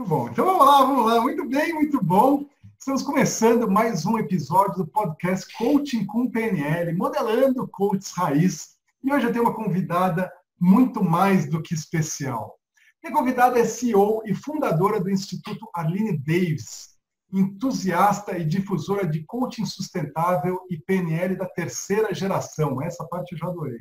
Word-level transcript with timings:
Muito 0.00 0.08
bom. 0.08 0.28
Então 0.30 0.46
vamos 0.46 0.66
lá, 0.66 0.82
vamos 0.82 1.06
lá. 1.06 1.20
Muito 1.20 1.46
bem, 1.46 1.74
muito 1.74 2.02
bom. 2.02 2.46
Estamos 2.78 3.02
começando 3.02 3.70
mais 3.70 4.06
um 4.06 4.18
episódio 4.18 4.78
do 4.78 4.86
podcast 4.86 5.46
Coaching 5.58 6.06
com 6.06 6.30
PNL, 6.30 6.96
modelando 6.96 7.68
coaches 7.68 8.10
raiz. 8.12 8.76
E 9.04 9.12
hoje 9.12 9.26
eu 9.26 9.32
tenho 9.32 9.44
uma 9.44 9.52
convidada 9.52 10.32
muito 10.58 11.04
mais 11.04 11.46
do 11.46 11.60
que 11.60 11.74
especial. 11.74 12.58
Minha 13.04 13.14
convidada 13.14 13.58
é 13.58 13.64
CEO 13.66 14.22
e 14.24 14.34
fundadora 14.34 14.98
do 14.98 15.10
Instituto 15.10 15.68
Arline 15.74 16.16
Davis, 16.16 16.96
entusiasta 17.30 18.38
e 18.38 18.44
difusora 18.46 19.06
de 19.06 19.22
coaching 19.26 19.66
sustentável 19.66 20.60
e 20.70 20.78
PNL 20.78 21.36
da 21.36 21.46
terceira 21.46 22.14
geração. 22.14 22.80
Essa 22.80 23.06
parte 23.06 23.32
eu 23.32 23.38
já 23.38 23.48
adorei 23.48 23.80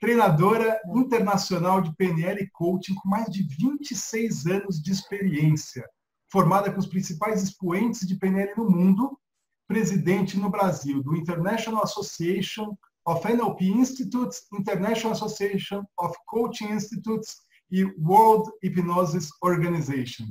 treinadora 0.00 0.80
internacional 0.94 1.80
de 1.80 1.94
PNL 1.96 2.42
e 2.42 2.50
coaching 2.50 2.94
com 2.94 3.08
mais 3.08 3.26
de 3.26 3.42
26 3.42 4.46
anos 4.46 4.82
de 4.82 4.92
experiência, 4.92 5.84
formada 6.30 6.72
com 6.72 6.78
os 6.78 6.86
principais 6.86 7.42
expoentes 7.42 8.06
de 8.06 8.16
PNL 8.16 8.52
no 8.56 8.68
mundo, 8.68 9.18
presidente 9.66 10.38
no 10.38 10.50
Brasil 10.50 11.02
do 11.02 11.16
International 11.16 11.82
Association 11.82 12.76
of 13.06 13.26
NLP 13.26 13.66
Institutes, 13.66 14.42
International 14.52 15.12
Association 15.12 15.84
of 15.98 16.14
Coaching 16.26 16.72
Institutes 16.72 17.36
e 17.70 17.84
World 17.98 18.50
Hypnosis 18.62 19.30
Organization. 19.42 20.26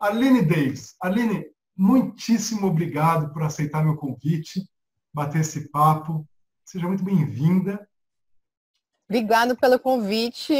Aline 0.00 0.42
Davis. 0.42 0.94
Aline, 1.00 1.46
muitíssimo 1.76 2.66
obrigado 2.66 3.32
por 3.32 3.42
aceitar 3.42 3.84
meu 3.84 3.96
convite, 3.96 4.68
bater 5.12 5.40
esse 5.42 5.70
papo. 5.70 6.26
Seja 6.64 6.86
muito 6.86 7.04
bem-vinda. 7.04 7.88
Obrigado 9.12 9.54
pelo 9.54 9.78
convite. 9.78 10.54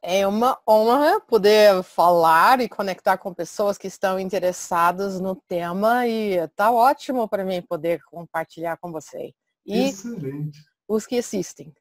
É 0.00 0.24
uma 0.24 0.56
honra 0.64 1.20
poder 1.20 1.82
falar 1.82 2.60
e 2.60 2.68
conectar 2.68 3.18
com 3.18 3.34
pessoas 3.34 3.76
que 3.76 3.88
estão 3.88 4.20
interessadas 4.20 5.18
no 5.18 5.34
tema 5.34 6.06
e 6.06 6.36
está 6.36 6.70
ótimo 6.70 7.28
para 7.28 7.44
mim 7.44 7.60
poder 7.60 8.00
compartilhar 8.04 8.76
com 8.76 8.92
você. 8.92 9.34
E 9.66 9.88
excelente. 9.88 10.60
os 10.86 11.08
que 11.08 11.18
assistem. 11.18 11.74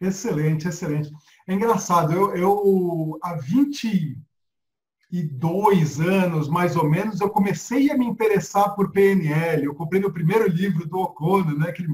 Excelente, 0.00 0.68
excelente. 0.68 1.10
É 1.48 1.54
engraçado, 1.54 2.12
eu, 2.12 2.36
eu 2.36 3.18
há 3.20 3.34
22 3.34 6.00
anos, 6.00 6.48
mais 6.48 6.76
ou 6.76 6.88
menos, 6.88 7.20
eu 7.20 7.28
comecei 7.28 7.90
a 7.90 7.98
me 7.98 8.06
interessar 8.06 8.72
por 8.76 8.92
PNL. 8.92 9.64
Eu 9.64 9.74
comprei 9.74 10.04
o 10.04 10.12
primeiro 10.12 10.46
livro 10.46 10.86
do 10.86 10.98
Okono, 10.98 11.58
né, 11.58 11.72
que 11.72 11.84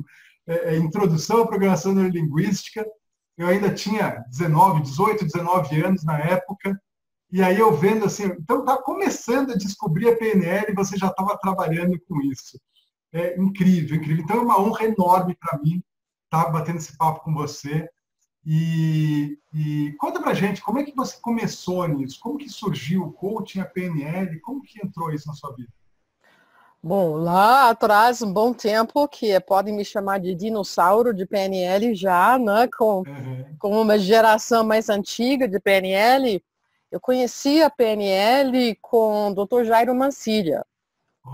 é, 0.46 0.74
é 0.74 0.76
Introdução 0.76 1.40
à 1.40 1.46
Programação 1.46 1.94
Neurolinguística, 1.94 2.86
eu 3.36 3.46
ainda 3.48 3.72
tinha 3.72 4.24
19, 4.28 4.82
18, 4.82 5.24
19 5.24 5.82
anos 5.82 6.04
na 6.04 6.18
época, 6.18 6.80
e 7.30 7.42
aí 7.42 7.58
eu 7.58 7.74
vendo 7.74 8.04
assim, 8.04 8.24
então 8.24 8.60
está 8.60 8.76
começando 8.76 9.52
a 9.52 9.56
descobrir 9.56 10.08
a 10.08 10.16
PNL 10.16 10.70
e 10.70 10.74
você 10.74 10.98
já 10.98 11.08
estava 11.08 11.38
trabalhando 11.38 11.98
com 12.06 12.20
isso. 12.20 12.60
É 13.10 13.38
incrível, 13.40 13.96
incrível. 13.96 14.22
Então 14.22 14.36
é 14.36 14.40
uma 14.40 14.60
honra 14.60 14.84
enorme 14.84 15.34
para 15.34 15.58
mim 15.58 15.82
estar 16.24 16.44
tá 16.44 16.50
batendo 16.50 16.76
esse 16.76 16.96
papo 16.96 17.20
com 17.24 17.32
você. 17.32 17.88
E, 18.44 19.38
e 19.54 19.92
conta 19.98 20.20
pra 20.20 20.34
gente, 20.34 20.60
como 20.60 20.78
é 20.78 20.84
que 20.84 20.94
você 20.94 21.18
começou 21.20 21.86
nisso? 21.88 22.18
Como 22.20 22.36
que 22.36 22.48
surgiu 22.50 23.04
o 23.04 23.12
coaching, 23.12 23.60
a 23.60 23.64
PNL? 23.64 24.38
Como 24.40 24.62
que 24.62 24.84
entrou 24.84 25.10
isso 25.10 25.28
na 25.28 25.34
sua 25.34 25.54
vida? 25.54 25.72
Bom, 26.84 27.14
lá 27.14 27.70
atrás, 27.70 28.22
um 28.22 28.32
bom 28.32 28.52
tempo, 28.52 29.06
que 29.06 29.38
podem 29.38 29.72
me 29.72 29.84
chamar 29.84 30.18
de 30.18 30.34
dinossauro 30.34 31.14
de 31.14 31.24
PNL 31.24 31.94
já, 31.94 32.36
né? 32.36 32.68
Com, 32.76 33.04
uhum. 33.06 33.56
com 33.56 33.80
uma 33.80 33.96
geração 33.96 34.64
mais 34.64 34.88
antiga 34.88 35.46
de 35.46 35.60
PNL. 35.60 36.42
Eu 36.90 37.00
conheci 37.00 37.62
a 37.62 37.70
PNL 37.70 38.76
com 38.82 39.28
o 39.28 39.46
Dr. 39.46 39.62
Jairo 39.62 39.94
Mancilha. 39.94 40.66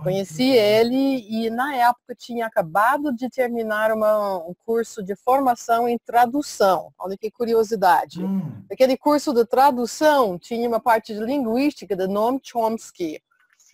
Conheci 0.02 0.50
ele 0.50 1.26
e 1.30 1.48
na 1.48 1.74
época 1.76 2.14
tinha 2.14 2.44
acabado 2.44 3.10
de 3.10 3.30
terminar 3.30 3.90
uma, 3.90 4.36
um 4.46 4.54
curso 4.66 5.02
de 5.02 5.16
formação 5.16 5.88
em 5.88 5.96
tradução. 5.96 6.92
Olha 6.98 7.16
que 7.16 7.30
curiosidade. 7.30 8.22
Hum. 8.22 8.62
Aquele 8.70 8.98
curso 8.98 9.32
de 9.32 9.46
tradução 9.46 10.38
tinha 10.38 10.68
uma 10.68 10.78
parte 10.78 11.14
de 11.14 11.20
linguística 11.20 11.96
de 11.96 12.06
Noam 12.06 12.38
Chomsky 12.42 13.18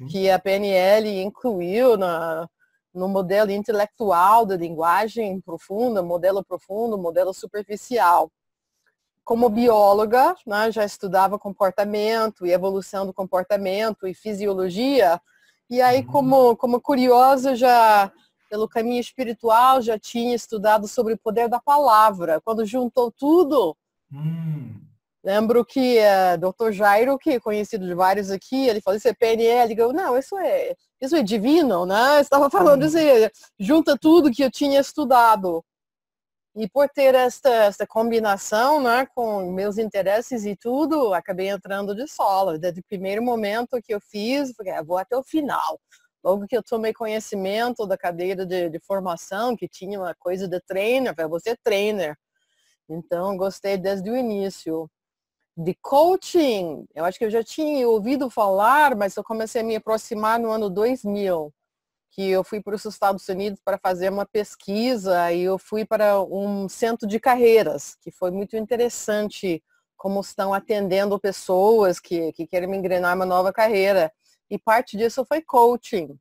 que 0.09 0.31
a 0.31 0.39
PNL 0.39 1.23
incluiu 1.23 1.97
na, 1.97 2.49
no 2.95 3.09
modelo 3.09 3.51
intelectual 3.51 4.47
da 4.47 4.57
linguagem 4.57 5.41
profunda, 5.41 6.03
modelo 6.03 6.45
profundo, 6.45 6.97
modelo 6.97 7.35
superficial. 7.35 8.31
Como 9.25 9.49
bióloga, 9.49 10.37
né, 10.47 10.71
já 10.71 10.85
estudava 10.85 11.39
comportamento 11.39 12.47
e 12.47 12.53
evolução 12.53 13.07
do 13.07 13.13
comportamento 13.13 14.07
e 14.07 14.15
fisiologia, 14.15 15.21
e 15.69 15.81
aí 15.81 16.01
uhum. 16.01 16.07
como, 16.07 16.57
como 16.57 16.81
curiosa 16.81 17.57
já 17.57 18.13
pelo 18.51 18.69
caminho 18.69 19.01
espiritual 19.01 19.81
já 19.81 19.99
tinha 19.99 20.35
estudado 20.35 20.87
sobre 20.87 21.15
o 21.15 21.19
poder 21.19 21.49
da 21.49 21.59
palavra. 21.59 22.41
Quando 22.43 22.67
juntou 22.67 23.11
tudo, 23.11 23.77
hum. 24.13 24.74
Lembro 25.25 25.65
que 25.65 25.99
uh, 26.01 26.39
Dr. 26.39 26.71
Jairo, 26.71 27.19
que 27.19 27.31
é 27.31 27.41
conhecido 27.41 27.87
de 27.87 27.95
vários 27.95 28.31
aqui, 28.31 28.69
ele 28.69 28.83
falou, 28.83 28.99
isso 28.99 29.09
é 29.09 29.15
PNL. 29.15 29.75
Eu, 29.75 29.91
não, 29.91 30.19
isso 30.19 30.37
é, 30.37 30.75
isso 31.01 31.17
é 31.17 31.23
divino, 31.23 31.87
né? 31.87 32.21
Estava 32.21 32.51
falando 32.51 32.83
uhum. 32.83 32.89
assim, 32.89 33.31
junta 33.59 33.97
tudo 33.99 34.31
que 34.31 34.45
eu 34.45 34.51
tinha 34.51 34.79
estudado. 34.79 35.65
E 36.55 36.69
por 36.69 36.91
ter 36.91 37.15
esta, 37.15 37.49
esta 37.49 37.87
combinação 37.87 38.83
né, 38.83 39.07
com 39.15 39.51
meus 39.51 39.79
interesses 39.79 40.45
e 40.45 40.55
tudo, 40.55 41.15
acabei 41.15 41.49
entrando 41.49 41.95
de 41.95 42.07
solo. 42.07 42.59
Desde 42.59 42.81
o 42.81 42.85
primeiro 42.85 43.23
momento 43.23 43.81
que 43.83 43.95
eu 43.95 44.01
fiz, 44.01 44.53
falei, 44.55 44.75
ah, 44.75 44.83
vou 44.83 44.99
até 44.99 45.17
o 45.17 45.25
final. 45.25 45.81
Logo 46.23 46.47
que 46.47 46.57
eu 46.57 46.63
tomei 46.63 46.93
conhecimento 46.93 47.87
da 47.87 47.97
cadeira 47.97 48.45
de, 48.45 48.69
de 48.69 48.79
formação, 48.81 49.57
que 49.57 49.67
tinha 49.67 49.99
uma 49.99 50.15
coisa 50.15 50.47
de 50.47 50.61
trainer, 50.61 51.15
falei, 51.15 51.31
você 51.31 51.51
é 51.51 51.57
trainer. 51.65 52.15
Então, 52.89 53.37
gostei 53.37 53.79
desde 53.79 54.11
o 54.11 54.17
início 54.17 54.89
de 55.57 55.75
coaching, 55.81 56.87
eu 56.95 57.05
acho 57.05 57.19
que 57.19 57.25
eu 57.25 57.31
já 57.31 57.43
tinha 57.43 57.89
ouvido 57.89 58.29
falar, 58.29 58.97
mas 58.97 59.17
eu 59.17 59.23
comecei 59.23 59.61
a 59.61 59.65
me 59.65 59.77
aproximar 59.77 60.39
no 60.39 60.51
ano 60.51 60.69
2000, 60.69 61.53
que 62.11 62.29
eu 62.29 62.43
fui 62.43 62.61
para 62.61 62.75
os 62.75 62.85
Estados 62.85 63.29
Unidos 63.29 63.61
para 63.65 63.79
fazer 63.79 64.11
uma 64.11 64.27
pesquisa 64.27 65.33
e 65.33 65.43
eu 65.43 65.57
fui 65.59 65.85
para 65.85 66.21
um 66.23 66.69
centro 66.69 67.07
de 67.07 67.21
carreiras, 67.21 67.97
que 68.01 68.11
foi 68.11 68.31
muito 68.31 68.57
interessante 68.57 69.63
como 69.97 70.21
estão 70.21 70.53
atendendo 70.53 71.19
pessoas 71.21 72.01
que, 72.01 72.33
que 72.33 72.47
querem 72.47 72.69
me 72.69 72.77
engrenar 72.77 73.15
uma 73.15 73.25
nova 73.25 73.53
carreira. 73.53 74.13
E 74.51 74.59
parte 74.59 74.97
disso 74.97 75.25
foi 75.25 75.41
coaching. 75.41 76.19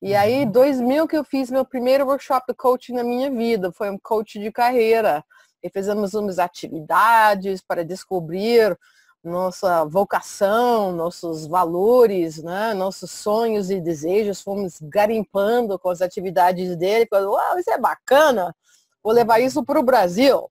E 0.00 0.14
aí, 0.14 0.44
2000 0.44 1.02
uhum. 1.02 1.08
que 1.08 1.16
eu 1.16 1.24
fiz 1.24 1.50
meu 1.50 1.64
primeiro 1.64 2.04
workshop 2.06 2.44
de 2.46 2.54
coaching 2.54 2.92
na 2.92 3.02
minha 3.02 3.30
vida, 3.30 3.72
foi 3.72 3.90
um 3.90 3.98
coach 3.98 4.38
de 4.38 4.52
carreira 4.52 5.24
e 5.64 5.70
fizemos 5.70 6.12
umas 6.12 6.38
atividades 6.38 7.62
para 7.62 7.82
descobrir 7.82 8.78
nossa 9.24 9.86
vocação, 9.86 10.92
nossos 10.92 11.46
valores, 11.46 12.42
né? 12.42 12.74
nossos 12.74 13.10
sonhos 13.10 13.70
e 13.70 13.80
desejos, 13.80 14.42
fomos 14.42 14.78
garimpando 14.82 15.78
com 15.78 15.88
as 15.88 16.02
atividades 16.02 16.76
dele, 16.76 17.06
falando, 17.08 17.32
uau, 17.32 17.58
isso 17.58 17.70
é 17.70 17.78
bacana, 17.78 18.54
vou 19.02 19.14
levar 19.14 19.40
isso 19.40 19.64
para 19.64 19.80
o 19.80 19.82
Brasil. 19.82 20.50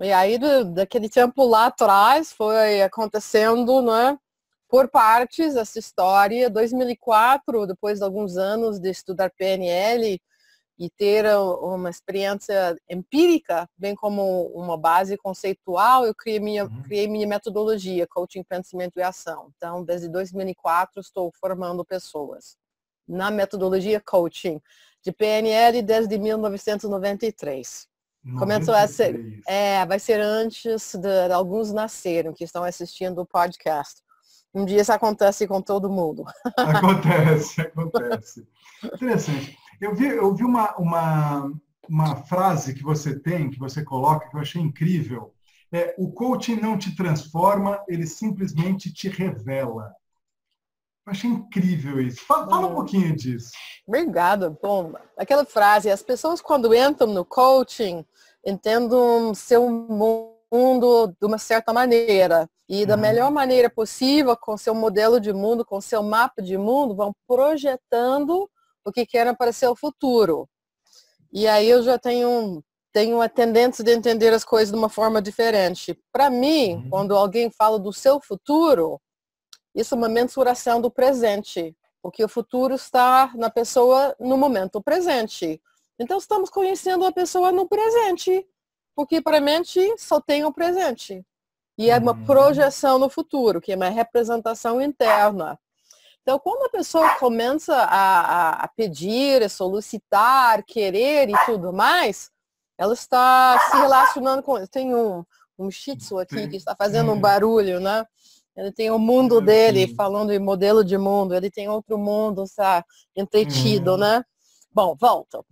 E 0.00 0.10
aí, 0.10 0.38
daquele 0.72 1.10
tempo 1.10 1.44
lá 1.44 1.66
atrás, 1.66 2.32
foi 2.32 2.80
acontecendo, 2.80 3.82
né, 3.82 4.18
por 4.66 4.88
partes, 4.88 5.54
essa 5.54 5.78
história. 5.78 6.48
2004, 6.48 7.66
depois 7.66 7.98
de 7.98 8.04
alguns 8.04 8.38
anos 8.38 8.80
de 8.80 8.88
estudar 8.88 9.30
PNL, 9.36 10.18
e 10.80 10.88
ter 10.88 11.26
uma 11.36 11.90
experiência 11.90 12.74
empírica, 12.88 13.68
bem 13.76 13.94
como 13.94 14.46
uma 14.54 14.78
base 14.78 15.14
conceitual, 15.18 16.06
eu 16.06 16.14
criei 16.14 16.40
minha, 16.40 16.64
uhum. 16.64 16.82
criei 16.82 17.06
minha 17.06 17.26
metodologia, 17.26 18.06
Coaching, 18.08 18.42
Pensamento 18.42 18.98
e 18.98 19.02
Ação. 19.02 19.52
Então, 19.54 19.84
desde 19.84 20.08
2004, 20.08 21.02
estou 21.02 21.30
formando 21.38 21.84
pessoas 21.84 22.56
na 23.06 23.30
metodologia 23.30 24.00
Coaching 24.00 24.58
de 25.04 25.12
PNL 25.12 25.82
desde 25.82 26.18
1993. 26.18 27.86
93. 28.24 28.38
Começou 28.38 28.74
a 28.74 28.86
ser, 28.86 29.42
é, 29.46 29.84
vai 29.84 29.98
ser 29.98 30.20
antes 30.20 30.94
de, 30.94 31.26
de 31.28 31.32
alguns 31.32 31.72
nasceram 31.72 32.32
que 32.32 32.44
estão 32.44 32.64
assistindo 32.64 33.20
o 33.20 33.26
podcast. 33.26 34.02
Um 34.54 34.64
dia 34.64 34.80
isso 34.80 34.92
acontece 34.92 35.46
com 35.46 35.60
todo 35.60 35.90
mundo. 35.90 36.24
Acontece, 36.56 37.60
acontece. 37.62 38.48
Interessante. 38.82 39.58
Eu 39.80 39.94
vi, 39.94 40.06
eu 40.08 40.34
vi 40.34 40.44
uma, 40.44 40.76
uma, 40.76 41.52
uma 41.88 42.16
frase 42.16 42.74
que 42.74 42.82
você 42.82 43.18
tem, 43.18 43.50
que 43.50 43.58
você 43.58 43.82
coloca, 43.82 44.28
que 44.28 44.36
eu 44.36 44.40
achei 44.40 44.60
incrível. 44.60 45.32
É, 45.72 45.94
o 45.98 46.10
coaching 46.10 46.56
não 46.56 46.76
te 46.76 46.94
transforma, 46.94 47.82
ele 47.88 48.06
simplesmente 48.06 48.92
te 48.92 49.08
revela. 49.08 49.94
Eu 51.06 51.12
achei 51.12 51.30
incrível 51.30 52.00
isso. 52.00 52.24
Fala, 52.26 52.48
fala 52.48 52.66
um 52.66 52.74
pouquinho 52.74 53.16
disso. 53.16 53.52
Obrigada. 53.86 54.50
Bom, 54.62 54.92
aquela 55.16 55.44
frase, 55.44 55.90
as 55.90 56.02
pessoas 56.02 56.40
quando 56.40 56.74
entram 56.74 57.12
no 57.12 57.24
coaching, 57.24 58.04
entendem 58.44 59.34
seu 59.34 59.68
mundo 59.68 60.40
mundo 60.52 61.14
de 61.20 61.26
uma 61.26 61.38
certa 61.38 61.72
maneira. 61.72 62.48
E 62.68 62.84
da 62.84 62.94
uhum. 62.94 63.00
melhor 63.00 63.30
maneira 63.30 63.70
possível, 63.70 64.36
com 64.36 64.56
seu 64.56 64.74
modelo 64.74 65.20
de 65.20 65.32
mundo, 65.32 65.64
com 65.64 65.80
seu 65.80 66.02
mapa 66.02 66.42
de 66.42 66.56
mundo, 66.56 66.94
vão 66.94 67.14
projetando 67.26 68.48
o 68.84 68.92
que 68.92 69.06
querem 69.06 69.34
para 69.34 69.52
seu 69.52 69.74
futuro. 69.76 70.48
E 71.32 71.46
aí 71.46 71.68
eu 71.68 71.82
já 71.82 71.98
tenho, 71.98 72.62
tenho 72.92 73.20
a 73.20 73.28
tendência 73.28 73.84
de 73.84 73.92
entender 73.92 74.32
as 74.32 74.44
coisas 74.44 74.72
de 74.72 74.78
uma 74.78 74.88
forma 74.88 75.22
diferente. 75.22 75.98
Para 76.12 76.28
mim, 76.28 76.74
uhum. 76.74 76.90
quando 76.90 77.16
alguém 77.16 77.50
fala 77.50 77.78
do 77.78 77.92
seu 77.92 78.20
futuro, 78.20 79.00
isso 79.74 79.94
é 79.94 79.98
uma 79.98 80.08
mensuração 80.08 80.80
do 80.80 80.90
presente, 80.90 81.76
porque 82.02 82.24
o 82.24 82.28
futuro 82.28 82.74
está 82.74 83.32
na 83.34 83.48
pessoa 83.50 84.16
no 84.18 84.36
momento 84.36 84.82
presente. 84.82 85.62
Então 85.98 86.18
estamos 86.18 86.50
conhecendo 86.50 87.04
a 87.04 87.12
pessoa 87.12 87.52
no 87.52 87.68
presente, 87.68 88.46
porque 88.96 89.20
para 89.20 89.38
a 89.38 89.40
mente 89.40 89.80
só 89.98 90.20
tem 90.20 90.44
o 90.44 90.52
presente. 90.52 91.24
E 91.78 91.90
é 91.90 91.98
uma 91.98 92.12
uhum. 92.12 92.24
projeção 92.24 92.98
no 92.98 93.08
futuro, 93.08 93.60
que 93.60 93.72
é 93.72 93.76
uma 93.76 93.88
representação 93.88 94.82
interna. 94.82 95.58
Então, 96.30 96.38
quando 96.38 96.62
a 96.62 96.68
pessoa 96.68 97.16
começa 97.16 97.74
a, 97.74 98.50
a, 98.62 98.68
pedir, 98.68 99.42
a 99.42 99.48
solicitar, 99.48 100.62
querer 100.62 101.28
e 101.28 101.32
tudo 101.44 101.72
mais, 101.72 102.30
ela 102.78 102.94
está 102.94 103.58
se 103.68 103.76
relacionando 103.76 104.40
com. 104.40 104.64
Tem 104.68 104.94
um, 104.94 105.24
um 105.58 105.72
shih 105.72 105.96
tzu 105.96 106.20
aqui 106.20 106.46
que 106.46 106.56
está 106.56 106.76
fazendo 106.76 107.10
um 107.10 107.18
barulho, 107.18 107.80
né? 107.80 108.06
Ele 108.56 108.70
tem 108.70 108.92
o 108.92 108.98
mundo 108.98 109.40
dele, 109.40 109.92
falando 109.96 110.32
em 110.32 110.38
modelo 110.38 110.84
de 110.84 110.96
mundo, 110.96 111.34
ele 111.34 111.50
tem 111.50 111.68
outro 111.68 111.98
mundo, 111.98 112.44
está 112.44 112.84
entretido, 113.16 113.94
uhum. 113.94 113.98
né? 113.98 114.24
Bom, 114.72 114.94
volta. 115.00 115.44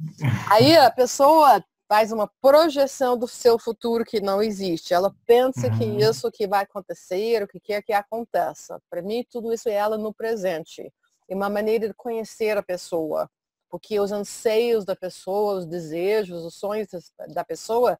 Aí 0.49 0.77
a 0.77 0.93
pessoa 0.93 1.61
faz 1.89 2.13
uma 2.13 2.31
projeção 2.41 3.17
do 3.17 3.27
seu 3.27 3.59
futuro 3.59 4.05
que 4.05 4.21
não 4.21 4.43
existe. 4.43 4.93
Ela 4.93 5.15
pensa 5.27 5.69
uhum. 5.69 5.79
que 5.79 5.85
isso 5.85 6.31
que 6.31 6.47
vai 6.47 6.63
acontecer, 6.63 7.43
o 7.43 7.49
que 7.49 7.59
quer 7.59 7.83
que 7.83 7.95
aconteça. 7.95 8.81
Para 8.91 9.01
mim, 9.01 9.25
tudo 9.31 9.53
isso 9.53 9.69
é 9.71 9.73
ela 9.73 9.97
no 9.97 10.13
presente. 10.13 10.93
É 11.27 11.35
uma 11.35 11.49
maneira 11.49 11.89
de 11.89 11.95
conhecer 11.95 12.59
a 12.59 12.63
pessoa. 12.63 13.29
Porque 13.71 13.99
os 13.99 14.13
anseios 14.13 14.85
da 14.85 14.95
pessoa, 14.95 15.59
os 15.59 15.67
desejos, 15.67 16.45
os 16.45 16.55
sonhos 16.55 16.89
da 17.29 17.45
pessoa 17.45 17.99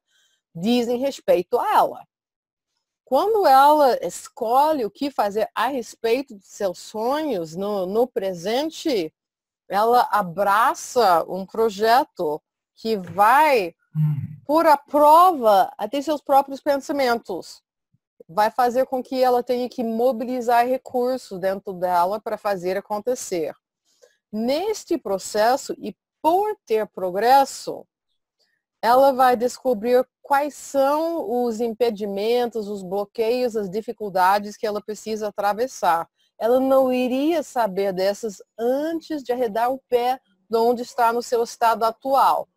dizem 0.53 0.97
respeito 0.97 1.59
a 1.59 1.73
ela. 1.73 2.07
Quando 3.03 3.47
ela 3.47 3.97
escolhe 4.05 4.85
o 4.85 4.91
que 4.91 5.09
fazer 5.09 5.49
a 5.55 5.67
respeito 5.67 6.35
dos 6.35 6.47
seus 6.47 6.77
sonhos 6.77 7.55
no, 7.55 7.87
no 7.87 8.07
presente, 8.07 9.11
ela 9.67 10.07
abraça 10.11 11.23
um 11.27 11.43
projeto 11.43 12.39
que 12.75 12.95
vai 12.95 13.73
por 14.45 14.65
a 14.65 14.77
prova 14.77 15.71
até 15.77 16.01
seus 16.01 16.21
próprios 16.21 16.61
pensamentos. 16.61 17.61
Vai 18.27 18.51
fazer 18.51 18.85
com 18.85 19.01
que 19.01 19.21
ela 19.21 19.43
tenha 19.43 19.69
que 19.69 19.83
mobilizar 19.83 20.67
recursos 20.67 21.39
dentro 21.39 21.73
dela 21.73 22.19
para 22.19 22.37
fazer 22.37 22.77
acontecer. 22.77 23.53
Neste 24.31 24.97
processo, 24.97 25.73
e 25.77 25.95
por 26.21 26.55
ter 26.65 26.87
progresso, 26.87 27.85
ela 28.81 29.11
vai 29.11 29.35
descobrir 29.35 30.07
quais 30.21 30.53
são 30.53 31.45
os 31.45 31.59
impedimentos, 31.59 32.67
os 32.67 32.83
bloqueios, 32.83 33.55
as 33.55 33.69
dificuldades 33.69 34.55
que 34.55 34.65
ela 34.65 34.81
precisa 34.81 35.27
atravessar. 35.27 36.07
Ela 36.37 36.59
não 36.59 36.93
iria 36.93 37.43
saber 37.43 37.91
dessas 37.91 38.41
antes 38.57 39.23
de 39.23 39.33
arredar 39.33 39.71
o 39.71 39.81
pé 39.89 40.19
de 40.49 40.57
onde 40.57 40.83
está 40.83 41.11
no 41.11 41.21
seu 41.21 41.43
estado 41.43 41.83
atual. 41.83 42.47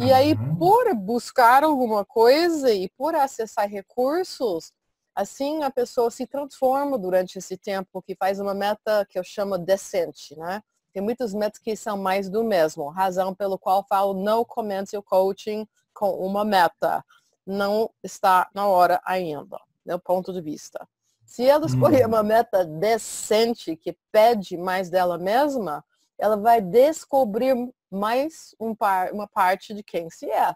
E 0.00 0.12
aí, 0.12 0.32
uhum. 0.32 0.56
por 0.56 0.94
buscar 0.94 1.62
alguma 1.62 2.04
coisa 2.04 2.72
e 2.72 2.88
por 2.96 3.14
acessar 3.14 3.68
recursos, 3.68 4.72
assim 5.14 5.62
a 5.62 5.70
pessoa 5.70 6.10
se 6.10 6.26
transforma 6.26 6.98
durante 6.98 7.38
esse 7.38 7.56
tempo, 7.56 8.02
que 8.02 8.16
faz 8.16 8.40
uma 8.40 8.54
meta 8.54 9.06
que 9.08 9.18
eu 9.18 9.22
chamo 9.22 9.56
decente, 9.56 10.36
né? 10.36 10.60
Tem 10.92 11.02
muitas 11.02 11.32
metas 11.32 11.60
que 11.60 11.76
são 11.76 11.96
mais 11.96 12.28
do 12.28 12.42
mesmo, 12.42 12.88
razão 12.88 13.34
pelo 13.34 13.58
qual 13.58 13.84
falo 13.88 14.14
não 14.14 14.44
comece 14.44 14.96
o 14.96 15.02
coaching 15.02 15.66
com 15.92 16.10
uma 16.10 16.44
meta. 16.44 17.04
Não 17.46 17.90
está 18.02 18.48
na 18.54 18.66
hora 18.66 19.00
ainda, 19.04 19.58
meu 19.84 19.98
ponto 19.98 20.32
de 20.32 20.40
vista. 20.40 20.88
Se 21.24 21.44
ela 21.44 21.66
escolher 21.66 22.02
uhum. 22.02 22.08
uma 22.08 22.22
meta 22.22 22.64
decente 22.64 23.76
que 23.76 23.96
pede 24.10 24.56
mais 24.56 24.90
dela 24.90 25.18
mesma, 25.18 25.84
ela 26.18 26.36
vai 26.36 26.60
descobrir 26.60 27.54
mais 27.94 28.54
um 28.60 28.74
par, 28.74 29.12
uma 29.12 29.26
parte 29.26 29.72
de 29.72 29.82
quem 29.82 30.10
se 30.10 30.30
é. 30.30 30.54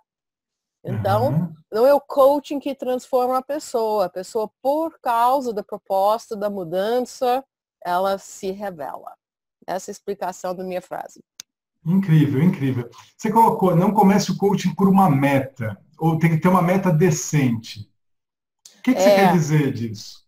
Então, 0.85 1.32
uhum. 1.32 1.55
não 1.73 1.87
é 1.87 1.93
o 1.93 2.00
coaching 2.00 2.58
que 2.58 2.75
transforma 2.75 3.38
a 3.38 3.43
pessoa. 3.43 4.06
A 4.06 4.11
pessoa, 4.11 4.50
por 4.62 4.99
causa 5.00 5.52
da 5.52 5.62
proposta, 5.62 6.37
da 6.37 6.49
mudança, 6.49 7.44
ela 7.85 8.19
se 8.19 8.50
revela. 8.50 9.14
Essa 9.67 9.90
é 9.90 9.93
a 9.93 9.93
explicação 9.93 10.55
da 10.55 10.64
minha 10.64 10.81
frase. 10.81 11.23
Incrível, 11.85 12.43
incrível. 12.43 12.90
Você 13.17 13.31
colocou, 13.31 13.75
não 13.75 13.93
comece 13.93 14.31
o 14.31 14.37
coaching 14.37 14.75
por 14.75 14.88
uma 14.88 15.11
meta, 15.11 15.79
ou 15.99 16.19
tem 16.19 16.31
que 16.31 16.38
ter 16.38 16.49
uma 16.49 16.62
meta 16.62 16.90
decente. 16.90 17.90
O 18.79 18.82
que, 18.82 18.94
que 18.94 19.00
é... 19.00 19.02
você 19.02 19.14
quer 19.14 19.32
dizer 19.32 19.73
disso? 19.73 20.28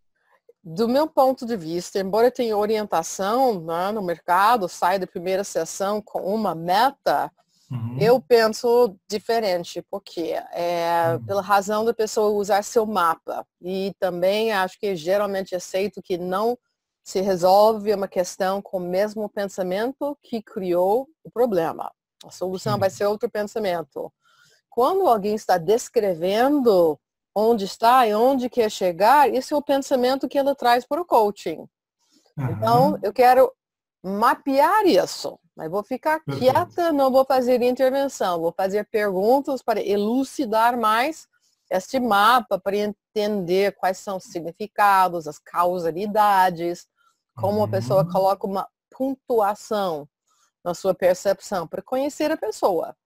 Do 0.62 0.86
meu 0.86 1.06
ponto 1.06 1.46
de 1.46 1.56
vista, 1.56 1.98
embora 1.98 2.30
tenha 2.30 2.56
orientação 2.56 3.60
né, 3.60 3.90
no 3.92 4.02
mercado, 4.02 4.68
sai 4.68 4.98
da 4.98 5.06
primeira 5.06 5.42
sessão 5.42 6.02
com 6.02 6.20
uma 6.20 6.54
meta, 6.54 7.32
uhum. 7.70 7.96
eu 7.98 8.20
penso 8.20 8.94
diferente, 9.08 9.82
porque 9.90 10.34
é 10.52 11.14
uhum. 11.14 11.24
pela 11.24 11.40
razão 11.40 11.84
da 11.84 11.94
pessoa 11.94 12.38
usar 12.38 12.62
seu 12.62 12.84
mapa. 12.84 13.46
E 13.60 13.94
também 13.98 14.52
acho 14.52 14.78
que 14.78 14.94
geralmente 14.94 15.54
aceito 15.54 16.02
que 16.02 16.18
não 16.18 16.58
se 17.02 17.20
resolve 17.20 17.94
uma 17.94 18.06
questão 18.06 18.60
com 18.60 18.76
o 18.76 18.80
mesmo 18.80 19.28
pensamento 19.28 20.16
que 20.22 20.42
criou 20.42 21.08
o 21.24 21.30
problema. 21.30 21.90
A 22.24 22.30
solução 22.30 22.78
vai 22.78 22.90
ser 22.90 23.06
outro 23.06 23.30
pensamento. 23.30 24.12
Quando 24.68 25.08
alguém 25.08 25.34
está 25.34 25.56
descrevendo 25.56 27.00
onde 27.34 27.64
está 27.64 28.06
e 28.06 28.14
onde 28.14 28.50
quer 28.50 28.70
chegar, 28.70 29.32
esse 29.32 29.52
é 29.52 29.56
o 29.56 29.62
pensamento 29.62 30.28
que 30.28 30.38
ela 30.38 30.54
traz 30.54 30.84
para 30.84 31.00
o 31.00 31.04
coaching. 31.04 31.66
Uhum. 32.36 32.50
Então, 32.50 32.98
eu 33.02 33.12
quero 33.12 33.52
mapear 34.02 34.86
isso. 34.86 35.38
Mas 35.56 35.70
vou 35.70 35.82
ficar 35.82 36.20
Perfeito. 36.24 36.52
quieta, 36.52 36.92
não 36.92 37.10
vou 37.10 37.24
fazer 37.24 37.60
intervenção, 37.62 38.40
vou 38.40 38.52
fazer 38.56 38.88
perguntas 38.90 39.62
para 39.62 39.80
elucidar 39.80 40.78
mais 40.78 41.28
este 41.70 42.00
mapa, 42.00 42.58
para 42.58 42.76
entender 42.76 43.72
quais 43.76 43.98
são 43.98 44.16
os 44.16 44.24
significados, 44.24 45.28
as 45.28 45.38
causalidades, 45.38 46.86
como 47.36 47.62
a 47.62 47.68
pessoa 47.68 48.02
uhum. 48.02 48.10
coloca 48.10 48.46
uma 48.46 48.68
pontuação 48.90 50.08
na 50.64 50.74
sua 50.74 50.94
percepção, 50.94 51.66
para 51.66 51.82
conhecer 51.82 52.30
a 52.30 52.36
pessoa. 52.36 52.96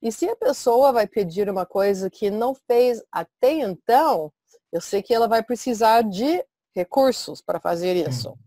E 0.00 0.12
se 0.12 0.28
a 0.28 0.36
pessoa 0.36 0.92
vai 0.92 1.06
pedir 1.06 1.50
uma 1.50 1.66
coisa 1.66 2.08
que 2.08 2.30
não 2.30 2.54
fez 2.54 3.02
até 3.10 3.52
então, 3.52 4.32
eu 4.72 4.80
sei 4.80 5.02
que 5.02 5.12
ela 5.12 5.26
vai 5.26 5.42
precisar 5.42 6.02
de 6.02 6.44
recursos 6.74 7.40
para 7.40 7.58
fazer 7.58 7.96
isso. 7.96 8.38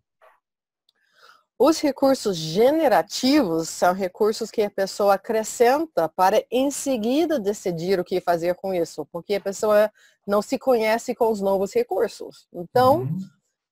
Os 1.63 1.79
recursos 1.79 2.37
generativos 2.37 3.69
são 3.69 3.93
recursos 3.93 4.49
que 4.49 4.63
a 4.63 4.71
pessoa 4.71 5.13
acrescenta 5.13 6.09
para 6.09 6.43
em 6.49 6.71
seguida 6.71 7.39
decidir 7.39 7.99
o 7.99 8.03
que 8.03 8.19
fazer 8.19 8.55
com 8.55 8.73
isso, 8.73 9.05
porque 9.11 9.35
a 9.35 9.41
pessoa 9.41 9.91
não 10.25 10.41
se 10.41 10.57
conhece 10.57 11.13
com 11.13 11.29
os 11.29 11.39
novos 11.39 11.71
recursos. 11.71 12.47
Então, 12.51 13.01
uhum. 13.01 13.19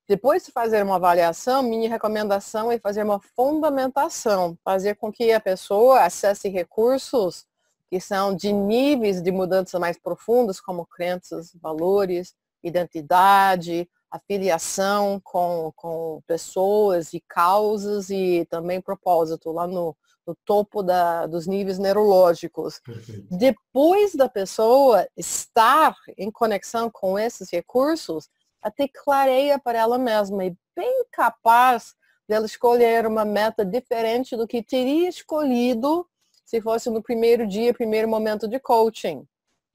depois 0.06 0.44
de 0.44 0.52
fazer 0.52 0.84
uma 0.84 0.96
avaliação, 0.96 1.64
minha 1.64 1.88
recomendação 1.88 2.70
é 2.70 2.78
fazer 2.78 3.02
uma 3.02 3.18
fundamentação, 3.34 4.56
fazer 4.62 4.94
com 4.94 5.10
que 5.10 5.32
a 5.32 5.40
pessoa 5.40 6.04
acesse 6.04 6.48
recursos 6.48 7.44
que 7.90 8.00
são 8.00 8.34
de 8.34 8.52
níveis 8.52 9.20
de 9.20 9.32
mudança 9.32 9.78
mais 9.78 9.98
profundas, 9.98 10.60
como 10.60 10.86
crenças, 10.86 11.50
valores, 11.60 12.34
identidade, 12.62 13.88
afiliação 14.10 15.20
com, 15.24 15.72
com 15.74 16.22
pessoas 16.26 17.12
e 17.12 17.20
causas 17.28 18.08
e 18.10 18.46
também 18.48 18.80
propósito 18.80 19.50
lá 19.50 19.66
no, 19.66 19.96
no 20.26 20.36
topo 20.44 20.82
da, 20.82 21.26
dos 21.26 21.48
níveis 21.48 21.78
neurológicos. 21.78 22.80
Perfeito. 22.80 23.26
Depois 23.30 24.14
da 24.14 24.28
pessoa 24.28 25.08
estar 25.16 25.96
em 26.16 26.30
conexão 26.30 26.88
com 26.90 27.18
esses 27.18 27.50
recursos, 27.50 28.28
até 28.62 28.86
clareia 28.86 29.58
para 29.58 29.78
ela 29.78 29.98
mesma 29.98 30.44
e 30.44 30.56
bem 30.76 31.04
capaz 31.10 31.94
dela 32.28 32.46
escolher 32.46 33.06
uma 33.06 33.24
meta 33.24 33.64
diferente 33.64 34.36
do 34.36 34.46
que 34.46 34.62
teria 34.62 35.08
escolhido 35.08 36.06
se 36.50 36.60
fosse 36.60 36.90
no 36.90 37.00
primeiro 37.00 37.46
dia, 37.46 37.72
primeiro 37.72 38.08
momento 38.08 38.48
de 38.48 38.58
coaching. 38.58 39.24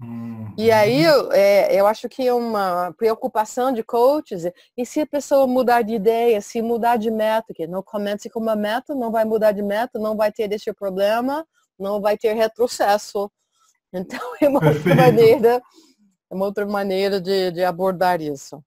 Uhum. 0.01 0.53
E 0.57 0.69
aí, 0.69 1.05
é, 1.31 1.73
eu 1.73 1.87
acho 1.87 2.09
que 2.09 2.27
é 2.27 2.33
uma 2.33 2.93
preocupação 2.97 3.71
de 3.71 3.81
coaches, 3.81 4.43
e 4.75 4.85
se 4.85 4.99
a 4.99 5.07
pessoa 5.07 5.47
mudar 5.47 5.83
de 5.83 5.93
ideia, 5.93 6.41
se 6.41 6.61
mudar 6.61 6.97
de 6.97 7.09
meta, 7.09 7.53
que 7.53 7.65
não 7.65 7.81
comece 7.81 8.29
com 8.29 8.41
uma 8.41 8.57
meta, 8.57 8.93
não 8.93 9.09
vai 9.09 9.23
mudar 9.23 9.53
de 9.53 9.61
meta, 9.61 9.97
não 9.97 10.17
vai 10.17 10.33
ter 10.33 10.51
esse 10.51 10.73
problema, 10.73 11.47
não 11.79 12.01
vai 12.01 12.17
ter 12.17 12.33
retrocesso. 12.33 13.31
Então, 13.97 14.19
é 14.41 14.49
uma 14.49 14.59
outra 14.61 14.93
maneira 14.93 15.61
é 16.29 16.35
uma 16.35 16.45
outra 16.47 16.65
maneira 16.65 17.21
de, 17.21 17.51
de 17.51 17.63
abordar 17.63 18.19
isso. 18.19 18.61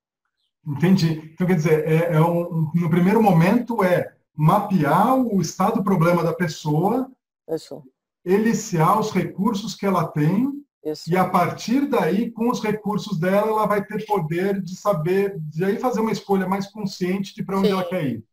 Entendi. 0.67 1.33
Então, 1.35 1.47
quer 1.47 1.57
dizer, 1.57 1.87
é, 1.87 2.15
é 2.15 2.21
um, 2.23 2.71
no 2.75 2.89
primeiro 2.89 3.23
momento 3.23 3.85
é 3.85 4.15
mapear 4.35 5.15
o 5.19 5.39
estado 5.43 5.75
do 5.75 5.85
problema 5.85 6.25
da 6.25 6.33
pessoa, 6.33 7.11
isso. 7.49 7.83
Eliciar 8.29 9.01
os 9.01 9.11
recursos 9.11 9.75
que 9.75 9.87
ela 9.87 10.07
tem, 10.07 10.53
isso. 10.85 11.11
e 11.11 11.17
a 11.17 11.29
partir 11.29 11.87
daí, 11.87 12.31
com 12.31 12.51
os 12.51 12.63
recursos 12.63 13.19
dela, 13.19 13.49
ela 13.49 13.67
vai 13.67 13.85
ter 13.85 14.05
poder 14.07 14.61
de 14.61 14.77
saber, 14.77 15.37
de 15.39 15.65
aí 15.65 15.79
fazer 15.79 16.01
uma 16.01 16.13
escolha 16.13 16.47
mais 16.47 16.71
consciente 16.71 17.35
de 17.35 17.43
para 17.43 17.59
onde 17.59 17.69
Sim. 17.69 17.73
ela 17.73 17.85
quer 17.85 18.05
ir. 18.05 18.25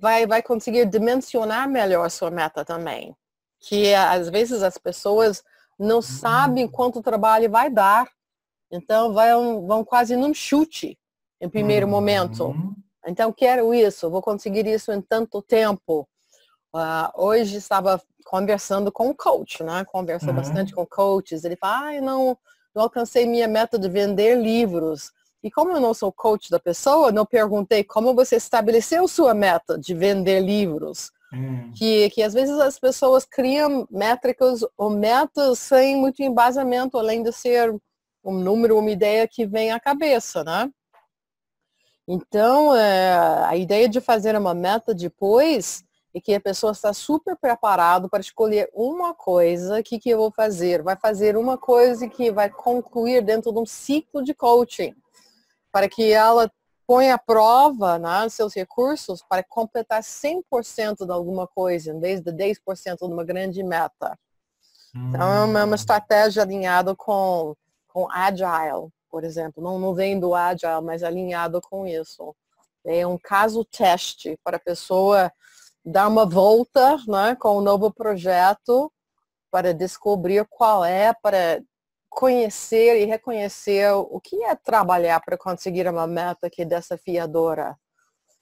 vai, 0.00 0.26
vai 0.26 0.42
conseguir 0.42 0.86
dimensionar 0.86 1.68
melhor 1.68 2.06
a 2.06 2.10
sua 2.10 2.30
meta 2.30 2.64
também. 2.64 3.14
Que 3.60 3.94
às 3.94 4.28
vezes 4.28 4.62
as 4.62 4.78
pessoas 4.78 5.42
não 5.78 6.00
sabem 6.00 6.68
quanto 6.68 7.02
trabalho 7.02 7.50
vai 7.50 7.70
dar. 7.70 8.08
Então 8.70 9.12
vão, 9.12 9.66
vão 9.66 9.84
quase 9.84 10.16
num 10.16 10.32
chute 10.32 10.98
em 11.40 11.48
primeiro 11.48 11.86
uhum. 11.86 11.92
momento. 11.92 12.54
Então, 13.06 13.32
quero 13.32 13.74
isso, 13.74 14.10
vou 14.10 14.22
conseguir 14.22 14.66
isso 14.66 14.90
em 14.90 15.00
tanto 15.00 15.42
tempo. 15.42 16.08
Uh, 16.74 17.08
hoje 17.14 17.56
estava 17.56 18.02
conversando 18.24 18.90
com 18.90 19.08
um 19.08 19.14
coach, 19.14 19.62
né? 19.62 19.84
Converso 19.84 20.26
uhum. 20.26 20.34
bastante 20.34 20.74
com 20.74 20.84
coaches. 20.84 21.44
Ele 21.44 21.54
fala, 21.54 21.86
ah, 21.86 21.94
eu 21.94 22.02
não, 22.02 22.36
não 22.74 22.82
alcancei 22.82 23.26
minha 23.26 23.46
meta 23.46 23.78
de 23.78 23.88
vender 23.88 24.36
livros. 24.36 25.12
E 25.40 25.50
como 25.52 25.70
eu 25.70 25.80
não 25.80 25.94
sou 25.94 26.10
coach 26.10 26.50
da 26.50 26.58
pessoa, 26.58 27.12
não 27.12 27.24
perguntei 27.24 27.84
como 27.84 28.12
você 28.12 28.36
estabeleceu 28.36 29.06
sua 29.06 29.32
meta 29.34 29.78
de 29.78 29.94
vender 29.94 30.40
livros. 30.40 31.12
Uhum. 31.32 31.70
Que, 31.76 32.10
que 32.10 32.22
às 32.22 32.34
vezes 32.34 32.58
as 32.58 32.76
pessoas 32.76 33.24
criam 33.24 33.86
métricas 33.88 34.60
ou 34.76 34.90
metas 34.90 35.60
sem 35.60 35.96
muito 35.96 36.22
embasamento, 36.22 36.98
além 36.98 37.22
de 37.22 37.30
ser 37.30 37.72
um 38.24 38.32
número, 38.32 38.78
uma 38.78 38.90
ideia 38.90 39.28
que 39.28 39.46
vem 39.46 39.70
à 39.70 39.78
cabeça, 39.78 40.42
né? 40.42 40.68
Então, 42.08 42.74
é, 42.74 43.14
a 43.46 43.56
ideia 43.56 43.88
de 43.88 44.00
fazer 44.00 44.36
uma 44.36 44.54
meta 44.54 44.92
depois 44.92 45.84
é 46.14 46.20
que 46.20 46.34
a 46.34 46.40
pessoa 46.40 46.70
está 46.70 46.92
super 46.92 47.36
preparado 47.36 48.08
para 48.08 48.20
escolher 48.20 48.70
uma 48.72 49.12
coisa, 49.12 49.80
o 49.80 49.82
que, 49.82 49.98
que 49.98 50.10
eu 50.10 50.18
vou 50.18 50.30
fazer? 50.30 50.80
Vai 50.80 50.96
fazer 50.96 51.36
uma 51.36 51.58
coisa 51.58 52.08
que 52.08 52.30
vai 52.30 52.48
concluir 52.48 53.20
dentro 53.20 53.52
de 53.52 53.58
um 53.58 53.66
ciclo 53.66 54.22
de 54.22 54.32
coaching, 54.32 54.94
para 55.72 55.88
que 55.88 56.12
ela 56.12 56.48
ponha 56.86 57.14
à 57.14 57.18
prova 57.18 57.98
né, 57.98 58.28
seus 58.28 58.54
recursos 58.54 59.24
para 59.28 59.42
completar 59.42 60.02
100% 60.02 61.04
de 61.04 61.10
alguma 61.10 61.48
coisa, 61.48 61.90
em 61.90 61.98
vez 61.98 62.20
de 62.20 62.30
10% 62.30 62.98
de 62.98 63.12
uma 63.12 63.24
grande 63.24 63.62
meta. 63.64 64.16
Então, 64.94 65.20
é 65.20 65.44
uma 65.44 65.64
hum. 65.64 65.74
estratégia 65.74 66.42
alinhada 66.42 66.94
com, 66.94 67.56
com 67.88 68.08
Agile, 68.12 68.88
por 69.10 69.24
exemplo, 69.24 69.62
não, 69.62 69.78
não 69.80 69.94
vem 69.94 70.20
do 70.20 70.34
Agile, 70.34 70.80
mas 70.82 71.02
alinhado 71.02 71.60
com 71.60 71.86
isso. 71.86 72.34
É 72.84 73.04
um 73.06 73.18
caso 73.18 73.64
teste 73.64 74.38
para 74.44 74.56
a 74.56 74.60
pessoa 74.60 75.32
dar 75.84 76.08
uma 76.08 76.24
volta 76.24 76.96
né, 77.06 77.36
com 77.36 77.58
um 77.58 77.60
novo 77.60 77.92
projeto 77.92 78.90
para 79.50 79.74
descobrir 79.74 80.46
qual 80.48 80.84
é, 80.84 81.12
para 81.22 81.62
conhecer 82.08 83.00
e 83.00 83.04
reconhecer 83.04 83.92
o 83.92 84.20
que 84.20 84.42
é 84.44 84.54
trabalhar 84.54 85.20
para 85.20 85.36
conseguir 85.36 85.86
uma 85.88 86.06
meta 86.06 86.48
que 86.48 86.64
desafiadora. 86.64 87.76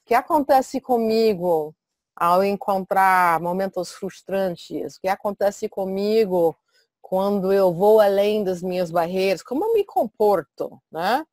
O 0.02 0.04
que 0.06 0.14
acontece 0.14 0.80
comigo 0.80 1.74
ao 2.14 2.44
encontrar 2.44 3.40
momentos 3.40 3.90
frustrantes? 3.92 4.96
O 4.96 5.00
que 5.00 5.08
acontece 5.08 5.68
comigo 5.68 6.56
quando 7.00 7.52
eu 7.52 7.72
vou 7.72 8.00
além 8.00 8.44
das 8.44 8.62
minhas 8.62 8.90
barreiras, 8.90 9.42
como 9.42 9.64
eu 9.64 9.74
me 9.74 9.84
comporto, 9.84 10.80
né? 10.90 11.24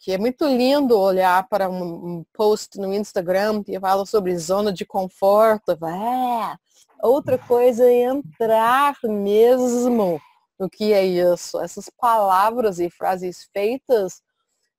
Que 0.00 0.12
é 0.12 0.18
muito 0.18 0.46
lindo 0.46 0.98
olhar 0.98 1.46
para 1.48 1.68
um, 1.68 2.24
post 2.32 2.78
no 2.78 2.92
Instagram 2.92 3.62
que 3.62 3.78
fala 3.78 4.06
sobre 4.06 4.36
zona 4.36 4.72
de 4.72 4.84
conforto. 4.86 5.72
É, 5.72 6.56
outra 7.02 7.36
coisa 7.36 7.84
é 7.84 8.04
entrar 8.04 8.96
mesmo 9.04 10.20
no 10.58 10.68
que 10.68 10.92
é 10.92 11.04
isso. 11.04 11.60
Essas 11.60 11.90
palavras 11.90 12.80
e 12.80 12.90
frases 12.90 13.48
feitas 13.52 14.22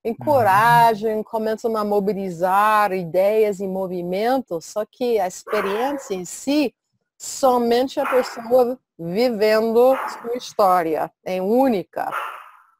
encorajam, 0.04 1.22
começam 1.22 1.76
a 1.76 1.84
mobilizar 1.84 2.92
ideias 2.92 3.60
e 3.60 3.66
movimentos, 3.68 4.66
só 4.66 4.84
que 4.84 5.18
a 5.18 5.28
experiência 5.28 6.14
em 6.14 6.24
si, 6.24 6.74
somente 7.16 8.00
a 8.00 8.06
pessoa 8.06 8.78
vivendo 8.98 9.96
sua 10.20 10.36
história, 10.36 11.10
é 11.24 11.40
única. 11.40 12.10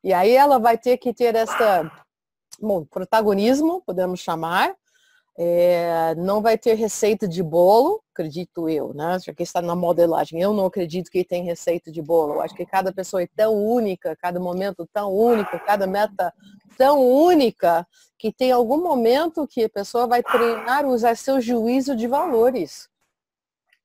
E 0.02 0.12
aí 0.12 0.32
ela 0.32 0.58
vai 0.58 0.76
ter 0.76 0.99
que 0.99 1.14
ter 1.14 1.34
essa 1.37 1.90
bom, 2.62 2.85
protagonismo, 2.85 3.83
podemos 3.85 4.21
chamar. 4.21 4.75
É, 5.37 6.14
não 6.16 6.42
vai 6.42 6.59
ter 6.59 6.75
receita 6.75 7.26
de 7.26 7.42
bolo, 7.42 8.02
acredito 8.12 8.69
eu, 8.69 8.92
né? 8.92 9.19
Já 9.19 9.33
que 9.33 9.42
está 9.42 9.62
na 9.62 9.75
modelagem. 9.75 10.40
Eu 10.40 10.52
não 10.52 10.66
acredito 10.66 11.11
que 11.11 11.25
tem 11.25 11.42
receita 11.42 11.90
de 11.90 12.02
bolo. 12.02 12.35
Eu 12.35 12.40
acho 12.42 12.54
que 12.54 12.66
cada 12.66 12.92
pessoa 12.92 13.23
é 13.23 13.28
tão 13.35 13.54
única, 13.54 14.14
cada 14.16 14.38
momento 14.38 14.87
tão 14.92 15.11
único, 15.12 15.59
cada 15.61 15.87
meta 15.87 16.33
tão 16.76 17.00
única, 17.00 17.87
que 18.19 18.33
tem 18.33 18.52
algum 18.52 18.83
momento 18.83 19.47
que 19.47 19.64
a 19.64 19.71
pessoa 19.71 20.07
vai 20.07 20.23
treinar, 20.23 20.87
usar 20.87 21.16
seu 21.16 21.40
juízo 21.40 21.97
de 21.97 22.07
valores. 22.07 22.88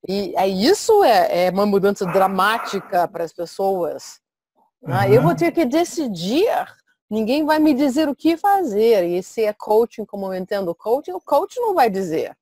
E 0.07 0.33
é 0.37 0.47
isso 0.47 1.03
é, 1.03 1.47
é 1.47 1.49
uma 1.49 1.65
mudança 1.65 2.05
dramática 2.05 3.07
para 3.07 3.23
as 3.23 3.33
pessoas. 3.33 4.19
Né? 4.81 5.15
Eu 5.15 5.21
vou 5.21 5.35
ter 5.35 5.51
que 5.51 5.65
decidir. 5.65 6.47
Ninguém 7.09 7.45
vai 7.45 7.59
me 7.59 7.73
dizer 7.73 8.09
o 8.09 8.15
que 8.15 8.35
fazer. 8.35 9.05
E 9.05 9.23
se 9.23 9.43
é 9.43 9.53
coaching, 9.53 10.05
como 10.05 10.25
eu 10.27 10.37
entendo 10.37 10.75
coaching, 10.75 11.11
o 11.11 11.21
coach 11.21 11.59
não 11.59 11.73
vai 11.73 11.89
dizer. 11.89 12.37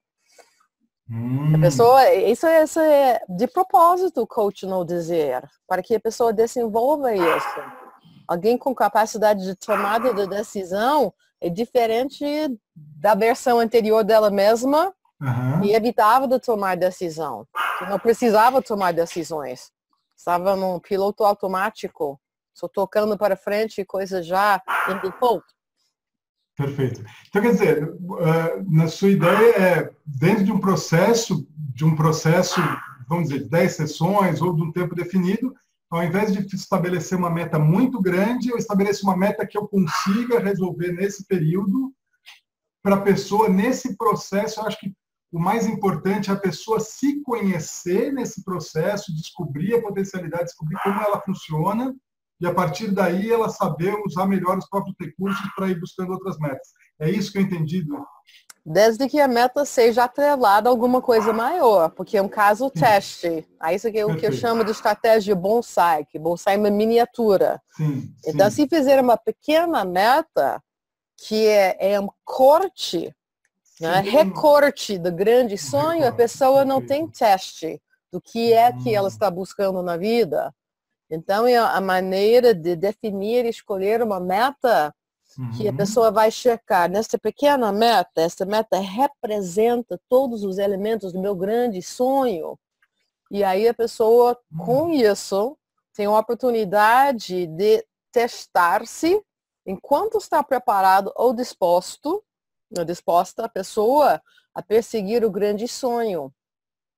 Hum. 1.09 1.55
A 1.55 1.59
pessoa, 1.59 2.13
isso, 2.13 2.47
isso 2.47 2.79
é 2.79 3.21
de 3.29 3.47
propósito 3.47 4.21
o 4.21 4.27
coach 4.27 4.65
não 4.65 4.83
dizer, 4.83 5.47
para 5.67 5.83
que 5.83 5.95
a 5.95 5.99
pessoa 5.99 6.33
desenvolva 6.33 7.13
isso. 7.13 7.61
Alguém 8.27 8.57
com 8.57 8.73
capacidade 8.73 9.43
de 9.43 9.55
tomada 9.55 10.11
de 10.13 10.25
decisão 10.25 11.13
é 11.39 11.47
diferente 11.47 12.25
da 12.75 13.13
versão 13.13 13.59
anterior 13.59 14.03
dela 14.03 14.31
mesma 14.31 14.91
Uhum. 15.21 15.63
E 15.63 15.73
evitava 15.73 16.27
de 16.27 16.39
tomar 16.39 16.75
decisão. 16.75 17.47
não 17.89 17.99
precisava 17.99 18.61
tomar 18.61 18.93
decisões. 18.93 19.71
Estava 20.15 20.55
num 20.55 20.79
piloto 20.79 21.23
automático, 21.23 22.19
só 22.55 22.67
tocando 22.67 23.17
para 23.17 23.35
frente 23.35 23.81
e 23.81 23.85
coisa 23.85 24.23
já 24.23 24.61
em 24.89 24.99
default. 25.01 25.45
Perfeito. 26.57 27.03
Então, 27.27 27.41
quer 27.41 27.51
dizer, 27.51 27.83
eh, 27.83 28.63
na 28.69 28.87
sua 28.87 29.09
ideia, 29.09 29.55
é 29.57 29.91
dentro 30.05 30.45
de 30.45 30.51
um 30.53 30.59
processo, 30.59 31.45
de 31.57 31.83
um 31.83 31.95
processo, 31.97 32.61
vamos 33.09 33.27
dizer, 33.27 33.43
de 33.43 33.49
10 33.49 33.75
sessões 33.75 34.41
ou 34.41 34.55
de 34.55 34.63
um 34.63 34.71
tempo 34.71 34.95
definido, 34.95 35.53
ao 35.91 36.01
invés 36.01 36.31
de 36.31 36.55
estabelecer 36.55 37.17
uma 37.17 37.29
meta 37.29 37.59
muito 37.59 38.01
grande, 38.01 38.49
eu 38.49 38.57
estabeleço 38.57 39.05
uma 39.05 39.17
meta 39.17 39.45
que 39.45 39.57
eu 39.57 39.67
consiga 39.67 40.39
resolver 40.39 40.93
nesse 40.93 41.25
período 41.25 41.93
para 42.81 42.95
a 42.95 43.01
pessoa, 43.01 43.49
nesse 43.49 43.97
processo, 43.97 44.61
eu 44.61 44.65
acho 44.65 44.79
que 44.79 44.93
o 45.31 45.39
mais 45.39 45.67
importante 45.67 46.29
é 46.29 46.33
a 46.33 46.39
pessoa 46.39 46.79
se 46.79 47.21
conhecer 47.21 48.13
nesse 48.13 48.43
processo, 48.43 49.13
descobrir 49.13 49.75
a 49.75 49.81
potencialidade, 49.81 50.45
descobrir 50.45 50.77
como 50.81 51.01
ela 51.01 51.19
funciona 51.19 51.93
e 52.39 52.45
a 52.45 52.53
partir 52.53 52.91
daí 52.91 53.31
ela 53.31 53.49
saber 53.49 53.95
usar 54.05 54.25
melhor 54.25 54.57
os 54.57 54.67
próprios 54.67 54.95
recursos 54.99 55.45
para 55.55 55.69
ir 55.69 55.79
buscando 55.79 56.11
outras 56.11 56.37
metas. 56.37 56.67
É 56.99 57.09
isso 57.09 57.31
que 57.31 57.37
eu 57.37 57.41
entendi. 57.41 57.83
Desde 58.65 59.07
que 59.07 59.19
a 59.19 59.27
meta 59.27 59.63
seja 59.63 60.05
atrelada 60.05 60.67
a 60.67 60.71
alguma 60.71 61.01
coisa 61.01 61.31
maior, 61.31 61.91
porque 61.91 62.17
é 62.17 62.21
um 62.21 62.27
caso 62.27 62.71
Sim. 62.73 62.81
teste. 62.81 63.47
Aí 63.59 63.75
isso 63.75 63.87
aqui 63.87 63.99
é 63.99 64.05
o 64.05 64.17
que 64.17 64.25
eu 64.25 64.31
chamo 64.31 64.63
de 64.63 64.71
estratégia 64.71 65.35
bonsai, 65.35 66.03
que 66.05 66.17
bonsai 66.17 66.55
é 66.55 66.57
uma 66.57 66.71
miniatura. 66.71 67.61
Sim, 67.77 68.11
então, 68.25 68.49
se 68.49 68.67
fizer 68.67 68.99
uma 69.01 69.17
pequena 69.17 69.85
meta, 69.85 70.61
que 71.17 71.47
é, 71.47 71.93
é 71.93 71.99
um 71.99 72.09
corte 72.23 73.13
né? 73.79 73.99
Recorte 73.99 74.97
do 74.97 75.11
grande 75.11 75.57
sonho, 75.57 76.07
a 76.07 76.11
pessoa 76.11 76.63
não 76.63 76.85
tem 76.85 77.07
teste 77.07 77.81
do 78.11 78.21
que 78.21 78.53
é 78.53 78.71
que 78.71 78.93
ela 78.93 79.07
hum. 79.07 79.11
está 79.11 79.29
buscando 79.29 79.81
na 79.81 79.97
vida. 79.97 80.53
Então, 81.09 81.45
é 81.45 81.57
a 81.57 81.79
maneira 81.81 82.53
de 82.53 82.75
definir 82.75 83.45
e 83.45 83.49
escolher 83.49 84.01
uma 84.01 84.19
meta 84.19 84.93
que 85.57 85.67
a 85.67 85.71
uhum. 85.71 85.77
pessoa 85.77 86.11
vai 86.11 86.31
checar. 86.31 86.89
Nessa 86.89 87.17
pequena 87.17 87.71
meta, 87.71 88.21
essa 88.21 88.45
meta 88.45 88.79
representa 88.79 89.99
todos 90.07 90.43
os 90.43 90.57
elementos 90.57 91.11
do 91.11 91.19
meu 91.19 91.35
grande 91.35 91.81
sonho. 91.81 92.57
E 93.29 93.43
aí 93.43 93.67
a 93.67 93.73
pessoa, 93.73 94.39
com 94.65 94.85
hum. 94.85 94.93
isso, 94.93 95.57
tem 95.93 96.05
a 96.05 96.17
oportunidade 96.17 97.47
de 97.47 97.85
testar-se 98.11 99.21
enquanto 99.65 100.17
está 100.17 100.41
preparado 100.43 101.11
ou 101.15 101.33
disposto 101.33 102.23
disposta 102.85 103.45
a 103.45 103.49
pessoa 103.49 104.21
a 104.53 104.61
perseguir 104.61 105.23
o 105.23 105.31
grande 105.31 105.67
sonho. 105.67 106.33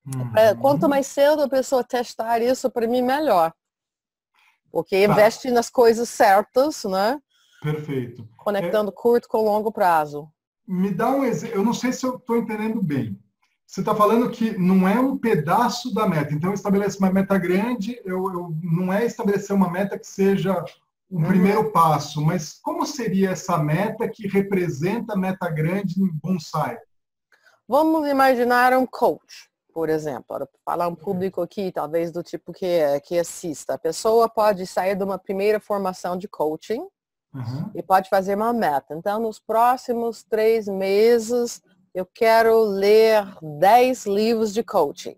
Uhum. 0.06 0.60
Quanto 0.60 0.88
mais 0.88 1.06
cedo 1.06 1.42
a 1.42 1.48
pessoa 1.48 1.84
testar 1.84 2.40
isso, 2.40 2.70
para 2.70 2.86
mim, 2.86 3.02
melhor. 3.02 3.52
Porque 4.70 5.06
tá. 5.06 5.12
investe 5.12 5.50
nas 5.50 5.70
coisas 5.70 6.08
certas, 6.08 6.84
né? 6.84 7.20
Perfeito. 7.62 8.28
Conectando 8.36 8.90
é... 8.90 8.94
curto 8.94 9.28
com 9.28 9.42
longo 9.42 9.72
prazo. 9.72 10.28
Me 10.66 10.90
dá 10.90 11.10
um 11.10 11.24
exemplo, 11.24 11.56
eu 11.56 11.64
não 11.64 11.72
sei 11.72 11.92
se 11.92 12.04
eu 12.04 12.16
estou 12.16 12.36
entendendo 12.36 12.82
bem. 12.82 13.18
Você 13.66 13.80
está 13.80 13.94
falando 13.94 14.30
que 14.30 14.56
não 14.58 14.88
é 14.88 14.98
um 14.98 15.16
pedaço 15.18 15.92
da 15.92 16.08
meta. 16.08 16.32
Então, 16.32 16.50
eu 16.50 16.54
estabeleço 16.54 16.98
uma 16.98 17.12
meta 17.12 17.36
grande, 17.36 18.00
eu, 18.02 18.24
eu 18.32 18.56
não 18.62 18.90
é 18.90 19.04
estabelecer 19.04 19.54
uma 19.54 19.70
meta 19.70 19.98
que 19.98 20.06
seja 20.06 20.64
o 21.10 21.18
um 21.18 21.24
primeiro 21.24 21.70
passo, 21.70 22.24
mas 22.24 22.58
como 22.62 22.86
seria 22.86 23.30
essa 23.30 23.58
meta 23.58 24.08
que 24.08 24.26
representa 24.26 25.14
a 25.14 25.16
meta 25.16 25.48
grande 25.50 25.98
no 25.98 26.10
bonsai? 26.12 26.78
Vamos 27.66 28.08
imaginar 28.08 28.72
um 28.72 28.86
coach, 28.86 29.50
por 29.78 29.88
exemplo, 29.88 30.24
para 30.26 30.48
falar 30.64 30.88
um 30.88 30.94
público 30.96 31.40
aqui, 31.40 31.70
talvez 31.70 32.10
do 32.10 32.20
tipo 32.20 32.52
que, 32.52 32.80
que 33.04 33.16
assista. 33.16 33.74
A 33.74 33.78
pessoa 33.78 34.28
pode 34.28 34.66
sair 34.66 34.96
de 34.96 35.04
uma 35.04 35.16
primeira 35.16 35.60
formação 35.60 36.16
de 36.16 36.26
coaching, 36.26 36.84
Uhum. 37.32 37.70
E 37.74 37.82
pode 37.82 38.08
fazer 38.08 38.34
uma 38.34 38.54
meta. 38.54 38.94
Então, 38.94 39.20
nos 39.20 39.38
próximos 39.38 40.24
três 40.24 40.66
meses, 40.66 41.60
eu 41.94 42.06
quero 42.06 42.58
ler 42.64 43.22
10 43.60 44.06
livros 44.06 44.52
de 44.52 44.64
coaching. 44.64 45.14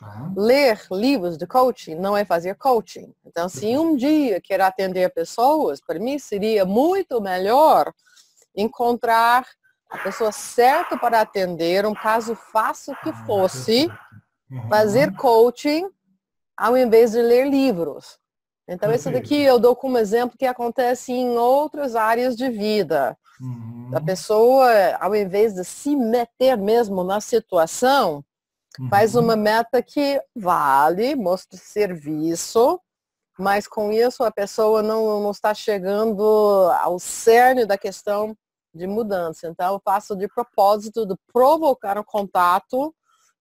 Uhum. 0.00 0.34
Ler 0.36 0.80
livros 0.92 1.38
de 1.38 1.46
coaching 1.46 1.94
não 1.94 2.14
é 2.14 2.24
fazer 2.24 2.54
coaching. 2.54 3.12
Então, 3.24 3.48
se 3.48 3.76
um 3.78 3.96
dia 3.96 4.40
quer 4.42 4.60
atender 4.60 5.12
pessoas, 5.12 5.80
para 5.80 5.98
mim 5.98 6.18
seria 6.18 6.66
muito 6.66 7.18
melhor 7.18 7.92
encontrar 8.54 9.46
a 9.90 9.98
pessoa 9.98 10.30
certa 10.30 10.96
para 10.96 11.20
atender, 11.20 11.86
um 11.86 11.94
caso 11.94 12.34
fácil 12.34 12.94
que 13.02 13.10
ah, 13.10 13.24
fosse, 13.26 13.90
uhum. 14.50 14.68
fazer 14.68 15.14
coaching 15.16 15.88
ao 16.56 16.76
invés 16.76 17.12
de 17.12 17.22
ler 17.22 17.48
livros. 17.48 18.18
Então, 18.68 18.92
isso 18.92 19.10
daqui 19.10 19.40
eu 19.40 19.58
dou 19.58 19.74
como 19.74 19.96
exemplo 19.96 20.36
que 20.36 20.44
acontece 20.44 21.12
em 21.12 21.38
outras 21.38 21.96
áreas 21.96 22.36
de 22.36 22.50
vida. 22.50 23.16
Uhum. 23.40 23.90
A 23.94 24.00
pessoa, 24.00 24.70
ao 25.00 25.14
invés 25.14 25.54
de 25.54 25.64
se 25.64 25.96
meter 25.96 26.58
mesmo 26.58 27.02
na 27.02 27.18
situação, 27.20 28.22
uhum. 28.78 28.88
faz 28.90 29.14
uma 29.14 29.36
meta 29.36 29.80
que 29.80 30.20
vale, 30.36 31.14
mostra 31.14 31.58
serviço, 31.58 32.78
mas 33.38 33.66
com 33.66 33.90
isso 33.90 34.22
a 34.22 34.30
pessoa 34.30 34.82
não, 34.82 35.22
não 35.22 35.30
está 35.30 35.54
chegando 35.54 36.22
ao 36.82 36.98
cerne 36.98 37.64
da 37.64 37.78
questão 37.78 38.36
de 38.74 38.86
mudança. 38.86 39.48
Então, 39.48 39.74
eu 39.74 39.80
faço 39.84 40.16
de 40.16 40.28
propósito 40.28 41.06
de 41.06 41.14
provocar 41.32 41.98
um 41.98 42.04
contato 42.04 42.94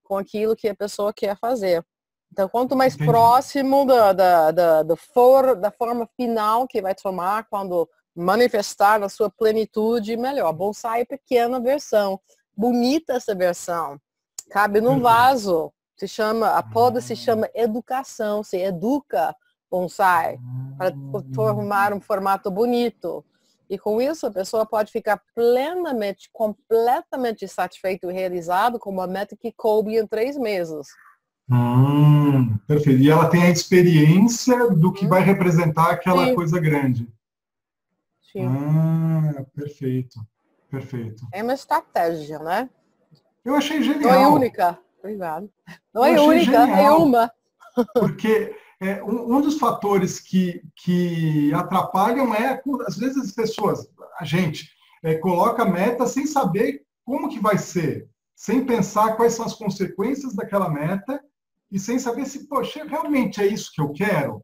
com 0.03 0.17
aquilo 0.17 0.55
que 0.55 0.69
a 0.69 0.75
pessoa 0.75 1.13
quer 1.13 1.37
fazer. 1.37 1.85
Então, 2.31 2.47
quanto 2.49 2.75
mais 2.75 2.95
Entendi. 2.95 3.09
próximo 3.09 3.85
da, 3.85 4.13
da, 4.13 4.51
da, 4.51 4.83
da, 4.83 4.95
for, 4.95 5.55
da 5.55 5.71
forma 5.71 6.07
final 6.15 6.67
que 6.67 6.81
vai 6.81 6.93
tomar 6.93 7.47
quando 7.49 7.89
manifestar 8.15 8.99
na 8.99 9.09
sua 9.09 9.29
plenitude, 9.29 10.17
melhor. 10.17 10.51
Bonsai 10.53 11.01
é 11.01 11.05
pequena 11.05 11.59
versão. 11.59 12.19
Bonita 12.55 13.13
essa 13.13 13.35
versão. 13.35 13.99
Cabe 14.49 14.81
num 14.81 14.99
vaso. 14.99 15.71
Se 15.95 16.07
chama, 16.07 16.51
a 16.51 16.63
poda 16.63 17.01
se 17.01 17.15
chama 17.15 17.49
educação. 17.53 18.43
Se 18.43 18.57
educa 18.57 19.35
bonsai 19.69 20.39
para 20.77 20.93
formar 21.35 21.93
um 21.93 21.99
formato 21.99 22.49
bonito. 22.49 23.23
E 23.69 23.77
com 23.77 24.01
isso 24.01 24.25
a 24.25 24.31
pessoa 24.31 24.65
pode 24.65 24.91
ficar 24.91 25.21
plenamente, 25.35 26.29
completamente 26.31 27.47
satisfeito 27.47 28.09
e 28.09 28.13
realizado 28.13 28.79
com 28.79 28.89
uma 28.89 29.07
meta 29.07 29.35
que 29.35 29.51
coube 29.51 29.97
em 29.97 30.07
três 30.07 30.37
meses. 30.37 30.87
Hum, 31.49 32.57
perfeito. 32.67 33.01
E 33.01 33.09
ela 33.09 33.29
tem 33.29 33.43
a 33.43 33.49
experiência 33.49 34.69
do 34.69 34.91
que 34.91 35.05
hum. 35.05 35.09
vai 35.09 35.21
representar 35.21 35.91
aquela 35.91 36.25
Sim. 36.25 36.35
coisa 36.35 36.59
grande. 36.59 37.07
Sim. 38.31 38.45
Ah, 38.45 39.45
perfeito. 39.55 40.19
Perfeito. 40.69 41.25
É 41.31 41.41
uma 41.41 41.53
estratégia, 41.53 42.39
né? 42.39 42.69
Eu 43.43 43.55
achei 43.55 43.81
genial. 43.81 44.11
Não 44.11 44.21
é 44.21 44.27
única. 44.27 44.79
Obrigado. 44.99 45.49
Não 45.93 46.03
é 46.03 46.19
única, 46.19 46.65
genial, 46.65 46.77
é 46.77 46.91
uma. 46.91 47.31
Porque 47.93 48.53
é, 48.79 49.03
um, 49.03 49.37
um, 49.37 49.41
dos 49.41 49.57
fatores 49.57 50.19
que, 50.19 50.61
que 50.75 51.53
atrapalham 51.53 52.33
é, 52.33 52.61
às 52.85 52.97
vezes, 52.97 53.17
as 53.17 53.31
pessoas, 53.31 53.87
a 54.19 54.25
gente, 54.25 54.69
é, 55.03 55.15
coloca 55.15 55.65
meta 55.65 56.05
sem 56.05 56.27
saber 56.27 56.83
como 57.05 57.29
que 57.29 57.39
vai 57.39 57.57
ser, 57.57 58.07
sem 58.35 58.65
pensar 58.65 59.15
quais 59.15 59.33
são 59.33 59.45
as 59.45 59.53
consequências 59.53 60.35
daquela 60.35 60.69
meta 60.69 61.23
e 61.71 61.79
sem 61.79 61.97
saber 61.97 62.25
se, 62.25 62.47
poxa, 62.47 62.83
realmente 62.83 63.41
é 63.41 63.47
isso 63.47 63.71
que 63.73 63.81
eu 63.81 63.91
quero. 63.91 64.41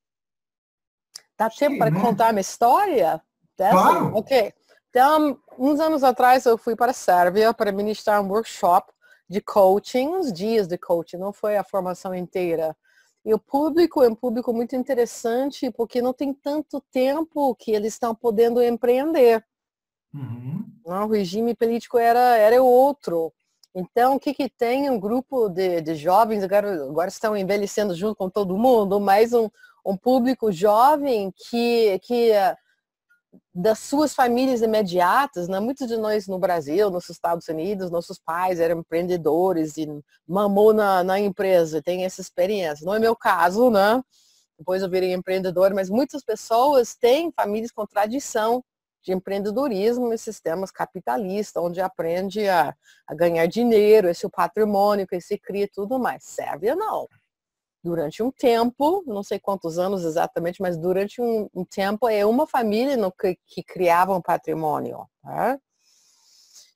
Dá 1.38 1.50
tempo 1.50 1.78
para 1.78 1.92
né? 1.92 2.00
contar 2.00 2.32
uma 2.32 2.40
história? 2.40 3.22
Dessa? 3.58 3.72
Claro. 3.72 4.16
Ok. 4.16 4.54
Então, 4.90 5.40
uns 5.58 5.80
anos 5.80 6.04
atrás 6.04 6.46
eu 6.46 6.58
fui 6.58 6.76
para 6.76 6.92
a 6.92 6.94
Sérvia 6.94 7.54
para 7.54 7.72
ministrar 7.72 8.22
um 8.22 8.30
workshop 8.30 8.92
de 9.28 9.42
coaching, 9.42 10.08
uns 10.08 10.32
dias 10.32 10.68
de 10.68 10.78
coaching, 10.78 11.18
não 11.18 11.34
foi 11.34 11.58
a 11.58 11.64
formação 11.64 12.14
inteira. 12.14 12.76
E 13.26 13.34
o 13.34 13.40
público 13.40 14.04
é 14.04 14.10
um 14.10 14.16
público 14.16 14.54
muito 14.54 14.76
interessante 14.76 15.72
porque 15.72 16.02
não 16.02 16.14
tem 16.14 16.34
tanto 16.34 16.82
tempo 16.92 17.56
que 17.56 17.72
eles 17.72 17.94
estão 17.94 18.14
podendo 18.14 18.62
empreender. 18.62 19.44
Uhum. 20.14 20.66
O 20.86 21.08
regime 21.08 21.56
político 21.56 21.98
era, 21.98 22.38
era 22.38 22.62
outro. 22.62 23.34
Então, 23.74 24.16
o 24.16 24.20
que, 24.20 24.34
que 24.34 24.50
tem 24.50 24.90
um 24.90 25.00
grupo 25.00 25.50
de, 25.50 25.82
de 25.82 25.96
jovens, 25.96 26.44
agora, 26.44 26.84
agora 26.84 27.10
estão 27.10 27.36
envelhecendo 27.36 27.96
junto 27.96 28.16
com 28.16 28.30
todo 28.30 28.58
mundo, 28.58 29.00
mas 29.00 29.34
um, 29.34 29.50
um 29.86 29.98
público 29.98 30.52
jovem 30.52 31.34
que, 31.36 31.98
que 32.00 32.32
das 33.54 33.80
suas 33.80 34.14
famílias 34.14 34.62
imediatas, 34.62 35.48
né? 35.48 35.60
muitos 35.60 35.88
de 35.88 35.98
nós 35.98 36.28
no 36.28 36.38
Brasil, 36.38 36.90
nos 36.90 37.10
Estados 37.10 37.48
Unidos, 37.48 37.92
nossos 37.92 38.20
pais 38.20 38.60
eram 38.60 38.80
empreendedores 38.80 39.78
e 39.78 39.88
mamou 40.28 40.74
na, 40.74 41.04
na 41.04 41.20
empresa, 41.20 41.82
tem 41.82 42.06
essa 42.06 42.22
experiência. 42.22 42.86
Não 42.86 42.96
é 42.96 43.00
meu 43.00 43.16
caso, 43.16 43.70
né? 43.70 44.02
Depois 44.58 44.82
eu 44.82 44.90
virei 44.90 45.14
empreendedor, 45.14 45.74
mas 45.74 45.90
muitas 45.90 46.24
pessoas 46.24 46.96
têm 46.96 47.32
famílias 47.32 47.72
com 47.72 47.86
tradição 47.86 48.64
de 49.04 49.12
empreendedorismo 49.12 50.14
em 50.14 50.18
sistemas 50.18 50.72
capitalistas, 50.72 51.62
onde 51.62 51.82
aprende 51.82 52.48
a, 52.48 52.74
a 53.06 53.14
ganhar 53.14 53.46
dinheiro, 53.48 54.08
esse 54.08 54.26
é 54.26 54.30
patrimônio 54.30 55.06
que 55.06 55.20
se 55.20 55.38
cria 55.38 55.68
tudo 55.72 56.00
mais. 56.00 56.24
Sérvia 56.24 56.76
não. 56.76 57.08
Durante 57.84 58.24
um 58.24 58.32
tempo, 58.32 59.04
não 59.06 59.24
sei 59.24 59.40
quantos 59.40 59.78
anos 59.78 60.06
exatamente, 60.06 60.62
mas 60.62 60.78
durante 60.78 61.22
um, 61.22 61.50
um 61.54 61.66
tempo 61.66 62.08
é 62.08 62.26
uma 62.26 62.48
família 62.48 62.96
no 62.96 63.12
que, 63.12 63.38
que 63.46 63.62
criava 63.62 64.16
um 64.16 64.22
patrimônio. 64.22 65.06
Tá? 65.22 65.60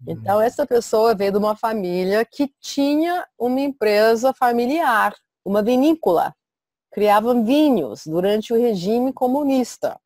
Então, 0.08 0.36
uhum. 0.36 0.42
essa 0.42 0.66
pessoa 0.66 1.16
veio 1.16 1.32
de 1.32 1.38
uma 1.38 1.56
família 1.56 2.26
que 2.26 2.54
tinha 2.60 3.26
uma 3.40 3.62
empresa 3.62 4.34
familiar, 4.34 5.16
uma 5.46 5.64
vinícola. 5.64 6.36
Criavam 6.92 7.44
vinhos 7.44 8.06
durante 8.06 8.54
o 8.54 8.58
regime 8.58 9.14
comunista 9.14 9.98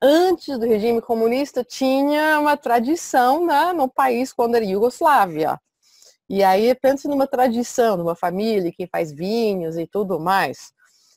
antes 0.00 0.58
do 0.58 0.66
regime 0.66 1.00
comunista 1.02 1.62
tinha 1.62 2.40
uma 2.40 2.56
tradição 2.56 3.44
né, 3.44 3.72
no 3.72 3.88
país 3.88 4.32
quando 4.32 4.54
era 4.54 4.64
Iugoslávia. 4.64 5.60
E 6.30 6.44
aí 6.44 6.72
pensa 6.76 7.08
numa 7.08 7.26
tradição, 7.26 7.96
numa 7.96 8.14
família 8.14 8.70
que 8.70 8.86
faz 8.86 9.10
vinhos 9.10 9.76
e 9.76 9.84
tudo 9.84 10.20
mais. 10.20 10.72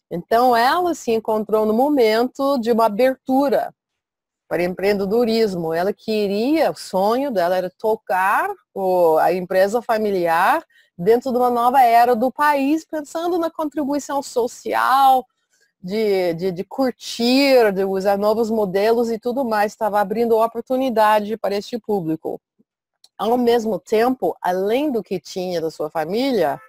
Então 0.10 0.56
ela 0.56 0.96
se 0.96 1.12
encontrou 1.12 1.68
no 1.68 1.74
momento 1.74 2.58
de 2.58 2.72
uma 2.72 2.88
abertura 2.88 3.72
para 4.48 4.64
empreendedorismo. 4.64 5.72
Ela 5.72 5.94
queria, 5.94 6.72
o 6.72 6.76
sonho 6.76 7.30
dela 7.30 7.56
era 7.56 7.72
tocar 7.78 8.50
a 9.22 9.32
empresa 9.32 9.84
familiar 9.84 10.66
dentro 10.98 11.32
de 11.32 11.38
uma 11.38 11.52
nova 11.52 11.80
era 11.84 12.16
do 12.16 12.32
país, 12.32 12.84
pensando 12.84 13.38
na 13.38 13.52
contribuição 13.52 14.24
social, 14.24 15.24
de, 15.80 16.34
de, 16.34 16.52
de, 16.52 16.64
curtir, 16.64 17.72
de 17.72 17.84
usar 17.84 18.18
novos 18.18 18.50
modelos 18.50 19.12
e 19.12 19.20
tudo 19.20 19.46
mais, 19.46 19.74
estava 19.74 20.00
abrindo 20.00 20.38
oportunidade 20.38 21.38
para 21.38 21.56
este 21.56 21.78
público. 21.78 22.42
Ao 23.24 23.38
mesmo 23.38 23.80
tempo, 23.80 24.36
além 24.42 24.92
do 24.92 25.02
que 25.02 25.18
tinha 25.18 25.62
da 25.62 25.72
sua 25.72 25.90
família, 25.90 26.60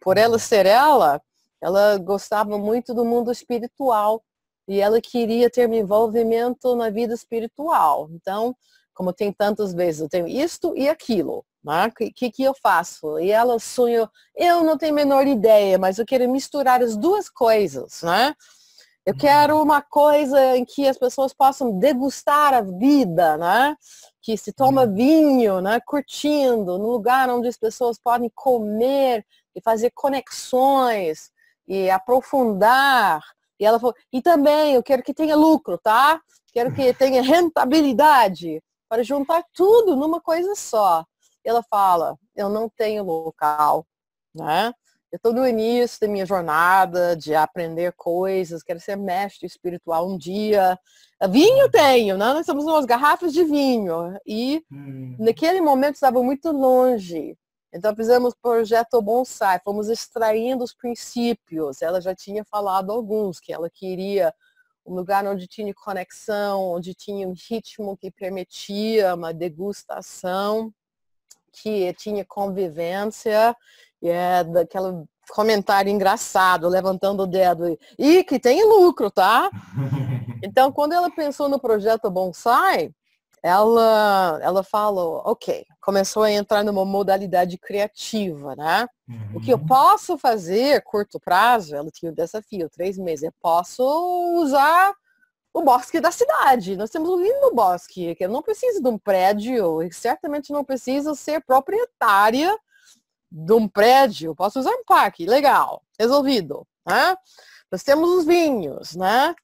por 0.00 0.18
ela 0.18 0.40
ser 0.40 0.66
ela, 0.66 1.22
ela 1.62 1.98
gostava 1.98 2.58
muito 2.58 2.92
do 2.92 3.04
mundo 3.04 3.30
espiritual 3.30 4.20
e 4.66 4.80
ela 4.80 5.00
queria 5.00 5.48
ter 5.48 5.68
um 5.68 5.72
envolvimento 5.72 6.74
na 6.74 6.90
vida 6.90 7.14
espiritual. 7.14 8.08
Então, 8.10 8.56
como 8.92 9.12
tem 9.12 9.32
tantas 9.32 9.72
vezes, 9.72 10.00
eu 10.00 10.08
tenho 10.08 10.26
isto 10.26 10.76
e 10.76 10.88
aquilo. 10.88 11.44
Né? 11.62 11.86
O 11.86 11.92
que, 12.12 12.32
que 12.32 12.42
eu 12.42 12.54
faço? 12.60 13.20
E 13.20 13.30
ela 13.30 13.60
sonhou, 13.60 14.10
eu 14.34 14.64
não 14.64 14.76
tenho 14.76 14.92
a 14.92 14.96
menor 14.96 15.28
ideia, 15.28 15.78
mas 15.78 16.00
eu 16.00 16.04
quero 16.04 16.28
misturar 16.28 16.82
as 16.82 16.96
duas 16.96 17.30
coisas, 17.30 18.02
né? 18.02 18.34
Eu 19.06 19.16
quero 19.16 19.60
uma 19.60 19.80
coisa 19.80 20.56
em 20.56 20.64
que 20.64 20.86
as 20.86 20.98
pessoas 20.98 21.32
possam 21.32 21.78
degustar 21.78 22.52
a 22.52 22.60
vida, 22.60 23.36
né? 23.38 23.74
Que 24.20 24.36
se 24.36 24.52
toma 24.52 24.84
uhum. 24.84 24.94
vinho, 24.94 25.60
né? 25.60 25.80
Curtindo, 25.80 26.78
num 26.78 26.90
lugar 26.90 27.30
onde 27.30 27.48
as 27.48 27.56
pessoas 27.56 27.98
podem 27.98 28.30
comer 28.34 29.24
e 29.54 29.60
fazer 29.62 29.90
conexões 29.94 31.30
e 31.66 31.88
aprofundar. 31.90 33.22
E 33.58 33.64
ela 33.64 33.78
falou, 33.78 33.94
e 34.12 34.20
também 34.20 34.74
eu 34.74 34.82
quero 34.82 35.02
que 35.02 35.14
tenha 35.14 35.36
lucro, 35.36 35.78
tá? 35.78 36.20
quero 36.52 36.74
que 36.74 36.92
tenha 36.94 37.22
rentabilidade, 37.22 38.62
para 38.88 39.02
juntar 39.02 39.44
tudo 39.54 39.96
numa 39.96 40.20
coisa 40.20 40.54
só. 40.54 41.04
Ela 41.44 41.62
fala, 41.62 42.18
eu 42.34 42.48
não 42.48 42.68
tenho 42.68 43.04
local, 43.04 43.86
né? 44.34 44.72
Eu 45.12 45.16
estou 45.16 45.32
no 45.32 45.44
início 45.44 46.00
da 46.00 46.06
minha 46.06 46.24
jornada 46.24 47.16
de 47.16 47.34
aprender 47.34 47.92
coisas, 47.94 48.62
quero 48.62 48.78
ser 48.78 48.96
mestre 48.96 49.44
espiritual 49.44 50.08
um 50.08 50.16
dia. 50.16 50.78
Vinho 51.28 51.68
tenho, 51.68 52.16
né? 52.16 52.32
Nós 52.32 52.46
temos 52.46 52.64
umas 52.64 52.84
garrafas 52.84 53.32
de 53.32 53.42
vinho. 53.42 54.16
E 54.24 54.64
hum. 54.70 55.16
naquele 55.18 55.60
momento 55.60 55.94
estava 55.94 56.22
muito 56.22 56.52
longe. 56.52 57.36
Então 57.72 57.94
fizemos 57.94 58.34
o 58.34 58.38
projeto 58.40 59.02
Bonsai, 59.02 59.60
fomos 59.64 59.88
extraindo 59.88 60.62
os 60.62 60.72
princípios. 60.72 61.82
Ela 61.82 62.00
já 62.00 62.14
tinha 62.14 62.44
falado 62.44 62.92
alguns, 62.92 63.40
que 63.40 63.52
ela 63.52 63.68
queria 63.68 64.32
um 64.86 64.94
lugar 64.94 65.26
onde 65.26 65.48
tinha 65.48 65.74
conexão, 65.74 66.70
onde 66.70 66.94
tinha 66.94 67.26
um 67.26 67.34
ritmo 67.48 67.96
que 67.96 68.12
permitia 68.12 69.14
uma 69.16 69.34
degustação, 69.34 70.72
que 71.52 71.92
tinha 71.94 72.24
convivência 72.24 73.56
e 74.02 74.08
é 74.08 74.44
daquele 74.44 75.04
comentário 75.30 75.90
engraçado, 75.90 76.68
levantando 76.68 77.22
o 77.22 77.26
dedo. 77.26 77.78
E 77.98 78.24
que 78.24 78.38
tem 78.38 78.64
lucro, 78.64 79.10
tá? 79.10 79.50
Então, 80.42 80.72
quando 80.72 80.94
ela 80.94 81.10
pensou 81.10 81.50
no 81.50 81.60
projeto 81.60 82.10
Bonsai, 82.10 82.94
ela, 83.42 84.38
ela 84.42 84.62
falou, 84.62 85.22
ok, 85.24 85.66
começou 85.82 86.22
a 86.22 86.32
entrar 86.32 86.64
numa 86.64 86.84
modalidade 86.84 87.58
criativa, 87.58 88.56
né? 88.56 88.86
Uhum. 89.06 89.36
O 89.36 89.40
que 89.40 89.52
eu 89.52 89.58
uhum. 89.58 89.66
posso 89.66 90.16
fazer 90.16 90.82
curto 90.82 91.20
prazo, 91.20 91.76
ela 91.76 91.90
tinha 91.90 92.10
um 92.10 92.14
desafio, 92.14 92.70
três 92.70 92.96
meses, 92.96 93.24
eu 93.24 93.32
posso 93.40 93.82
usar 94.42 94.94
o 95.52 95.62
bosque 95.62 96.00
da 96.00 96.10
cidade. 96.10 96.76
Nós 96.76 96.90
temos 96.90 97.10
um 97.10 97.20
lindo 97.20 97.54
bosque, 97.54 98.14
que 98.14 98.24
eu 98.24 98.28
não 98.30 98.42
preciso 98.42 98.82
de 98.82 98.88
um 98.88 98.98
prédio, 98.98 99.82
e 99.82 99.92
certamente 99.92 100.52
não 100.52 100.64
preciso 100.64 101.14
ser 101.14 101.44
proprietária 101.44 102.56
de 103.30 103.52
um 103.52 103.68
prédio, 103.68 104.34
posso 104.34 104.58
usar 104.58 104.72
um 104.72 104.84
parque, 104.84 105.26
legal, 105.26 105.82
resolvido. 105.98 106.66
Né? 106.86 107.16
Nós 107.70 107.82
temos 107.82 108.10
os 108.10 108.24
vinhos, 108.24 108.96
né? 108.96 109.34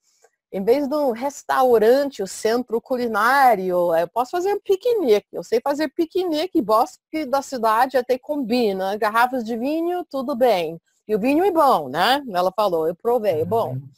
Em 0.53 0.65
vez 0.65 0.89
de 0.89 0.95
um 0.95 1.11
restaurante, 1.11 2.23
o 2.23 2.27
centro 2.27 2.81
culinário, 2.81 3.95
eu 3.95 4.09
posso 4.09 4.31
fazer 4.31 4.55
um 4.55 4.61
piquenique. 4.61 5.27
Eu 5.33 5.43
sei 5.43 5.61
fazer 5.61 5.89
piquenique, 5.89 6.63
bosque 6.63 7.27
da 7.27 7.43
cidade 7.43 7.97
até 7.97 8.17
combina. 8.19 8.97
Garrafas 8.97 9.45
de 9.45 9.57
vinho, 9.57 10.05
tudo 10.09 10.35
bem. 10.35 10.81
E 11.07 11.15
o 11.15 11.19
vinho 11.19 11.45
é 11.45 11.51
bom, 11.51 11.89
né? 11.89 12.23
Ela 12.33 12.53
falou, 12.53 12.89
eu 12.89 12.95
provei, 12.95 13.43
é 13.43 13.45
bom. 13.45 13.73
Uhum. 13.73 13.89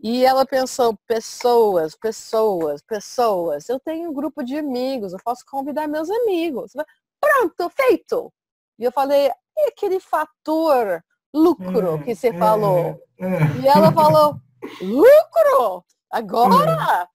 E 0.00 0.24
ela 0.24 0.46
pensou, 0.46 0.96
pessoas, 1.06 1.94
pessoas, 1.94 2.82
pessoas. 2.82 3.68
Eu 3.68 3.78
tenho 3.78 4.10
um 4.10 4.12
grupo 4.12 4.42
de 4.42 4.56
amigos, 4.56 5.12
eu 5.12 5.18
posso 5.24 5.44
convidar 5.46 5.86
meus 5.86 6.08
amigos. 6.10 6.72
Pronto, 7.20 7.70
feito. 7.70 8.32
E 8.78 8.84
eu 8.84 8.92
falei, 8.92 9.30
e 9.56 9.68
aquele 9.68 9.98
fator 9.98 11.02
lucro 11.34 11.96
é, 11.96 12.02
que 12.04 12.14
você 12.14 12.28
é, 12.28 12.38
falou? 12.38 13.00
É. 13.18 13.60
E 13.62 13.68
ela 13.68 13.92
falou, 13.92 14.40
lucro? 14.80 15.84
Agora? 16.10 17.08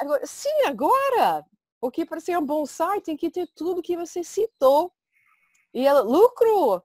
Agora? 0.00 0.26
Sim, 0.26 0.62
agora. 0.66 1.44
Porque 1.80 2.04
para 2.04 2.20
ser 2.20 2.38
um 2.38 2.44
bonsai 2.44 3.00
tem 3.00 3.16
que 3.16 3.30
ter 3.30 3.48
tudo 3.54 3.82
que 3.82 3.96
você 3.96 4.24
citou. 4.24 4.92
E 5.72 5.86
ela, 5.86 6.00
lucro! 6.00 6.82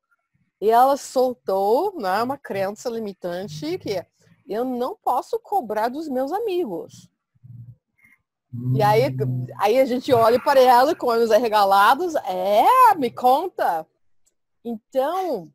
E 0.60 0.70
ela 0.70 0.96
soltou 0.98 2.00
né, 2.00 2.22
uma 2.22 2.38
crença 2.38 2.90
limitante 2.90 3.80
que 3.80 4.06
eu 4.48 4.64
não 4.64 4.96
posso 4.96 5.40
cobrar 5.40 5.90
dos 5.90 6.08
meus 6.08 6.32
amigos. 6.32 7.10
E 8.76 8.84
aí, 8.84 9.04
aí 9.60 9.80
a 9.80 9.86
gente 9.86 10.12
olha 10.14 10.40
para 10.40 10.60
ela 10.60 10.94
com 10.94 11.08
olhos 11.08 11.32
arregalados. 11.32 12.16
É, 12.16 12.96
me 12.96 13.10
conta. 13.10 13.88
Então, 14.64 15.50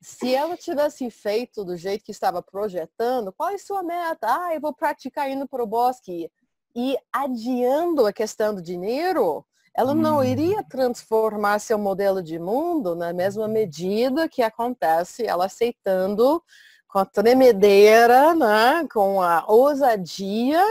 se 0.00 0.34
ela 0.34 0.56
tivesse 0.56 1.10
feito 1.10 1.64
do 1.64 1.76
jeito 1.76 2.04
que 2.04 2.10
estava 2.10 2.42
projetando, 2.42 3.32
qual 3.32 3.50
é 3.50 3.54
a 3.54 3.58
sua 3.58 3.82
meta? 3.82 4.26
Ah, 4.26 4.54
eu 4.54 4.60
vou 4.60 4.74
praticar 4.74 5.30
indo 5.30 5.46
para 5.46 5.62
o 5.62 5.66
bosque. 5.66 6.30
E 6.74 6.96
adiando 7.12 8.06
a 8.06 8.12
questão 8.12 8.54
do 8.54 8.62
dinheiro, 8.62 9.44
ela 9.76 9.94
não 9.94 10.18
hum. 10.18 10.24
iria 10.24 10.62
transformar 10.64 11.58
seu 11.58 11.78
modelo 11.78 12.22
de 12.22 12.38
mundo 12.38 12.94
na 12.94 13.12
mesma 13.12 13.46
medida 13.46 14.28
que 14.28 14.42
acontece 14.42 15.26
ela 15.26 15.46
aceitando 15.46 16.42
com 16.88 16.98
a 17.00 17.04
tremedeira, 17.04 18.34
né, 18.34 18.86
com 18.92 19.20
a 19.20 19.44
ousadia 19.48 20.62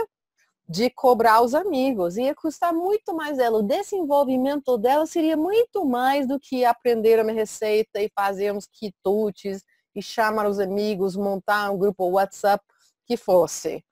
de 0.68 0.88
cobrar 0.90 1.42
os 1.42 1.54
amigos. 1.54 2.16
Ia 2.16 2.34
custar 2.34 2.72
muito 2.72 3.14
mais 3.14 3.38
ela. 3.38 3.58
O 3.58 3.62
desenvolvimento 3.62 4.78
dela 4.78 5.06
seria 5.06 5.36
muito 5.36 5.84
mais 5.84 6.26
do 6.26 6.40
que 6.40 6.64
aprender 6.64 7.20
uma 7.22 7.32
receita 7.32 8.00
e 8.00 8.10
fazermos 8.14 8.66
quitutes 8.66 9.62
e 9.94 10.02
chamar 10.02 10.48
os 10.48 10.58
amigos, 10.58 11.16
montar 11.16 11.70
um 11.70 11.78
grupo 11.78 12.04
WhatsApp 12.10 12.64
que 13.06 13.16
fosse. 13.16 13.84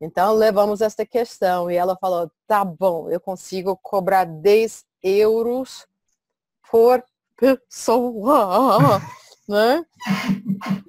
Então 0.00 0.34
levamos 0.34 0.80
esta 0.80 1.04
questão 1.04 1.70
e 1.70 1.76
ela 1.76 1.96
falou, 2.00 2.30
tá 2.46 2.64
bom, 2.64 3.08
eu 3.10 3.20
consigo 3.20 3.78
cobrar 3.82 4.24
10 4.24 4.84
euros 5.02 5.86
por 6.70 7.02
pessoa 7.36 9.00
né? 9.48 9.84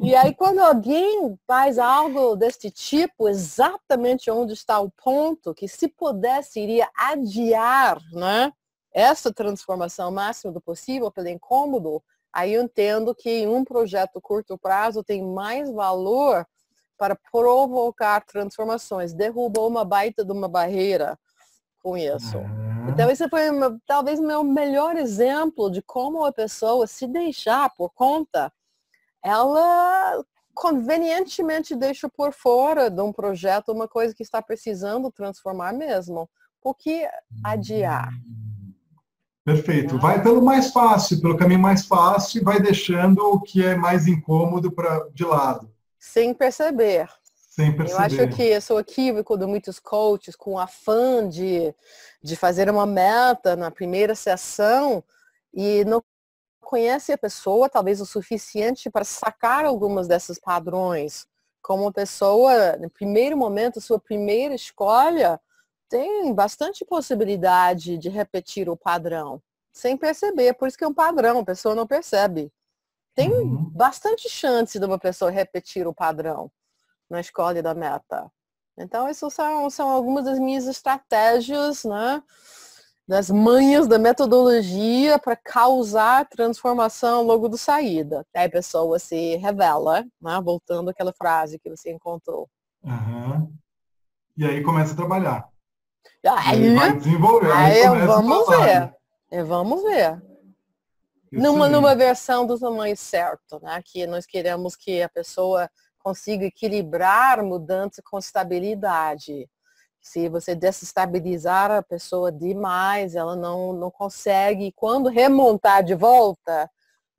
E 0.01 0.15
aí 0.15 0.33
quando 0.33 0.59
alguém 0.59 1.37
faz 1.45 1.77
algo 1.77 2.35
deste 2.35 2.71
tipo, 2.71 3.27
exatamente 3.27 4.31
onde 4.31 4.53
está 4.53 4.79
o 4.79 4.89
ponto, 4.89 5.53
que 5.53 5.67
se 5.67 5.87
pudesse 5.87 6.59
iria 6.59 6.89
adiar, 6.97 7.99
né? 8.11 8.51
Essa 8.93 9.33
transformação 9.33 10.09
máxima 10.11 10.53
do 10.53 10.61
possível 10.61 11.11
pelo 11.11 11.27
incômodo, 11.27 12.01
aí 12.31 12.53
eu 12.53 12.63
entendo 12.63 13.13
que 13.13 13.45
um 13.45 13.63
projeto 13.63 14.21
curto 14.21 14.57
prazo 14.57 15.03
tem 15.03 15.21
mais 15.21 15.69
valor 15.69 16.45
para 16.97 17.15
provocar 17.31 18.23
transformações. 18.25 19.13
Derrubou 19.13 19.67
uma 19.67 19.83
baita 19.83 20.23
de 20.23 20.31
uma 20.31 20.47
barreira 20.47 21.19
com 21.83 21.97
isso. 21.97 22.37
Uhum. 22.85 22.91
Então, 22.91 23.09
esse 23.09 23.27
foi 23.27 23.41
talvez 23.85 24.19
o 24.19 24.23
meu 24.23 24.43
melhor 24.43 24.95
exemplo 24.95 25.71
de 25.71 25.81
como 25.81 26.23
a 26.23 26.31
pessoa 26.31 26.85
se 26.85 27.07
deixar 27.07 27.69
por 27.75 27.89
conta, 27.89 28.51
ela 29.23 30.23
convenientemente 30.53 31.75
deixa 31.75 32.07
por 32.07 32.31
fora 32.31 32.89
de 32.89 33.01
um 33.01 33.11
projeto 33.11 33.71
uma 33.71 33.87
coisa 33.87 34.13
que 34.13 34.23
está 34.23 34.41
precisando 34.41 35.11
transformar 35.11 35.73
mesmo. 35.73 36.29
Por 36.61 36.75
que 36.75 37.07
adiar? 37.43 38.09
Perfeito. 39.43 39.95
Né? 39.95 40.01
Vai 40.01 40.23
pelo 40.23 40.41
mais 40.41 40.71
fácil, 40.71 41.21
pelo 41.21 41.37
caminho 41.37 41.59
mais 41.59 41.85
fácil 41.85 42.41
e 42.41 42.43
vai 42.43 42.59
deixando 42.59 43.19
o 43.19 43.41
que 43.41 43.63
é 43.63 43.75
mais 43.75 44.07
incômodo 44.07 44.71
para 44.71 45.07
de 45.13 45.25
lado. 45.25 45.69
Sem 45.99 46.33
perceber. 46.33 47.09
Sem 47.55 47.71
perceber. 47.73 47.93
Eu 47.93 48.05
acho 48.05 48.35
que 48.35 48.43
eu 48.43 48.61
sou 48.61 48.81
equívoco 48.81 49.37
de 49.37 49.45
muitos 49.45 49.79
coaches 49.79 50.35
com 50.35 50.59
afã 50.59 51.27
de, 51.27 51.73
de 52.21 52.35
fazer 52.35 52.69
uma 52.69 52.85
meta 52.85 53.55
na 53.55 53.71
primeira 53.71 54.13
sessão 54.13 55.01
e 55.53 55.85
não 55.85 56.03
conhece 56.59 57.13
a 57.13 57.17
pessoa 57.17 57.69
talvez 57.69 58.01
o 58.01 58.05
suficiente 58.05 58.89
para 58.89 59.05
sacar 59.05 59.63
algumas 59.63 60.05
desses 60.05 60.37
padrões. 60.37 61.25
Como 61.61 61.93
pessoa, 61.93 62.75
no 62.75 62.89
primeiro 62.89 63.37
momento, 63.37 63.79
sua 63.79 63.99
primeira 63.99 64.53
escolha, 64.53 65.39
tem 65.87 66.33
bastante 66.33 66.83
possibilidade 66.83 67.97
de 67.97 68.09
repetir 68.09 68.67
o 68.67 68.75
padrão, 68.75 69.41
sem 69.71 69.95
perceber. 69.95 70.55
Por 70.55 70.67
isso 70.67 70.77
que 70.77 70.83
é 70.83 70.87
um 70.87 70.93
padrão, 70.93 71.39
a 71.39 71.45
pessoa 71.45 71.73
não 71.73 71.87
percebe. 71.87 72.51
Tem 73.15 73.31
uhum. 73.31 73.69
bastante 73.69 74.27
chance 74.27 74.77
de 74.77 74.85
uma 74.85 74.99
pessoa 74.99 75.31
repetir 75.31 75.87
o 75.87 75.93
padrão 75.93 76.51
na 77.09 77.19
escolha 77.19 77.61
da 77.61 77.73
meta. 77.73 78.31
Então, 78.77 79.07
essas 79.07 79.33
são, 79.33 79.69
são 79.69 79.89
algumas 79.89 80.25
das 80.25 80.39
minhas 80.39 80.67
estratégias, 80.67 81.83
né? 81.85 82.21
Das 83.07 83.29
manhas 83.29 83.87
da 83.87 83.97
metodologia 83.97 85.17
para 85.19 85.35
causar 85.35 86.27
transformação 86.27 87.23
logo 87.23 87.47
do 87.47 87.57
saída. 87.57 88.25
Aí 88.35 88.45
a 88.45 88.49
pessoa 88.49 88.99
se 88.99 89.37
revela, 89.37 90.03
né? 90.21 90.41
Voltando 90.43 90.89
àquela 90.89 91.13
frase 91.13 91.59
que 91.59 91.69
você 91.69 91.91
encontrou. 91.91 92.49
Uhum. 92.83 93.53
E 94.35 94.45
aí 94.45 94.61
começa 94.63 94.93
a 94.93 94.97
trabalhar. 94.97 95.47
Aí, 96.25 96.67
aí 96.67 96.75
vai 96.75 96.97
desenvolver. 96.97 97.51
Aí, 97.51 97.83
aí 97.83 98.05
vamos 98.05 98.47
ver. 98.47 98.95
E 99.31 99.43
vamos 99.43 99.83
ver. 99.83 100.21
Numa, 101.31 101.69
numa 101.69 101.95
versão 101.95 102.45
do 102.45 102.59
tamanho 102.59 102.95
certo, 102.97 103.59
né? 103.61 103.81
Que 103.83 104.07
nós 104.07 104.25
queremos 104.25 104.75
que 104.75 105.01
a 105.01 105.09
pessoa 105.09 105.69
consiga 106.05 106.45
equilibrar 106.45 107.43
mudança 107.43 107.99
com 108.05 108.19
estabilidade. 108.19 109.49
Se 109.99 110.29
você 110.29 110.53
desestabilizar 110.53 111.71
a 111.71 111.81
pessoa 111.81 112.31
demais, 112.31 113.15
ela 113.15 113.35
não, 113.35 113.73
não 113.73 113.89
consegue, 113.89 114.71
quando 114.75 115.09
remontar 115.09 115.83
de 115.83 115.95
volta, 115.95 116.69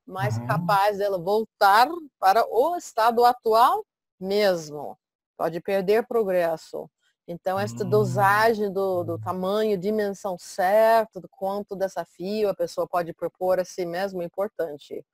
mais 0.05 0.37
uhum. 0.37 0.47
capaz 0.47 0.99
dela 0.99 1.19
voltar 1.19 1.89
para 2.17 2.45
o 2.49 2.77
estado 2.77 3.25
atual 3.25 3.83
mesmo. 4.17 4.97
Pode 5.37 5.59
perder 5.59 6.07
progresso. 6.07 6.89
Então, 7.27 7.59
esta 7.59 7.83
hum. 7.83 7.89
dosagem 7.89 8.71
do, 8.71 9.03
do 9.03 9.19
tamanho, 9.19 9.77
dimensão 9.77 10.37
certa, 10.39 11.19
do 11.19 11.27
quanto 11.27 11.75
desafio 11.75 12.47
a 12.47 12.55
pessoa 12.55 12.87
pode 12.87 13.11
propor 13.11 13.59
a 13.59 13.65
si 13.65 13.85
mesma 13.85 14.23
é 14.23 14.25
importante. 14.25 15.05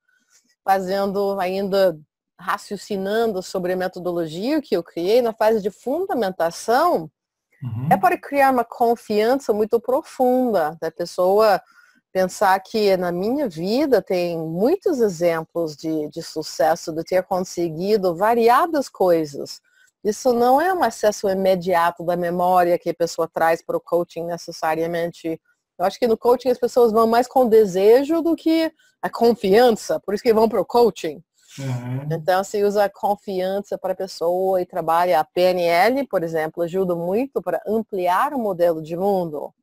Fazendo 0.63 1.39
ainda, 1.39 1.99
raciocinando 2.39 3.41
sobre 3.41 3.73
a 3.73 3.77
metodologia 3.77 4.61
que 4.61 4.75
eu 4.75 4.83
criei 4.83 5.21
na 5.21 5.33
fase 5.33 5.61
de 5.61 5.69
fundamentação, 5.69 7.09
uhum. 7.61 7.87
é 7.91 7.97
para 7.97 8.17
criar 8.17 8.51
uma 8.51 8.65
confiança 8.65 9.53
muito 9.53 9.79
profunda 9.79 10.77
da 10.81 10.91
pessoa 10.91 11.61
pensar 12.13 12.59
que 12.59 12.95
na 12.95 13.11
minha 13.11 13.49
vida 13.49 13.99
tem 14.01 14.37
muitos 14.37 15.01
exemplos 15.01 15.75
de, 15.75 16.07
de 16.09 16.21
sucesso, 16.21 16.93
de 16.93 17.03
ter 17.03 17.23
conseguido 17.23 18.15
variadas 18.15 18.87
coisas. 18.87 19.59
Isso 20.03 20.31
não 20.31 20.61
é 20.61 20.71
um 20.71 20.83
acesso 20.83 21.27
imediato 21.27 22.05
da 22.05 22.15
memória 22.15 22.77
que 22.77 22.91
a 22.91 22.93
pessoa 22.93 23.27
traz 23.27 23.63
para 23.65 23.77
o 23.77 23.81
coaching 23.81 24.25
necessariamente. 24.25 25.41
Eu 25.79 25.85
acho 25.85 25.97
que 25.97 26.07
no 26.07 26.17
coaching 26.17 26.49
as 26.49 26.59
pessoas 26.59 26.91
vão 26.91 27.07
mais 27.07 27.27
com 27.27 27.49
desejo 27.49 28.21
do 28.21 28.35
que 28.35 28.71
a 29.01 29.09
confiança, 29.09 29.99
por 29.99 30.13
isso 30.13 30.23
que 30.23 30.33
vão 30.33 30.47
para 30.47 30.61
o 30.61 30.65
coaching. 30.65 31.21
Uhum. 31.59 32.07
Então, 32.11 32.43
se 32.43 32.63
usa 32.63 32.89
confiança 32.89 33.77
para 33.77 33.93
a 33.93 33.95
pessoa 33.95 34.61
e 34.61 34.65
trabalha 34.65 35.19
a 35.19 35.23
PNL, 35.23 36.07
por 36.07 36.23
exemplo, 36.23 36.63
ajuda 36.63 36.95
muito 36.95 37.41
para 37.41 37.61
ampliar 37.67 38.33
o 38.33 38.39
modelo 38.39 38.81
de 38.81 38.95
mundo. 38.95 39.53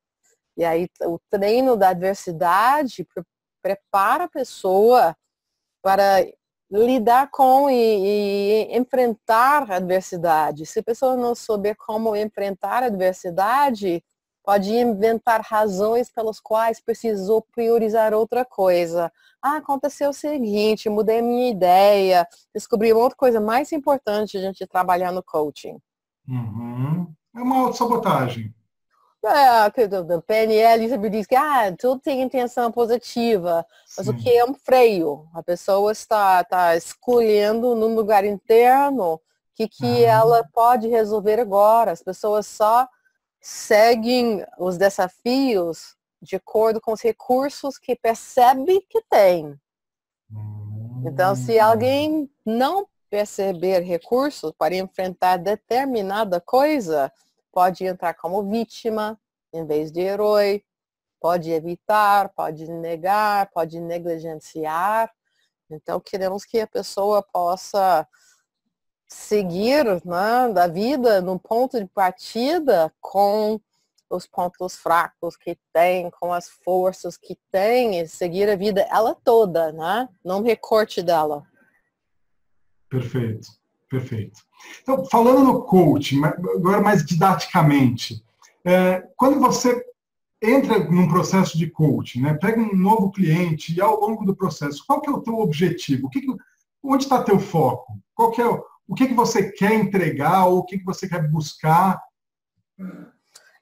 E 0.56 0.64
aí 0.64 0.88
o 1.02 1.18
treino 1.30 1.76
da 1.76 1.88
adversidade 1.88 3.06
prepara 3.62 4.24
a 4.24 4.28
pessoa 4.28 5.16
para 5.82 6.24
lidar 6.70 7.30
com 7.30 7.68
e, 7.68 7.74
e, 7.74 8.76
enfrentar 8.76 9.70
a 9.70 9.76
adversidade. 9.76 10.66
Se 10.66 10.78
a 10.78 10.82
pessoa 10.82 11.16
não 11.16 11.34
souber 11.34 11.76
como 11.76 12.14
enfrentar 12.14 12.82
a 12.82 12.86
adversidade, 12.86 14.04
pode 14.44 14.72
inventar 14.72 15.40
razões 15.40 16.10
pelas 16.10 16.38
quais 16.38 16.80
precisou 16.80 17.42
priorizar 17.42 18.14
outra 18.14 18.44
coisa. 18.44 19.12
Ah, 19.42 19.56
aconteceu 19.56 20.10
o 20.10 20.14
seguinte, 20.14 20.88
mudei 20.88 21.22
minha 21.22 21.50
ideia, 21.50 22.26
descobri 22.54 22.92
outra 22.92 23.16
coisa 23.16 23.40
mais 23.40 23.72
importante 23.72 24.36
a 24.36 24.40
gente 24.40 24.66
trabalhar 24.66 25.12
no 25.12 25.22
coaching. 25.22 25.78
Uhum. 26.28 27.12
É 27.34 27.40
uma 27.40 27.60
autossabotagem. 27.62 28.54
É, 29.22 29.86
do 30.02 30.22
PNL 30.22 30.88
sempre 30.88 31.10
diz 31.10 31.26
que 31.26 31.36
ah, 31.36 31.74
tudo 31.78 32.00
tem 32.00 32.22
intenção 32.22 32.72
positiva, 32.72 33.66
mas 33.96 34.06
Sim. 34.06 34.12
o 34.12 34.16
que 34.16 34.30
é 34.30 34.44
um 34.44 34.54
freio? 34.54 35.28
A 35.34 35.42
pessoa 35.42 35.92
está, 35.92 36.40
está 36.40 36.74
escolhendo 36.74 37.74
no 37.74 37.88
lugar 37.88 38.24
interno 38.24 39.14
o 39.14 39.20
que, 39.54 39.68
que 39.68 40.06
ah. 40.06 40.20
ela 40.20 40.48
pode 40.54 40.88
resolver 40.88 41.38
agora. 41.38 41.92
As 41.92 42.02
pessoas 42.02 42.46
só 42.46 42.88
seguem 43.40 44.44
os 44.58 44.78
desafios 44.78 45.96
de 46.20 46.36
acordo 46.36 46.80
com 46.80 46.92
os 46.92 47.00
recursos 47.00 47.78
que 47.78 47.96
percebe 47.96 48.80
que 48.88 49.02
tem. 49.08 49.58
Então, 51.04 51.34
se 51.34 51.58
hum. 51.58 51.64
alguém 51.64 52.30
não 52.44 52.86
perceber 53.08 53.80
recursos 53.80 54.52
para 54.56 54.76
enfrentar 54.76 55.36
determinada 55.36 56.40
coisa, 56.40 57.12
pode 57.52 57.84
entrar 57.84 58.14
como 58.14 58.48
vítima 58.48 59.18
em 59.52 59.66
vez 59.66 59.90
de 59.90 60.00
herói, 60.00 60.62
pode 61.20 61.50
evitar, 61.50 62.28
pode 62.30 62.70
negar, 62.70 63.50
pode 63.50 63.80
negligenciar. 63.80 65.10
Então, 65.68 66.00
queremos 66.00 66.44
que 66.44 66.60
a 66.60 66.66
pessoa 66.66 67.22
possa 67.22 68.06
seguir 69.08 69.84
né, 70.04 70.52
da 70.54 70.68
vida 70.68 71.20
no 71.20 71.38
ponto 71.38 71.78
de 71.80 71.86
partida 71.86 72.92
com 73.00 73.60
os 74.10 74.26
pontos 74.26 74.76
fracos 74.76 75.36
que 75.36 75.56
tem, 75.72 76.10
com 76.10 76.32
as 76.32 76.48
forças 76.48 77.16
que 77.16 77.38
tem, 77.50 78.00
e 78.00 78.08
seguir 78.08 78.50
a 78.50 78.56
vida 78.56 78.86
ela 78.90 79.14
toda, 79.14 79.72
né? 79.72 80.08
Não 80.24 80.42
recorte 80.42 81.02
dela. 81.02 81.44
Perfeito, 82.88 83.48
perfeito. 83.88 84.40
Então, 84.82 85.04
falando 85.06 85.44
no 85.44 85.62
coaching, 85.62 86.22
agora 86.24 86.80
mais 86.80 87.04
didaticamente, 87.04 88.22
é, 88.64 89.00
quando 89.16 89.38
você 89.38 89.82
entra 90.42 90.78
num 90.78 91.06
processo 91.06 91.56
de 91.56 91.70
coaching, 91.70 92.22
né, 92.22 92.34
pega 92.34 92.60
um 92.60 92.74
novo 92.74 93.12
cliente 93.12 93.74
e 93.74 93.80
ao 93.80 94.00
longo 94.00 94.24
do 94.24 94.34
processo, 94.34 94.84
qual 94.86 95.00
que 95.00 95.08
é 95.08 95.12
o 95.12 95.20
teu 95.20 95.38
objetivo? 95.38 96.06
O 96.06 96.10
que, 96.10 96.20
que 96.22 96.34
onde 96.82 97.04
está 97.04 97.22
teu 97.22 97.38
foco? 97.38 97.98
Qual 98.14 98.30
que 98.30 98.40
é 98.40 98.46
o, 98.46 98.64
o 98.88 98.94
que, 98.94 99.06
que 99.06 99.14
você 99.14 99.52
quer 99.52 99.74
entregar 99.74 100.46
ou 100.46 100.58
o 100.58 100.64
que, 100.64 100.78
que 100.78 100.84
você 100.84 101.08
quer 101.08 101.28
buscar? 101.30 102.02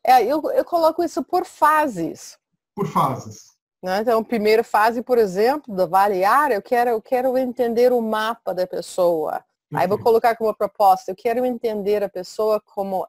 É, 0.08 0.24
eu, 0.24 0.42
eu 0.52 0.64
coloco 0.64 1.04
isso 1.04 1.22
por 1.22 1.44
fases. 1.44 2.38
Por 2.74 2.86
fases. 2.86 3.48
Né? 3.82 4.00
Então, 4.00 4.24
primeira 4.24 4.64
fase, 4.64 5.02
por 5.02 5.18
exemplo, 5.18 5.76
da 5.76 5.82
avaliar, 5.82 6.50
eu 6.50 6.62
quero, 6.62 6.88
eu 6.88 7.02
quero 7.02 7.36
entender 7.36 7.92
o 7.92 8.00
mapa 8.00 8.54
da 8.54 8.66
pessoa. 8.66 9.44
Aí 9.74 9.86
vou 9.86 9.98
colocar 9.98 10.34
como 10.34 10.54
proposta, 10.54 11.10
eu 11.10 11.14
quero 11.14 11.44
entender 11.44 12.02
a 12.02 12.08
pessoa 12.08 12.58
como 12.58 13.06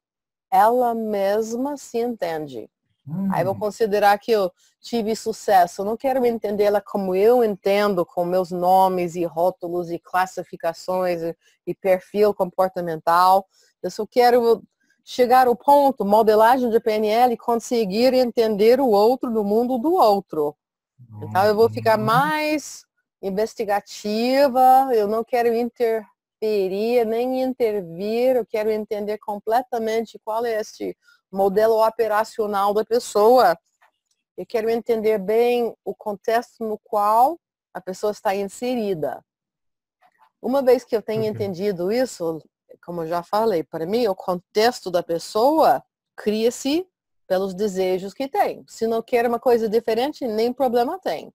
ela 0.51 0.93
mesma 0.93 1.77
se 1.77 1.99
entende. 1.99 2.69
Hum. 3.07 3.29
Aí 3.31 3.45
vou 3.45 3.53
hum. 3.53 3.59
considerar 3.59 4.19
que 4.19 4.33
eu 4.33 4.51
tive 4.81 5.15
sucesso. 5.15 5.81
Eu 5.81 5.85
não 5.85 5.95
quero 5.95 6.25
entendê-la 6.25 6.81
como 6.81 7.15
eu 7.15 7.45
entendo, 7.45 8.05
com 8.05 8.25
meus 8.25 8.51
nomes 8.51 9.15
e 9.15 9.23
rótulos 9.23 9.89
e 9.89 9.97
classificações 9.97 11.21
e, 11.21 11.33
e 11.65 11.73
perfil 11.73 12.33
comportamental. 12.33 13.47
Eu 13.81 13.89
só 13.89 14.05
quero 14.05 14.61
chegar 15.09 15.47
ao 15.47 15.55
ponto, 15.55 16.05
modelagem 16.05 16.69
de 16.69 16.79
PNL, 16.79 17.35
conseguir 17.35 18.13
entender 18.13 18.79
o 18.79 18.89
outro 18.89 19.31
do 19.31 19.43
mundo 19.43 19.79
do 19.79 19.93
outro. 19.93 20.55
Então 21.23 21.45
eu 21.45 21.55
vou 21.55 21.67
ficar 21.67 21.97
hum. 21.97 22.03
mais 22.03 22.85
investigativa, 23.19 24.87
eu 24.93 25.07
não 25.07 25.23
quero 25.23 25.51
inter 25.55 26.05
interferir, 26.41 27.05
nem 27.05 27.41
intervir, 27.41 28.37
eu 28.37 28.45
quero 28.45 28.69
entender 28.69 29.17
completamente 29.17 30.17
qual 30.23 30.45
é 30.45 30.57
este 30.57 30.95
modelo 31.29 31.85
operacional 31.85 32.73
da 32.73 32.85
pessoa. 32.85 33.57
Eu 34.37 34.45
quero 34.45 34.69
entender 34.69 35.17
bem 35.17 35.75
o 35.83 35.93
contexto 35.93 36.63
no 36.63 36.79
qual 36.81 37.37
a 37.73 37.81
pessoa 37.81 38.11
está 38.11 38.33
inserida. 38.33 39.21
Uma 40.41 40.61
vez 40.61 40.85
que 40.85 40.95
eu 40.95 41.01
tenho 41.01 41.25
entendido 41.25 41.91
isso, 41.91 42.41
como 42.83 43.03
eu 43.03 43.07
já 43.07 43.23
falei, 43.23 43.63
para 43.63 43.85
mim 43.85 44.07
o 44.07 44.15
contexto 44.15 44.89
da 44.91 45.03
pessoa 45.03 45.83
cria-se 46.15 46.87
pelos 47.27 47.53
desejos 47.53 48.13
que 48.13 48.27
tem. 48.27 48.65
Se 48.67 48.87
não 48.87 49.01
quer 49.01 49.25
uma 49.27 49.39
coisa 49.39 49.69
diferente, 49.69 50.27
nem 50.27 50.51
problema 50.51 50.99
tem. 50.99 51.33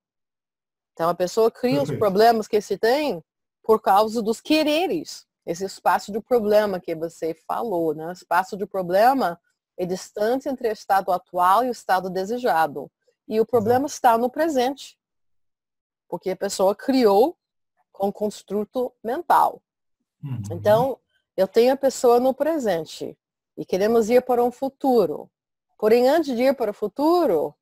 Então 0.93 1.09
a 1.09 1.15
pessoa 1.15 1.51
cria 1.51 1.83
os 1.83 1.91
problemas 1.91 2.49
que 2.49 2.61
se 2.61 2.77
tem 2.77 3.23
por 3.63 3.81
causa 3.81 4.23
dos 4.23 4.41
quereres. 4.41 5.27
Esse 5.47 5.65
espaço 5.65 6.11
de 6.11 6.21
problema 6.21 6.81
que 6.81 6.95
você 6.95 7.35
falou, 7.47 7.95
né? 7.95 8.13
Espaço 8.13 8.57
de 8.57 8.67
problema 8.67 9.41
é 9.77 9.85
distante 9.85 10.49
entre 10.49 10.69
o 10.69 10.73
estado 10.73 11.13
atual 11.13 11.65
e 11.65 11.69
o 11.69 11.73
estado 11.73 12.09
desejado. 12.09 12.91
E 13.29 13.41
o 13.41 13.47
problema 13.47 13.87
está 13.87 14.17
no 14.17 14.31
presente. 14.31 14.99
Porque 16.09 16.31
a 16.31 16.37
pessoa 16.37 16.75
criou 16.75 17.37
com 17.93 18.13
construto 18.13 18.93
mental. 19.03 19.63
Uhum. 20.23 20.43
Então, 20.53 20.99
eu 21.37 21.49
tenho 21.49 21.75
a 21.75 21.77
pessoa 21.77 22.21
no 22.21 22.33
presente 22.33 23.17
e 23.57 23.65
queremos 23.65 24.11
ir 24.11 24.23
para 24.23 24.43
um 24.43 24.53
futuro. 24.53 25.31
Porém, 25.79 26.09
antes 26.09 26.35
de 26.37 26.43
ir 26.43 26.55
para 26.55 26.71
o 26.71 26.75
futuro, 26.75 27.55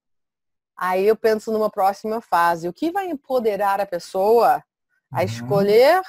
aí 0.77 1.07
eu 1.07 1.17
penso 1.17 1.51
numa 1.51 1.71
próxima 1.71 2.21
fase. 2.21 2.69
O 2.69 2.73
que 2.73 2.91
vai 2.91 3.07
empoderar 3.07 3.81
a 3.81 3.87
pessoa 3.87 4.63
a 5.11 5.19
uhum. 5.19 5.25
escolher 5.25 6.03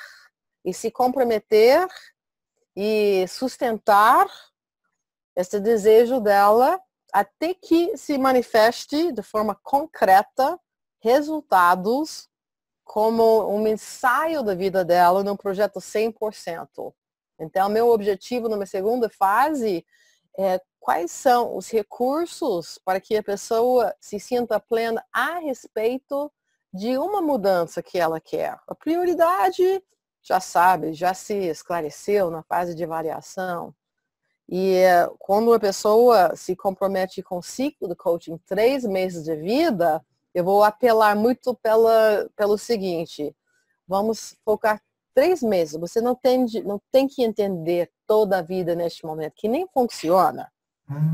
e 0.65 0.73
se 0.73 0.91
comprometer 0.91 1.87
e 2.75 3.25
sustentar 3.27 4.27
esse 5.35 5.59
desejo 5.59 6.19
dela 6.19 6.79
até 7.11 7.53
que 7.53 7.95
se 7.97 8.17
manifeste 8.17 9.11
de 9.11 9.21
forma 9.21 9.55
concreta 9.61 10.59
resultados 10.99 12.27
como 12.83 13.47
um 13.47 13.67
ensaio 13.67 14.43
da 14.43 14.55
vida 14.55 14.83
dela 14.83 15.23
num 15.23 15.35
projeto 15.35 15.79
100%. 15.79 16.93
Então, 17.39 17.69
meu 17.69 17.89
objetivo 17.89 18.47
numa 18.47 18.65
segunda 18.65 19.09
fase 19.09 19.85
é 20.37 20.59
quais 20.79 21.11
são 21.11 21.55
os 21.55 21.69
recursos 21.69 22.79
para 22.83 22.99
que 22.99 23.15
a 23.15 23.23
pessoa 23.23 23.95
se 23.99 24.19
sinta 24.19 24.59
plena 24.59 25.03
a 25.11 25.39
respeito 25.39 26.31
de 26.73 26.97
uma 26.97 27.21
mudança 27.21 27.83
que 27.83 27.99
ela 27.99 28.19
quer. 28.19 28.57
A 28.67 28.73
prioridade, 28.73 29.83
já 30.21 30.39
sabe, 30.39 30.93
já 30.93 31.13
se 31.13 31.33
esclareceu 31.35 32.31
na 32.31 32.41
fase 32.43 32.73
de 32.73 32.83
avaliação. 32.83 33.73
E 34.49 34.83
quando 35.19 35.49
uma 35.49 35.59
pessoa 35.59 36.35
se 36.35 36.55
compromete 36.55 37.21
com 37.21 37.37
o 37.37 37.43
ciclo 37.43 37.87
do 37.87 37.95
coaching, 37.95 38.37
três 38.45 38.83
meses 38.83 39.23
de 39.23 39.35
vida, 39.35 40.03
eu 40.33 40.43
vou 40.43 40.63
apelar 40.63 41.15
muito 41.15 41.53
pela, 41.55 42.29
pelo 42.35 42.57
seguinte, 42.57 43.35
vamos 43.87 44.35
focar 44.43 44.81
três 45.13 45.41
meses. 45.41 45.79
Você 45.79 46.01
não 46.01 46.15
tem, 46.15 46.45
não 46.63 46.79
tem 46.91 47.07
que 47.07 47.23
entender 47.23 47.89
toda 48.07 48.39
a 48.39 48.41
vida 48.41 48.75
neste 48.75 49.05
momento, 49.05 49.33
que 49.35 49.47
nem 49.47 49.67
funciona. 49.73 50.51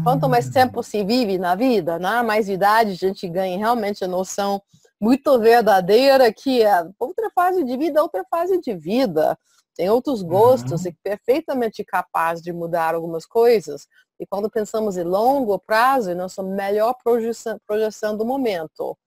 Quanto 0.03 0.27
mais 0.27 0.49
tempo 0.49 0.81
se 0.81 1.03
vive 1.03 1.38
na 1.38 1.55
vida, 1.55 1.99
né? 1.99 2.21
mais 2.23 2.49
idade 2.49 2.91
a 2.91 2.95
gente 2.95 3.27
ganha 3.27 3.57
realmente 3.57 4.03
a 4.03 4.07
noção 4.07 4.62
muito 4.99 5.39
verdadeira 5.39 6.33
que 6.33 6.63
é 6.63 6.85
outra 6.99 7.29
fase 7.29 7.63
de 7.63 7.77
vida, 7.77 8.01
outra 8.01 8.25
fase 8.29 8.59
de 8.59 8.73
vida. 8.73 9.38
Tem 9.75 9.89
outros 9.89 10.21
gostos 10.21 10.83
uhum. 10.83 10.89
e 10.89 10.97
perfeitamente 11.01 11.85
capaz 11.85 12.41
de 12.41 12.51
mudar 12.51 12.95
algumas 12.95 13.25
coisas. 13.25 13.88
E 14.19 14.25
quando 14.25 14.49
pensamos 14.49 14.97
em 14.97 15.03
longo 15.03 15.57
prazo, 15.57 16.13
nossa 16.13 16.43
melhor 16.43 16.93
projeção, 17.01 17.57
projeção 17.65 18.17
do 18.17 18.25
momento. 18.25 18.97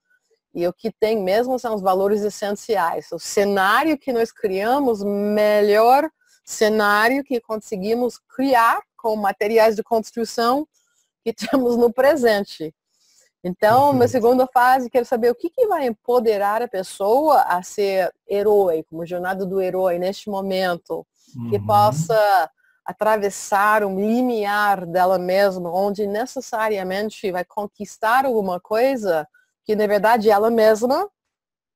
E 0.55 0.67
o 0.67 0.73
que 0.73 0.93
tem 0.93 1.23
mesmo 1.23 1.59
são 1.59 1.75
os 1.75 1.81
valores 1.81 2.23
essenciais. 2.23 3.11
O 3.11 3.19
cenário 3.19 3.99
que 3.99 4.13
nós 4.13 4.31
criamos, 4.31 5.03
melhor 5.03 6.09
cenário 6.45 7.25
que 7.25 7.41
conseguimos 7.41 8.19
criar 8.37 8.81
com 8.97 9.17
materiais 9.17 9.77
de 9.77 9.83
construção 9.83 10.67
que 11.25 11.33
temos 11.51 11.77
no 11.77 11.93
presente. 11.93 12.75
Então, 13.45 13.89
uhum. 13.89 13.95
minha 13.95 14.09
segunda 14.09 14.47
fase, 14.47 14.91
quero 14.91 15.05
saber 15.05 15.31
o 15.31 15.35
que, 15.35 15.51
que 15.51 15.67
vai 15.67 15.87
empoderar 15.87 16.63
a 16.63 16.69
pessoa 16.69 17.43
a 17.43 17.63
ser 17.63 18.13
herói, 18.29 18.85
como 18.85 19.05
jornada 19.05 19.45
do 19.45 19.61
herói 19.61 19.99
neste 19.99 20.31
momento, 20.31 21.05
uhum. 21.37 21.51
que 21.51 21.59
possa 21.59 22.51
atravessar 22.85 23.85
um 23.85 23.99
limiar 23.99 24.87
dela 24.87 25.19
mesma, 25.19 25.73
onde 25.73 26.07
necessariamente 26.07 27.31
vai 27.33 27.45
conquistar 27.45 28.27
alguma 28.27 28.61
coisa 28.61 29.27
que, 29.65 29.77
na 29.77 29.87
verdade, 29.87 30.31
ela 30.31 30.51
mesma 30.51 31.11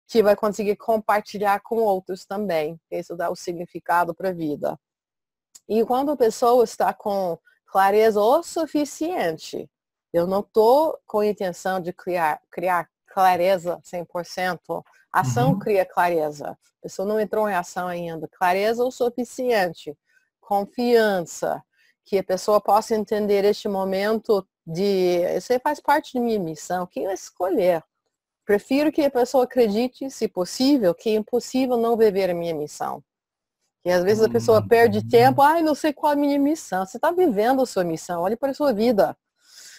que 0.09 0.22
vai 0.22 0.37
conseguir 0.37 0.77
compartilhar 0.77 1.61
com 1.61 1.77
outros 1.77 2.25
também. 2.25 2.81
Isso 2.90 3.16
dá 3.16 3.31
o 3.31 3.37
significado 3.37 4.14
para 4.14 4.29
a 4.29 4.33
vida. 4.33 4.79
E 5.68 5.85
quando 5.85 6.12
a 6.12 6.16
pessoa 6.16 6.62
está 6.62 6.94
com 6.94 7.38
clareza 7.66 8.20
o 8.20 8.42
suficiente, 8.42 9.68
eu 10.12 10.27
não 10.27 10.40
estou 10.40 10.99
com 11.07 11.18
a 11.20 11.27
intenção 11.27 11.81
de 11.81 11.92
criar, 11.92 12.40
criar 12.51 12.88
clareza 13.07 13.81
100%. 13.83 14.83
Ação 15.12 15.51
uhum. 15.51 15.59
cria 15.59 15.85
clareza. 15.85 16.51
A 16.51 16.83
pessoa 16.83 17.09
não 17.09 17.18
entrou 17.18 17.49
em 17.49 17.55
ação 17.55 17.88
ainda. 17.88 18.29
Clareza 18.29 18.85
o 18.85 18.90
suficiente. 18.90 19.96
Confiança. 20.40 21.62
Que 22.05 22.18
a 22.18 22.25
pessoa 22.25 22.61
possa 22.61 22.94
entender 22.94 23.44
este 23.44 23.68
momento 23.68 24.46
de... 24.66 25.37
Isso 25.37 25.52
faz 25.61 25.81
parte 25.81 26.12
de 26.12 26.20
minha 26.20 26.38
missão. 26.38 26.87
Que 26.87 27.00
eu 27.00 27.11
escolher. 27.11 27.83
Prefiro 28.46 28.92
que 28.92 29.02
a 29.02 29.11
pessoa 29.11 29.42
acredite, 29.42 30.09
se 30.09 30.29
possível, 30.29 30.94
que 30.94 31.11
é 31.11 31.14
impossível 31.14 31.76
não 31.76 31.96
viver 31.96 32.31
a 32.31 32.35
minha 32.35 32.55
missão. 32.55 33.02
E 33.85 33.90
às 33.90 34.05
vezes 34.05 34.22
a 34.22 34.29
pessoa 34.29 34.61
uhum. 34.61 34.68
perde 34.68 35.07
tempo, 35.07 35.42
ai, 35.42 35.62
não 35.62 35.74
sei 35.74 35.92
qual 35.92 36.12
é 36.12 36.14
a 36.14 36.18
minha 36.18 36.38
missão. 36.38 36.87
Você 36.87 36.96
está 36.96 37.11
vivendo 37.11 37.62
a 37.62 37.66
sua 37.66 37.83
missão, 37.83 38.22
olhe 38.22 38.37
para 38.37 38.50
a 38.50 38.55
sua 38.55 38.72
vida. 38.72 39.16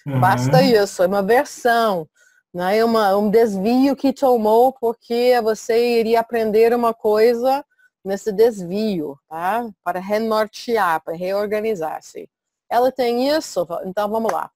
Uhum. 0.05 0.19
Basta 0.19 0.61
isso, 0.61 1.01
é 1.01 1.07
uma 1.07 1.23
versão, 1.23 2.07
né? 2.53 2.77
é 2.77 2.85
uma, 2.85 3.15
um 3.17 3.29
desvio 3.29 3.95
que 3.95 4.13
tomou 4.13 4.73
porque 4.73 5.39
você 5.41 5.99
iria 5.99 6.19
aprender 6.19 6.73
uma 6.73 6.93
coisa 6.93 7.65
nesse 8.03 8.31
desvio, 8.31 9.17
tá? 9.29 9.69
Para 9.83 9.99
renortear, 9.99 11.01
para 11.03 11.15
reorganizar-se. 11.15 12.29
Ela 12.69 12.91
tem 12.91 13.29
isso, 13.29 13.65
então 13.85 14.09
vamos 14.09 14.31
lá 14.31 14.49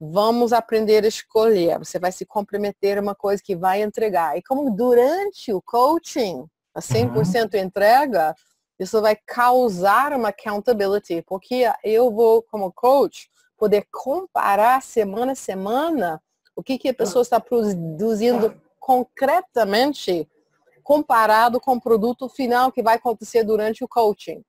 vamos 0.00 0.52
aprender 0.52 1.04
a 1.04 1.08
escolher. 1.08 1.78
Você 1.78 1.98
vai 1.98 2.10
se 2.10 2.24
comprometer 2.24 2.96
a 2.96 3.02
uma 3.02 3.14
coisa 3.14 3.42
que 3.44 3.54
vai 3.54 3.82
entregar. 3.82 4.36
E 4.38 4.42
como 4.42 4.74
durante 4.74 5.52
o 5.52 5.60
coaching, 5.60 6.46
a 6.74 6.80
100% 6.80 7.54
uhum. 7.54 7.60
entrega, 7.60 8.34
isso 8.78 9.00
vai 9.02 9.14
causar 9.26 10.12
uma 10.14 10.30
accountability, 10.30 11.22
porque 11.26 11.70
eu 11.84 12.10
vou, 12.10 12.42
como 12.42 12.72
coach, 12.72 13.28
poder 13.58 13.86
comparar 13.92 14.80
semana 14.80 15.32
a 15.32 15.36
semana 15.36 16.22
o 16.56 16.62
que, 16.62 16.78
que 16.78 16.88
a 16.88 16.94
pessoa 16.94 17.22
está 17.22 17.38
produzindo 17.38 18.60
concretamente 18.78 20.26
comparado 20.82 21.60
com 21.60 21.74
o 21.74 21.80
produto 21.80 22.28
final 22.28 22.72
que 22.72 22.82
vai 22.82 22.96
acontecer 22.96 23.44
durante 23.44 23.84
o 23.84 23.88
coaching. 23.88 24.42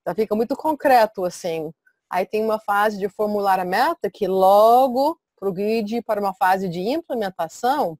Então 0.00 0.14
fica 0.14 0.34
muito 0.34 0.56
concreto 0.56 1.24
assim. 1.24 1.72
Aí 2.12 2.26
tem 2.26 2.44
uma 2.44 2.60
fase 2.60 2.98
de 2.98 3.08
formular 3.08 3.58
a 3.58 3.64
meta 3.64 4.10
que 4.12 4.28
logo 4.28 5.18
progride 5.34 6.02
para 6.02 6.20
uma 6.20 6.34
fase 6.34 6.68
de 6.68 6.80
implementação 6.80 7.98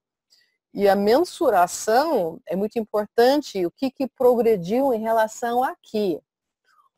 e 0.75 0.89
a 0.89 0.95
mensuração 0.95 2.39
é 2.47 2.55
muito 2.55 2.79
importante. 2.79 3.65
O 3.65 3.71
que, 3.71 3.91
que 3.91 4.07
progrediu 4.07 4.93
em 4.93 5.01
relação 5.01 5.65
aqui? 5.65 6.21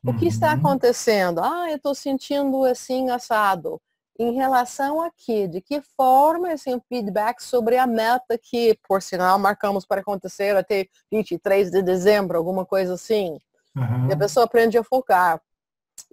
O 0.05 0.13
que 0.15 0.27
está 0.27 0.53
uhum. 0.53 0.59
acontecendo? 0.59 1.39
Ah, 1.39 1.69
eu 1.69 1.77
estou 1.77 1.95
sentindo 1.95 2.63
assim 2.65 3.09
assado. 3.09 3.81
Em 4.17 4.33
relação 4.33 5.01
aqui, 5.01 5.47
de 5.47 5.59
que 5.61 5.81
forma 5.97 6.53
esse 6.53 6.69
assim, 6.69 6.81
feedback 6.87 7.41
sobre 7.41 7.77
a 7.77 7.87
meta 7.87 8.37
que, 8.41 8.77
por 8.87 9.01
sinal, 9.01 9.37
marcamos 9.37 9.85
para 9.85 10.01
acontecer 10.01 10.55
até 10.55 10.87
23 11.11 11.69
de 11.71 11.81
dezembro, 11.81 12.37
alguma 12.37 12.65
coisa 12.65 12.93
assim. 12.93 13.37
Uhum. 13.75 14.09
E 14.09 14.13
a 14.13 14.17
pessoa 14.17 14.45
aprende 14.45 14.77
a 14.77 14.83
focar 14.83 15.41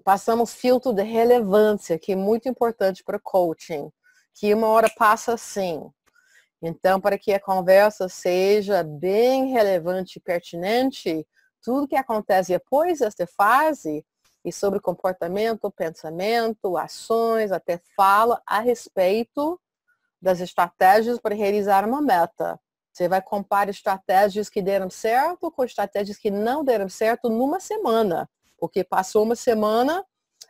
passamos 0.02 0.52
filtro 0.52 0.92
de 0.92 1.02
relevância, 1.02 1.98
que 1.98 2.12
é 2.12 2.16
muito 2.16 2.48
importante 2.48 3.02
para 3.04 3.18
coaching, 3.18 3.90
que 4.34 4.52
uma 4.52 4.68
hora 4.68 4.90
passa 4.96 5.34
assim. 5.34 5.90
Então, 6.60 7.00
para 7.00 7.18
que 7.18 7.32
a 7.32 7.40
conversa 7.40 8.08
seja 8.08 8.82
bem 8.82 9.52
relevante 9.52 10.18
e 10.18 10.22
pertinente, 10.22 11.26
tudo 11.62 11.88
que 11.88 11.96
acontece 11.96 12.52
depois 12.52 12.98
desta 13.00 13.26
fase, 13.26 14.04
e 14.44 14.52
sobre 14.52 14.80
comportamento, 14.80 15.70
pensamento, 15.70 16.76
ações, 16.76 17.52
até 17.52 17.80
fala 17.96 18.42
a 18.44 18.58
respeito 18.58 19.60
das 20.20 20.40
estratégias 20.40 21.18
para 21.20 21.34
realizar 21.34 21.86
uma 21.86 22.02
meta. 22.02 22.58
Você 22.92 23.08
vai 23.08 23.22
comparar 23.22 23.70
estratégias 23.70 24.48
que 24.48 24.60
deram 24.60 24.90
certo 24.90 25.50
com 25.50 25.64
estratégias 25.64 26.18
que 26.18 26.30
não 26.30 26.64
deram 26.64 26.88
certo 26.88 27.30
numa 27.30 27.60
semana 27.60 28.28
porque 28.62 28.84
passou 28.84 29.24
uma 29.24 29.34
semana 29.34 30.06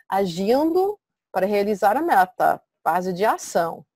agindo 0.07 1.01
para 1.33 1.47
realizar 1.47 1.97
a 1.97 2.03
meta, 2.03 2.61
fase 2.85 3.11
de 3.11 3.25
ação. 3.25 3.87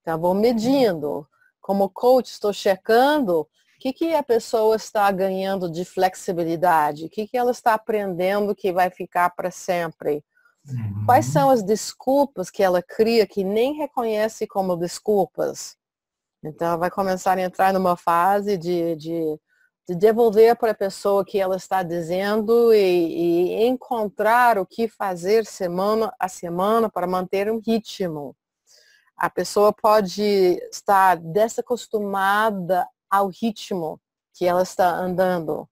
Então, 0.00 0.16
vou 0.16 0.32
medindo. 0.32 1.26
Como 1.60 1.90
coach, 1.90 2.28
estou 2.28 2.52
checando 2.52 3.40
o 3.40 3.48
que, 3.80 3.92
que 3.92 4.14
a 4.14 4.22
pessoa 4.22 4.76
está 4.76 5.10
ganhando 5.10 5.68
de 5.68 5.84
flexibilidade, 5.84 7.06
o 7.06 7.10
que, 7.10 7.26
que 7.26 7.36
ela 7.36 7.50
está 7.50 7.74
aprendendo 7.74 8.54
que 8.54 8.72
vai 8.72 8.90
ficar 8.90 9.30
para 9.30 9.50
sempre. 9.50 10.24
Uhum. 10.68 11.04
Quais 11.04 11.26
são 11.26 11.50
as 11.50 11.60
desculpas 11.60 12.50
que 12.50 12.62
ela 12.62 12.80
cria 12.80 13.26
que 13.26 13.42
nem 13.42 13.74
reconhece 13.74 14.46
como 14.46 14.76
desculpas? 14.76 15.76
Então, 16.44 16.78
vai 16.78 16.92
começar 16.92 17.36
a 17.36 17.42
entrar 17.42 17.72
numa 17.72 17.96
fase 17.96 18.56
de, 18.56 18.94
de 18.94 19.40
de 19.86 19.94
devolver 19.94 20.56
para 20.56 20.72
a 20.72 20.74
pessoa 20.74 21.22
o 21.22 21.24
que 21.24 21.38
ela 21.38 21.56
está 21.56 21.82
dizendo 21.82 22.72
e, 22.72 22.78
e, 22.78 23.66
encontrar 23.66 24.58
o 24.58 24.64
que 24.64 24.88
fazer 24.88 25.44
semana 25.44 26.12
a 26.18 26.28
semana 26.28 26.88
para 26.88 27.06
manter 27.06 27.50
um 27.50 27.60
ritmo. 27.64 28.34
A 29.16 29.28
pessoa 29.28 29.72
pode 29.72 30.22
estar 30.72 31.16
desacostumada 31.16 32.88
ao 33.10 33.28
ritmo 33.28 34.00
que 34.32 34.46
ela 34.46 34.62
está 34.62 34.88
andando, 34.88 35.68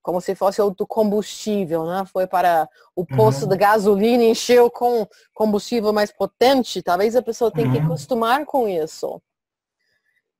como 0.00 0.20
se 0.20 0.34
fosse 0.34 0.62
outro 0.62 0.86
combustível, 0.86 1.84
né? 1.84 2.04
Foi 2.06 2.26
para 2.26 2.68
o 2.94 3.04
posto 3.04 3.42
uhum. 3.42 3.48
de 3.48 3.56
gasolina 3.56 4.22
e 4.22 4.30
encheu 4.30 4.70
com 4.70 5.06
combustível 5.34 5.92
mais 5.92 6.10
potente. 6.10 6.82
Talvez 6.82 7.16
a 7.16 7.22
pessoa 7.22 7.50
tenha 7.50 7.66
uhum. 7.66 7.72
que 7.72 7.80
acostumar 7.80 8.46
com 8.46 8.68
isso. 8.68 9.20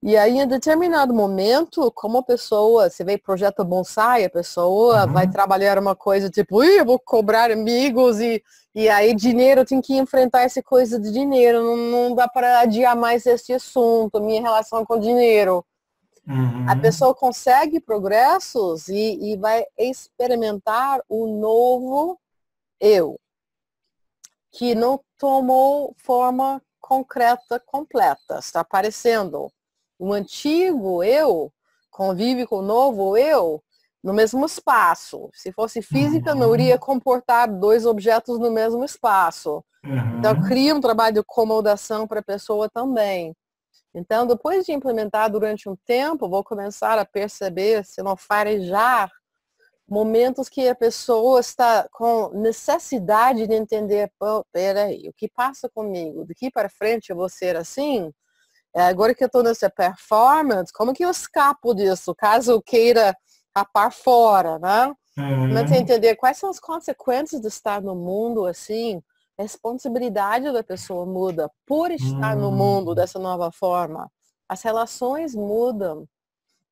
E 0.07 0.19
aí, 0.19 0.39
em 0.39 0.47
determinado 0.47 1.15
momento, 1.15 1.91
como 1.93 2.19
a 2.19 2.23
pessoa, 2.23 2.91
você 2.91 3.03
vê 3.03 3.17
projeto 3.17 3.65
bonsai, 3.65 4.23
a 4.23 4.29
pessoa 4.29 5.07
uhum. 5.07 5.13
vai 5.15 5.27
trabalhar 5.31 5.79
uma 5.79 5.97
coisa 5.97 6.29
tipo, 6.29 6.63
eu 6.63 6.85
vou 6.85 6.99
cobrar 6.99 7.51
amigos 7.51 8.21
e, 8.21 8.45
e 8.75 8.87
aí 8.87 9.15
dinheiro, 9.15 9.65
tem 9.65 9.81
que 9.81 9.97
enfrentar 9.97 10.43
essa 10.43 10.63
coisa 10.63 11.01
de 11.01 11.11
dinheiro, 11.11 11.63
não, 11.63 11.77
não 11.79 12.15
dá 12.15 12.29
para 12.29 12.61
adiar 12.61 12.95
mais 12.95 13.25
esse 13.25 13.55
assunto, 13.55 14.21
minha 14.21 14.43
relação 14.43 14.85
com 14.85 15.01
dinheiro. 15.01 15.65
Uhum. 16.29 16.67
A 16.69 16.77
pessoa 16.77 17.15
consegue 17.15 17.81
progressos 17.81 18.89
e, 18.89 19.33
e 19.33 19.39
vai 19.39 19.65
experimentar 19.79 21.01
o 21.09 21.27
novo 21.27 22.21
eu, 22.79 23.19
que 24.53 24.75
não 24.75 25.01
tomou 25.17 25.95
forma 25.97 26.61
concreta, 26.79 27.59
completa, 27.59 28.39
está 28.39 28.61
aparecendo 28.61 29.51
o 29.99 30.13
antigo 30.13 31.03
eu 31.03 31.53
convive 31.91 32.47
com 32.47 32.57
o 32.57 32.63
novo 32.63 33.17
eu 33.17 33.63
no 34.03 34.13
mesmo 34.13 34.45
espaço. 34.45 35.31
Se 35.33 35.51
fosse 35.53 35.81
física, 35.81 36.35
não 36.35 36.53
iria 36.55 36.79
comportar 36.79 37.51
dois 37.51 37.87
objetos 37.87 38.39
no 38.39 38.51
mesmo 38.51 38.85
espaço. 38.85 39.65
Uhum. 39.85 40.19
Então, 40.19 40.43
cria 40.43 40.75
um 40.75 40.81
trabalho 40.81 41.15
de 41.15 41.21
acomodação 41.21 42.07
para 42.07 42.21
a 42.21 42.25
pessoa 42.25 42.69
também. 42.69 43.35
Então, 43.95 44.27
depois 44.27 44.67
de 44.67 44.73
implementar 44.73 45.31
durante 45.31 45.69
um 45.69 45.77
tempo, 45.87 46.29
vou 46.29 46.43
começar 46.43 46.99
a 46.99 47.05
perceber, 47.05 47.85
se 47.87 48.03
não 48.03 48.17
farejar, 48.17 49.11
momentos 49.89 50.49
que 50.49 50.69
a 50.69 50.75
pessoa 50.75 51.41
está 51.41 51.87
com 51.93 52.31
necessidade 52.31 53.47
de 53.47 53.55
entender, 53.55 54.11
peraí, 54.53 55.09
o 55.09 55.13
que 55.13 55.29
passa 55.29 55.69
comigo? 55.69 56.27
Daqui 56.27 56.51
para 56.51 56.69
frente 56.69 57.11
eu 57.11 57.17
vou 57.17 57.29
ser 57.29 57.57
assim? 57.57 58.13
É, 58.75 58.83
agora 58.83 59.15
que 59.15 59.23
eu 59.23 59.27
estou 59.27 59.43
nessa 59.43 59.71
performance, 59.71 60.73
como 60.73 60.93
que 60.93 61.05
eu 61.05 61.11
escapo 61.11 61.75
disso? 61.75 62.15
Caso 62.15 62.53
eu 62.53 62.63
queira 62.63 63.17
rapar 63.57 63.93
fora, 63.93 64.59
né? 64.59 64.93
Uhum. 65.17 65.53
Mas 65.53 65.71
entender 65.71 66.17
quais 66.17 66.39
são 66.39 66.51
as 66.51 66.59
consequências 66.59 67.41
de 67.41 67.47
estar 67.47 67.81
no 67.81 67.95
mundo 67.95 68.47
assim, 68.47 69.01
a 69.39 69.43
responsabilidade 69.43 70.53
da 70.53 70.65
pessoa 70.65 71.07
muda 71.07 71.49
por 71.65 71.93
estar 71.93 72.37
uhum. 72.37 72.43
no 72.43 72.53
mundo 72.53 72.91
hum. 72.91 72.95
dessa 72.95 73.19
nova 73.19 73.53
forma. 73.53 74.11
As 74.49 74.63
relações 74.63 75.35
mudam. 75.35 76.07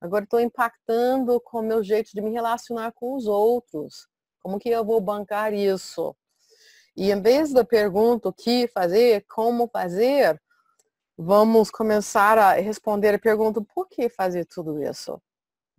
Agora 0.01 0.25
estou 0.25 0.41
impactando 0.41 1.41
com 1.41 1.61
o 1.61 1.63
meu 1.63 1.85
jeito 1.85 2.11
de 2.13 2.21
me 2.21 2.33
relacionar 2.33 2.93
com 2.93 3.15
os 3.15 3.27
outros. 3.29 4.09
Como 4.41 4.59
que 4.59 4.69
eu 4.69 4.85
vou 4.85 5.01
bancar 5.01 5.55
isso? 5.55 6.15
E 6.97 7.13
em 7.13 7.23
vez 7.23 7.53
da 7.53 7.65
pergunta 7.65 8.29
o 8.29 8.33
que 8.33 8.67
fazer, 8.69 9.25
como 9.29 9.69
fazer, 9.69 10.41
vamos 11.17 11.71
começar 11.71 12.39
a 12.39 12.53
responder 12.55 13.15
a 13.15 13.19
pergunta 13.19 13.63
por 13.75 13.89
que 13.89 14.09
fazer 14.09 14.45
tudo 14.45 14.83
isso? 14.83 15.21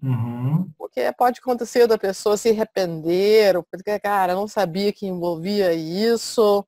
Uhum. 0.01 0.69
Porque 0.77 1.11
pode 1.13 1.39
acontecer 1.39 1.87
da 1.87 1.97
pessoa 1.97 2.35
se 2.35 2.49
arrepender, 2.49 3.55
ou 3.55 3.63
porque, 3.63 3.97
cara, 3.99 4.35
não 4.35 4.47
sabia 4.47 4.91
que 4.91 5.07
envolvia 5.07 5.73
isso. 5.73 6.65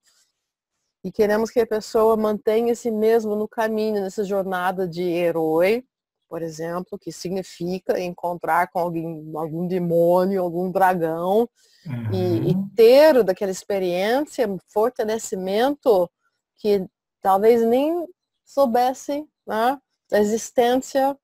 E 1.03 1.11
queremos 1.11 1.51
que 1.51 1.59
a 1.59 1.68
pessoa 1.68 2.16
mantenha-se 2.16 2.89
mesmo 2.89 3.36
no 3.36 3.47
caminho, 3.47 4.01
nessa 4.01 4.24
jornada 4.24 4.88
de 4.88 5.03
herói, 5.03 5.84
por 6.28 6.41
exemplo, 6.41 6.97
que 6.97 7.11
significa 7.11 7.99
encontrar 7.99 8.70
com 8.70 8.80
alguém, 8.80 9.32
algum 9.36 9.68
demônio, 9.68 10.41
algum 10.41 10.72
dragão, 10.72 11.47
uhum. 11.86 12.11
e, 12.11 12.51
e, 12.51 12.55
ter 12.76 13.24
daquela 13.24 13.51
experiência, 13.51 14.47
fortalecimento 14.70 16.09
que 16.57 16.86
talvez 17.22 17.61
nem 17.61 18.07
soubesse 18.46 19.28
né, 19.46 19.80
da 20.10 20.20
existência 20.20 21.18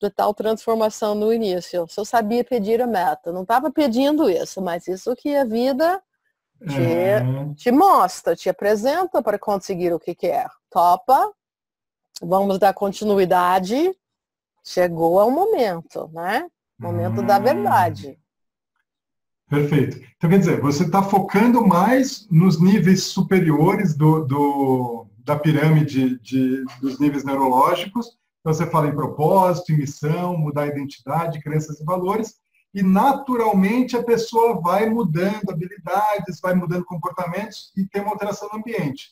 de 0.00 0.08
tal 0.10 0.32
transformação 0.32 1.14
no 1.14 1.32
início. 1.32 1.86
Se 1.88 2.00
eu 2.00 2.04
sabia 2.04 2.44
pedir 2.44 2.80
a 2.80 2.86
meta, 2.86 3.32
não 3.32 3.42
estava 3.42 3.70
pedindo 3.70 4.30
isso, 4.30 4.62
mas 4.62 4.86
isso 4.86 5.14
que 5.16 5.34
a 5.34 5.44
vida 5.44 6.00
te, 6.60 7.24
uhum. 7.24 7.54
te 7.54 7.72
mostra, 7.72 8.36
te 8.36 8.48
apresenta 8.48 9.20
para 9.22 9.38
conseguir 9.38 9.92
o 9.92 9.98
que 9.98 10.14
quer. 10.14 10.48
Topa, 10.70 11.32
vamos 12.22 12.58
dar 12.58 12.72
continuidade 12.72 13.92
chegou 14.68 15.18
ao 15.18 15.30
momento, 15.30 16.10
né? 16.12 16.46
Momento 16.78 17.22
hum. 17.22 17.26
da 17.26 17.38
verdade. 17.38 18.18
Perfeito. 19.48 19.96
Então, 20.16 20.28
quer 20.28 20.38
dizer, 20.38 20.60
você 20.60 20.84
está 20.84 21.02
focando 21.02 21.66
mais 21.66 22.28
nos 22.30 22.60
níveis 22.60 23.04
superiores 23.04 23.96
do, 23.96 24.26
do 24.26 25.06
da 25.28 25.36
pirâmide 25.38 26.18
de, 26.20 26.64
dos 26.80 26.98
níveis 26.98 27.22
neurológicos. 27.22 28.16
Então, 28.40 28.54
você 28.54 28.66
fala 28.66 28.88
em 28.88 28.94
propósito, 28.94 29.72
em 29.72 29.76
missão, 29.76 30.38
mudar 30.38 30.62
a 30.62 30.66
identidade, 30.68 31.42
crenças 31.42 31.78
e 31.78 31.84
valores. 31.84 32.36
E, 32.72 32.82
naturalmente, 32.82 33.94
a 33.94 34.02
pessoa 34.02 34.58
vai 34.58 34.88
mudando 34.88 35.50
habilidades, 35.50 36.40
vai 36.40 36.54
mudando 36.54 36.86
comportamentos 36.86 37.70
e 37.76 37.84
tem 37.84 38.00
uma 38.00 38.12
alteração 38.12 38.48
no 38.50 38.58
ambiente. 38.58 39.10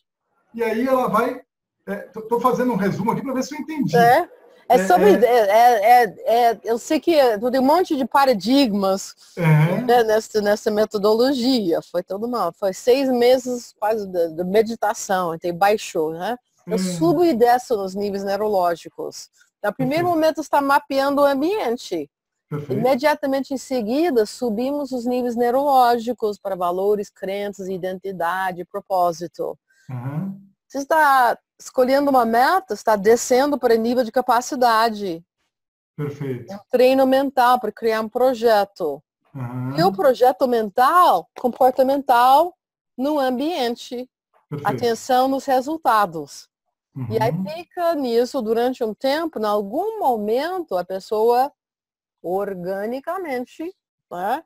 E 0.55 0.63
aí 0.63 0.87
ela 0.87 1.09
vai... 1.09 1.43
Estou 1.87 2.39
é, 2.39 2.43
fazendo 2.43 2.73
um 2.73 2.77
resumo 2.77 3.13
aqui 3.13 3.21
para 3.23 3.35
ver 3.35 3.45
se 3.45 3.55
eu 3.55 3.61
entendi. 3.61 3.95
É. 3.95 4.29
É, 4.69 4.77
é 4.77 4.87
sobre. 4.87 5.25
É. 5.25 5.27
é, 5.27 6.05
é, 6.05 6.51
é, 6.51 6.61
eu 6.65 6.79
sei 6.79 7.01
que 7.01 7.13
tem 7.51 7.61
um 7.61 7.65
monte 7.65 7.97
de 7.97 8.05
paradigmas 8.05 9.15
né, 9.37 10.03
nessa, 10.05 10.41
nessa 10.41 10.71
metodologia. 10.71 11.81
Foi 11.83 12.03
todo 12.03 12.29
mal. 12.29 12.53
Foi 12.53 12.73
seis 12.73 13.09
meses 13.09 13.75
quase 13.79 14.07
de, 14.07 14.33
de 14.33 14.45
meditação, 14.45 15.35
então 15.35 15.53
baixou, 15.53 16.13
né? 16.13 16.37
Eu 16.67 16.75
hum. 16.75 16.79
subo 16.79 17.25
e 17.25 17.33
desço 17.33 17.77
nos 17.77 17.95
níveis 17.95 18.25
neurológicos. 18.25 19.29
No 19.63 19.73
primeiro 19.73 20.07
momento 20.07 20.41
está 20.41 20.61
mapeando 20.61 21.23
o 21.23 21.25
ambiente. 21.27 22.11
Perfeito. 22.49 22.79
Imediatamente 22.79 23.53
em 23.53 23.57
seguida, 23.57 24.25
subimos 24.25 24.93
os 24.93 25.05
níveis 25.05 25.35
neurológicos 25.35 26.39
para 26.39 26.55
valores, 26.55 27.11
crenças, 27.11 27.69
identidade, 27.69 28.65
propósito. 28.65 29.59
Uhum. 29.91 30.41
Você 30.77 30.83
está 30.83 31.39
escolhendo 31.59 32.11
uma 32.11 32.27
meta, 32.27 32.75
está 32.75 32.97
descendo 32.97 33.59
para 33.59 33.77
nível 33.77 34.05
de 34.05 34.13
capacidade. 34.13 35.25
Perfeito. 35.97 36.53
É 36.53 36.57
um 36.57 36.61
treino 36.71 37.07
mental 37.07 37.59
para 37.59 37.73
criar 37.73 38.03
um 38.03 38.09
projeto. 38.11 39.03
Uhum. 39.35 39.79
E 39.79 39.83
o 39.83 39.91
projeto 39.91 40.47
mental, 40.47 41.31
comportamental 41.41 42.55
no 42.95 43.19
ambiente. 43.19 44.07
Perfeito. 44.51 44.69
Atenção 44.69 45.29
nos 45.29 45.47
resultados. 45.47 46.47
Uhum. 46.95 47.07
E 47.11 47.23
aí 47.23 47.33
uhum. 47.33 47.45
fica 47.47 47.95
nisso 47.95 48.43
durante 48.43 48.85
um 48.85 48.93
tempo, 48.93 49.39
em 49.39 49.47
algum 49.47 49.99
momento 49.99 50.77
a 50.77 50.85
pessoa 50.85 51.51
organicamente 52.23 53.75
né, 54.11 54.45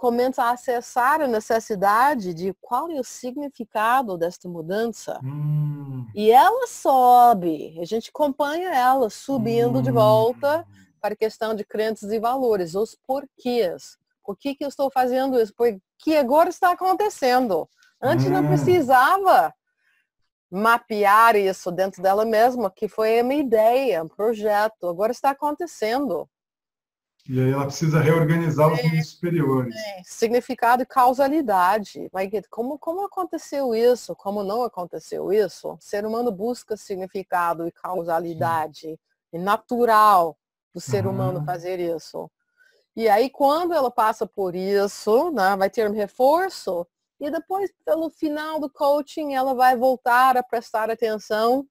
começa 0.00 0.44
a 0.44 0.52
acessar 0.52 1.20
a 1.20 1.26
necessidade 1.26 2.32
de 2.32 2.54
qual 2.58 2.90
é 2.90 2.98
o 2.98 3.04
significado 3.04 4.16
desta 4.16 4.48
mudança. 4.48 5.20
Hum. 5.22 6.06
E 6.14 6.30
ela 6.30 6.66
sobe, 6.66 7.78
a 7.78 7.84
gente 7.84 8.08
acompanha 8.08 8.70
ela 8.70 9.10
subindo 9.10 9.78
hum. 9.78 9.82
de 9.82 9.90
volta 9.90 10.66
para 11.02 11.12
a 11.12 11.16
questão 11.16 11.54
de 11.54 11.64
crenças 11.64 12.10
e 12.12 12.18
valores, 12.18 12.74
os 12.74 12.96
porquês. 13.06 13.98
Por 14.24 14.38
que, 14.38 14.54
que 14.54 14.64
eu 14.64 14.68
estou 14.68 14.90
fazendo 14.90 15.38
isso? 15.38 15.52
Porque 15.54 16.16
agora 16.16 16.48
está 16.48 16.70
acontecendo. 16.70 17.68
Antes 18.00 18.24
hum. 18.24 18.30
não 18.30 18.46
precisava 18.46 19.52
mapear 20.50 21.36
isso 21.36 21.70
dentro 21.70 22.02
dela 22.02 22.24
mesma, 22.24 22.70
que 22.70 22.88
foi 22.88 23.20
uma 23.20 23.34
ideia, 23.34 24.02
um 24.02 24.08
projeto. 24.08 24.88
Agora 24.88 25.12
está 25.12 25.28
acontecendo. 25.28 26.26
E 27.28 27.40
aí 27.40 27.52
ela 27.52 27.66
precisa 27.66 28.00
reorganizar 28.00 28.72
os 28.72 28.82
níveis 28.82 29.08
superiores. 29.08 29.74
É, 29.74 30.02
significado 30.04 30.82
e 30.82 30.86
causalidade. 30.86 32.10
Como, 32.48 32.78
como 32.78 33.04
aconteceu 33.04 33.74
isso? 33.74 34.16
Como 34.16 34.42
não 34.42 34.62
aconteceu 34.62 35.32
isso? 35.32 35.72
O 35.72 35.78
ser 35.80 36.04
humano 36.04 36.32
busca 36.32 36.76
significado 36.76 37.68
e 37.68 37.72
causalidade. 37.72 38.80
Sim. 38.80 38.98
É 39.32 39.38
natural 39.38 40.36
do 40.74 40.80
ser 40.80 41.06
humano 41.06 41.44
fazer 41.44 41.78
isso. 41.78 42.30
E 42.96 43.08
aí, 43.08 43.30
quando 43.30 43.72
ela 43.72 43.90
passa 43.90 44.26
por 44.26 44.56
isso, 44.56 45.30
né, 45.30 45.54
vai 45.56 45.70
ter 45.70 45.88
um 45.88 45.94
reforço. 45.94 46.86
E 47.20 47.30
depois, 47.30 47.70
pelo 47.84 48.10
final 48.10 48.58
do 48.58 48.68
coaching, 48.68 49.34
ela 49.34 49.54
vai 49.54 49.76
voltar 49.76 50.36
a 50.36 50.42
prestar 50.42 50.90
atenção 50.90 51.66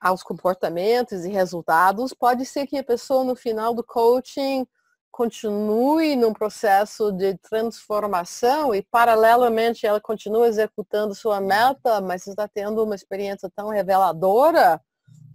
aos 0.00 0.22
comportamentos 0.22 1.24
e 1.24 1.30
resultados, 1.30 2.14
pode 2.14 2.44
ser 2.44 2.66
que 2.66 2.78
a 2.78 2.84
pessoa 2.84 3.24
no 3.24 3.34
final 3.34 3.74
do 3.74 3.82
coaching 3.82 4.66
continue 5.10 6.14
num 6.14 6.32
processo 6.32 7.10
de 7.10 7.36
transformação 7.38 8.74
e 8.74 8.82
paralelamente 8.82 9.86
ela 9.86 10.00
continua 10.00 10.46
executando 10.46 11.14
sua 11.14 11.40
meta, 11.40 12.00
mas 12.00 12.26
está 12.26 12.46
tendo 12.46 12.84
uma 12.84 12.94
experiência 12.94 13.50
tão 13.54 13.68
reveladora 13.68 14.80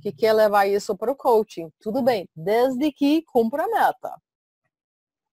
que 0.02 0.12
quer 0.12 0.34
levar 0.34 0.68
isso 0.68 0.96
para 0.96 1.12
o 1.12 1.16
coaching. 1.16 1.70
Tudo 1.82 2.02
bem, 2.02 2.30
desde 2.36 2.92
que 2.92 3.24
cumpra 3.24 3.64
a 3.64 3.68
meta. 3.68 4.22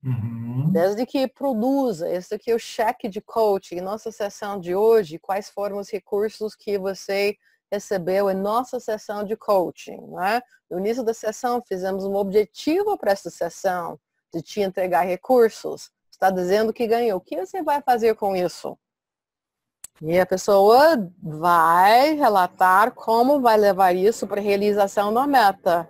Uhum. 0.02 0.70
Desde 0.72 1.04
que 1.04 1.28
produza, 1.28 2.10
esse 2.10 2.34
aqui 2.34 2.50
é 2.50 2.54
o 2.54 2.58
cheque 2.58 3.08
de 3.08 3.20
coaching. 3.20 3.80
Nossa 3.80 4.10
sessão 4.10 4.58
de 4.58 4.74
hoje, 4.74 5.18
quais 5.18 5.50
foram 5.50 5.78
os 5.78 5.90
recursos 5.90 6.54
que 6.56 6.78
você 6.78 7.36
recebeu 7.70 8.30
em 8.30 8.34
nossa 8.34 8.80
sessão 8.80 9.24
de 9.24 9.36
coaching. 9.36 10.00
Né? 10.08 10.42
No 10.70 10.78
início 10.78 11.02
da 11.02 11.14
sessão, 11.14 11.62
fizemos 11.66 12.04
um 12.04 12.14
objetivo 12.14 12.96
para 12.98 13.12
essa 13.12 13.30
sessão, 13.30 13.98
de 14.32 14.42
te 14.42 14.60
entregar 14.60 15.02
recursos. 15.02 15.90
Está 16.10 16.30
dizendo 16.30 16.72
que 16.72 16.86
ganhou. 16.86 17.18
O 17.18 17.20
que 17.20 17.36
você 17.36 17.62
vai 17.62 17.80
fazer 17.80 18.14
com 18.14 18.36
isso? 18.36 18.76
E 20.02 20.18
a 20.18 20.24
pessoa 20.24 21.10
vai 21.22 22.14
relatar 22.14 22.92
como 22.92 23.40
vai 23.40 23.56
levar 23.56 23.94
isso 23.94 24.26
para 24.26 24.40
a 24.40 24.44
realização 24.44 25.12
da 25.12 25.26
meta. 25.26 25.88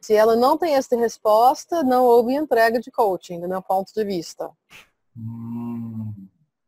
Se 0.00 0.14
ela 0.14 0.34
não 0.34 0.56
tem 0.56 0.74
essa 0.74 0.96
resposta, 0.96 1.82
não 1.82 2.04
houve 2.04 2.34
entrega 2.34 2.80
de 2.80 2.90
coaching, 2.90 3.38
do 3.38 3.48
meu 3.48 3.60
ponto 3.60 3.92
de 3.92 4.02
vista. 4.02 4.50
Hum. 5.14 6.14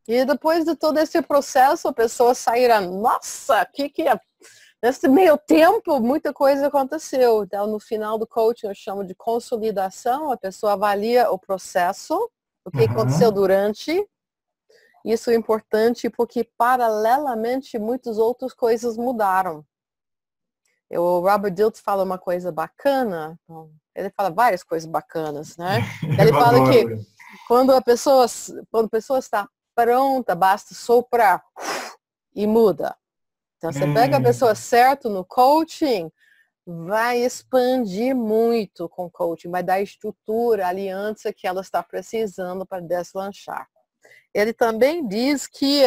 E 0.07 0.25
depois 0.25 0.65
de 0.65 0.75
todo 0.77 0.99
esse 0.99 1.23
processo, 1.23 1.89
a 1.89 1.93
pessoa 1.93 2.35
sairá, 2.35 2.81
nossa, 2.81 3.63
o 3.63 3.73
que, 3.73 3.89
que 3.89 4.03
é 4.03 4.21
Nesse 4.83 5.07
meio 5.07 5.39
tempo, 5.39 6.01
muita 6.01 6.33
coisa 6.33 6.67
aconteceu. 6.67 7.45
Então, 7.45 7.69
no 7.69 7.79
final 7.79 8.19
do 8.19 8.27
coaching, 8.27 8.67
eu 8.67 8.75
chamo 8.75 9.05
de 9.05 9.15
consolidação. 9.15 10.33
A 10.33 10.37
pessoa 10.37 10.73
avalia 10.73 11.31
o 11.31 11.39
processo, 11.39 12.29
o 12.65 12.71
que 12.71 12.79
uhum. 12.79 12.91
aconteceu 12.91 13.31
durante. 13.31 14.05
Isso 15.05 15.31
é 15.31 15.37
importante 15.37 16.11
porque, 16.11 16.49
paralelamente, 16.59 17.79
muitas 17.79 18.19
outras 18.19 18.53
coisas 18.53 18.97
mudaram. 18.97 19.65
O 20.91 21.21
Robert 21.21 21.53
Dilts 21.53 21.81
fala 21.81 22.03
uma 22.03 22.19
coisa 22.19 22.51
bacana. 22.51 23.39
Ele 23.95 24.11
fala 24.11 24.31
várias 24.31 24.65
coisas 24.65 24.89
bacanas, 24.89 25.57
né? 25.57 25.79
Ele 26.21 26.33
fala 26.33 26.71
que 26.71 26.85
quando 27.47 27.73
a 27.73 27.81
pessoa, 27.81 28.27
quando 28.71 28.87
a 28.87 28.91
pessoa 28.91 29.19
está 29.21 29.49
pronta, 29.75 30.35
basta 30.35 30.75
soprar 30.75 31.43
e 32.35 32.47
muda. 32.47 32.97
Então, 33.63 33.73
você 33.73 33.87
pega 33.95 34.17
a 34.17 34.19
hum. 34.19 34.25
pessoa 34.25 34.57
certa 34.57 35.09
no 35.09 35.25
coaching, 35.25 36.11
vai 36.67 37.19
expandir 37.19 38.13
muito 38.13 38.89
com 38.89 39.05
o 39.05 39.11
coaching, 39.11 39.51
vai 39.51 39.63
dar 39.63 39.81
estrutura, 39.81 40.67
aliança 40.67 41.33
que 41.33 41.47
ela 41.47 41.61
está 41.61 41.81
precisando 41.81 42.67
para 42.67 42.83
deslanchar. 42.83 43.69
Ele 44.35 44.53
também 44.53 45.07
diz 45.07 45.47
que 45.47 45.85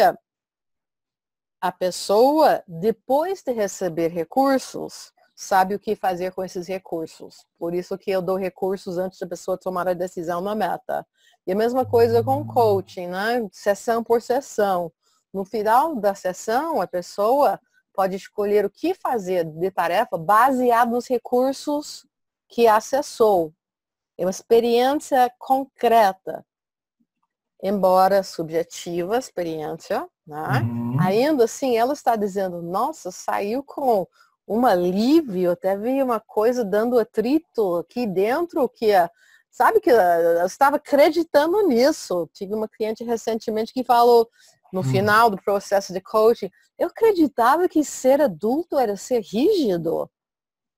a 1.60 1.70
pessoa, 1.70 2.64
depois 2.66 3.42
de 3.42 3.52
receber 3.52 4.08
recursos, 4.08 5.12
sabe 5.34 5.74
o 5.74 5.78
que 5.78 5.94
fazer 5.94 6.32
com 6.32 6.42
esses 6.42 6.66
recursos. 6.66 7.44
Por 7.58 7.74
isso 7.74 7.98
que 7.98 8.10
eu 8.10 8.22
dou 8.22 8.36
recursos 8.36 8.96
antes 8.96 9.18
da 9.18 9.26
pessoa 9.26 9.58
tomar 9.58 9.86
a 9.86 9.92
decisão 9.92 10.40
na 10.40 10.54
meta. 10.54 11.06
E 11.46 11.52
a 11.52 11.56
mesma 11.56 11.84
coisa 11.84 12.24
com 12.24 12.40
o 12.40 12.46
coaching, 12.46 13.08
né? 13.08 13.46
Sessão 13.52 14.02
por 14.02 14.22
sessão. 14.22 14.90
No 15.32 15.44
final 15.44 15.94
da 15.94 16.14
sessão, 16.14 16.80
a 16.80 16.86
pessoa 16.86 17.60
pode 17.96 18.14
escolher 18.14 18.66
o 18.66 18.70
que 18.70 18.92
fazer 18.92 19.44
de 19.44 19.70
tarefa 19.70 20.18
baseado 20.18 20.90
nos 20.90 21.08
recursos 21.08 22.06
que 22.46 22.68
acessou. 22.68 23.52
É 24.18 24.24
uma 24.24 24.30
experiência 24.30 25.32
concreta, 25.38 26.44
embora 27.62 28.22
subjetiva 28.22 29.16
experiência, 29.16 30.06
né? 30.26 30.60
Uhum. 30.62 30.96
ainda 31.00 31.44
assim 31.44 31.76
ela 31.76 31.94
está 31.94 32.16
dizendo, 32.16 32.60
nossa, 32.60 33.10
saiu 33.10 33.62
com 33.62 34.06
um 34.46 34.64
alívio, 34.64 35.50
até 35.50 35.76
vi 35.76 36.02
uma 36.02 36.20
coisa 36.20 36.64
dando 36.64 36.98
atrito 36.98 37.76
aqui 37.76 38.06
dentro 38.06 38.68
que 38.68 38.92
sabe 39.50 39.80
que 39.80 39.90
eu 39.90 40.46
estava 40.46 40.76
acreditando 40.76 41.66
nisso. 41.66 42.28
Tive 42.32 42.54
uma 42.54 42.68
cliente 42.68 43.02
recentemente 43.02 43.72
que 43.72 43.82
falou, 43.82 44.28
no 44.72 44.80
hum. 44.80 44.84
final 44.84 45.30
do 45.30 45.40
processo 45.40 45.92
de 45.92 46.00
coaching, 46.00 46.50
eu 46.78 46.88
acreditava 46.88 47.68
que 47.68 47.84
ser 47.84 48.20
adulto 48.20 48.78
era 48.78 48.96
ser 48.96 49.20
rígido. 49.20 50.10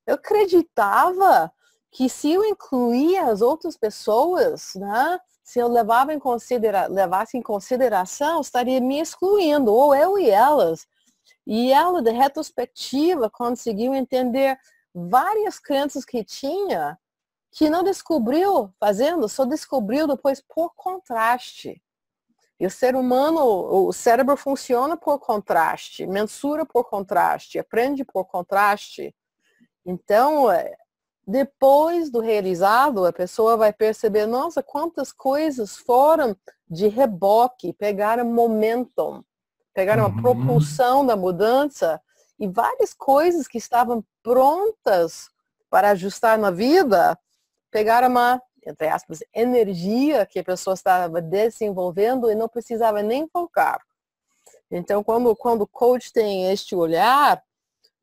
Eu 0.06 0.14
acreditava 0.14 1.52
que 1.90 2.08
se 2.08 2.32
eu 2.32 2.44
incluía 2.44 3.26
as 3.26 3.40
outras 3.40 3.76
pessoas, 3.76 4.74
né, 4.74 5.18
se 5.42 5.58
eu 5.58 5.68
levava 5.68 6.12
em 6.12 6.18
considera 6.18 6.86
levasse 6.86 7.36
em 7.36 7.42
consideração, 7.42 8.40
estaria 8.40 8.80
me 8.80 9.00
excluindo, 9.00 9.72
ou 9.72 9.94
eu 9.94 10.18
e 10.18 10.28
elas. 10.28 10.86
E 11.46 11.72
ela, 11.72 12.02
de 12.02 12.10
retrospectiva, 12.10 13.30
conseguiu 13.30 13.94
entender 13.94 14.58
várias 14.94 15.58
crenças 15.58 16.04
que 16.04 16.22
tinha, 16.22 16.98
que 17.50 17.70
não 17.70 17.82
descobriu 17.82 18.70
fazendo, 18.78 19.28
só 19.28 19.46
descobriu 19.46 20.06
depois 20.06 20.42
por 20.42 20.74
contraste. 20.76 21.82
E 22.60 22.66
o 22.66 22.70
ser 22.70 22.96
humano, 22.96 23.40
o 23.40 23.92
cérebro 23.92 24.36
funciona 24.36 24.96
por 24.96 25.20
contraste, 25.20 26.06
mensura 26.06 26.66
por 26.66 26.84
contraste, 26.84 27.58
aprende 27.58 28.04
por 28.04 28.24
contraste. 28.24 29.14
Então, 29.86 30.50
é, 30.50 30.76
depois 31.24 32.10
do 32.10 32.20
realizado, 32.20 33.06
a 33.06 33.12
pessoa 33.12 33.56
vai 33.56 33.72
perceber, 33.72 34.26
nossa, 34.26 34.62
quantas 34.62 35.12
coisas 35.12 35.76
foram 35.76 36.36
de 36.68 36.88
reboque, 36.88 37.72
pegaram 37.72 38.24
momentum, 38.24 39.22
pegaram 39.72 40.04
uhum. 40.04 40.18
a 40.18 40.22
propulsão 40.22 41.06
da 41.06 41.14
mudança 41.14 42.00
e 42.40 42.48
várias 42.48 42.92
coisas 42.92 43.46
que 43.46 43.58
estavam 43.58 44.04
prontas 44.22 45.30
para 45.70 45.90
ajustar 45.90 46.38
na 46.38 46.50
vida, 46.50 47.18
pegaram 47.70 48.08
uma 48.08 48.42
entre 48.68 48.88
aspas, 48.88 49.20
energia 49.34 50.26
que 50.26 50.38
a 50.38 50.44
pessoa 50.44 50.74
estava 50.74 51.20
desenvolvendo 51.22 52.30
e 52.30 52.34
não 52.34 52.48
precisava 52.48 53.02
nem 53.02 53.26
focar. 53.28 53.80
Então, 54.70 55.02
quando, 55.02 55.34
quando 55.34 55.62
o 55.62 55.66
coach 55.66 56.12
tem 56.12 56.50
este 56.50 56.74
olhar, 56.76 57.42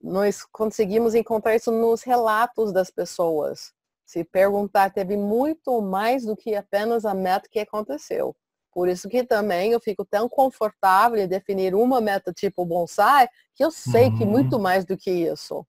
nós 0.01 0.43
conseguimos 0.43 1.13
encontrar 1.13 1.55
isso 1.55 1.71
nos 1.71 2.01
relatos 2.01 2.73
das 2.73 2.89
pessoas. 2.89 3.71
Se 4.05 4.23
perguntar, 4.23 4.91
teve 4.91 5.15
muito 5.15 5.81
mais 5.81 6.25
do 6.25 6.35
que 6.35 6.55
apenas 6.55 7.05
a 7.05 7.13
meta 7.13 7.47
que 7.49 7.59
aconteceu. 7.59 8.35
Por 8.71 8.89
isso 8.89 9.07
que 9.07 9.23
também 9.23 9.71
eu 9.71 9.79
fico 9.79 10.03
tão 10.03 10.27
confortável 10.27 11.19
em 11.19 11.27
definir 11.27 11.75
uma 11.75 12.01
meta 12.01 12.33
tipo 12.33 12.65
bonsai, 12.65 13.29
que 13.53 13.63
eu 13.63 13.71
sei 13.71 14.07
uhum. 14.07 14.17
que 14.17 14.25
muito 14.25 14.59
mais 14.59 14.83
do 14.83 14.97
que 14.97 15.11
isso 15.11 15.65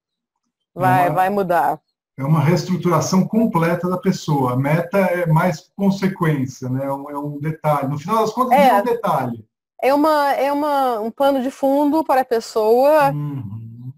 vai, 0.74 1.10
vai 1.10 1.30
mudar 1.30 1.80
é 2.18 2.24
uma 2.24 2.40
reestruturação 2.40 3.26
completa 3.26 3.88
da 3.88 3.98
pessoa. 3.98 4.52
A 4.52 4.56
meta 4.56 4.98
é 4.98 5.26
mais 5.26 5.70
consequência, 5.76 6.68
né? 6.68 6.86
É 6.86 6.92
um, 6.92 7.10
é 7.10 7.18
um 7.18 7.38
detalhe. 7.38 7.88
No 7.88 7.98
final 7.98 8.20
das 8.20 8.32
contas, 8.32 8.58
é, 8.58 8.68
é 8.68 8.80
um 8.80 8.84
detalhe. 8.84 9.44
É, 9.82 9.94
uma, 9.94 10.32
é 10.32 10.50
uma, 10.50 11.00
um 11.00 11.10
pano 11.10 11.42
de 11.42 11.50
fundo 11.50 12.02
para 12.02 12.22
a 12.22 12.24
pessoa 12.24 13.10
uhum. 13.12 13.92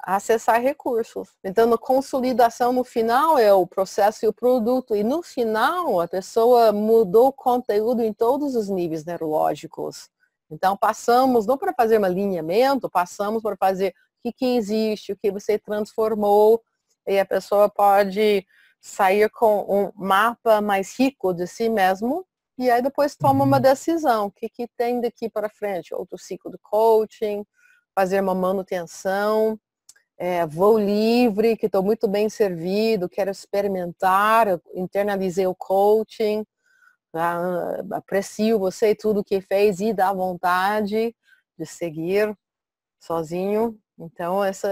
acessar 0.00 0.60
recursos. 0.60 1.28
Então, 1.44 1.72
a 1.72 1.78
consolidação 1.78 2.72
no 2.72 2.82
final 2.82 3.38
é 3.38 3.52
o 3.54 3.66
processo 3.66 4.24
e 4.24 4.28
o 4.28 4.32
produto. 4.32 4.96
E 4.96 5.04
no 5.04 5.22
final, 5.22 6.00
a 6.00 6.08
pessoa 6.08 6.72
mudou 6.72 7.28
o 7.28 7.32
conteúdo 7.32 8.02
em 8.02 8.12
todos 8.12 8.56
os 8.56 8.68
níveis 8.68 9.04
neurológicos. 9.04 10.08
Então, 10.50 10.76
passamos, 10.76 11.46
não 11.46 11.56
para 11.56 11.72
fazer 11.72 12.00
um 12.00 12.04
alinhamento, 12.04 12.90
passamos 12.90 13.40
para 13.40 13.56
fazer 13.56 13.90
o 13.90 13.92
que, 14.24 14.32
que 14.32 14.56
existe, 14.56 15.12
o 15.12 15.16
que 15.16 15.30
você 15.30 15.56
transformou, 15.56 16.60
e 17.06 17.18
a 17.18 17.24
pessoa 17.24 17.68
pode 17.68 18.46
sair 18.80 19.30
com 19.30 19.64
um 19.68 19.92
mapa 19.94 20.60
mais 20.60 20.98
rico 20.98 21.32
de 21.32 21.46
si 21.46 21.68
mesmo 21.68 22.26
e 22.56 22.70
aí 22.70 22.80
depois 22.80 23.16
toma 23.16 23.44
uma 23.44 23.56
uhum. 23.56 23.62
decisão. 23.62 24.26
O 24.26 24.30
que, 24.30 24.48
que 24.48 24.68
tem 24.76 25.00
daqui 25.00 25.28
para 25.28 25.48
frente? 25.48 25.94
Outro 25.94 26.16
ciclo 26.18 26.50
de 26.50 26.58
coaching, 26.58 27.44
fazer 27.94 28.20
uma 28.20 28.34
manutenção, 28.34 29.58
é, 30.16 30.46
voo 30.46 30.78
livre, 30.78 31.56
que 31.56 31.66
estou 31.66 31.82
muito 31.82 32.06
bem 32.06 32.28
servido, 32.28 33.08
quero 33.08 33.30
experimentar, 33.30 34.60
internalizei 34.74 35.46
o 35.46 35.54
coaching, 35.54 36.44
tá? 37.12 37.38
aprecio 37.92 38.58
você 38.58 38.90
e 38.90 38.96
tudo 38.96 39.24
que 39.24 39.40
fez 39.40 39.80
e 39.80 39.92
dá 39.92 40.12
vontade 40.12 41.14
de 41.58 41.66
seguir 41.66 42.36
sozinho. 43.00 43.78
Então, 43.98 44.42
essa 44.42 44.68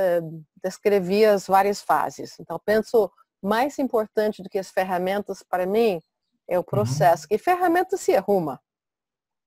descrevi 0.62 1.24
as 1.24 1.46
várias 1.46 1.80
fases. 1.80 2.38
Então, 2.40 2.60
penso 2.64 3.10
mais 3.42 3.78
importante 3.78 4.42
do 4.42 4.48
que 4.48 4.58
as 4.58 4.70
ferramentas 4.70 5.42
para 5.42 5.66
mim 5.66 6.00
é 6.48 6.56
o 6.56 6.60
uhum. 6.60 6.64
processo. 6.64 7.26
Uhum. 7.30 7.36
E 7.36 7.38
ferramenta 7.38 7.96
se 7.96 8.14
arruma. 8.14 8.60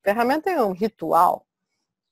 Ferramenta 0.03 0.49
é 0.49 0.61
um 0.61 0.71
ritual. 0.71 1.45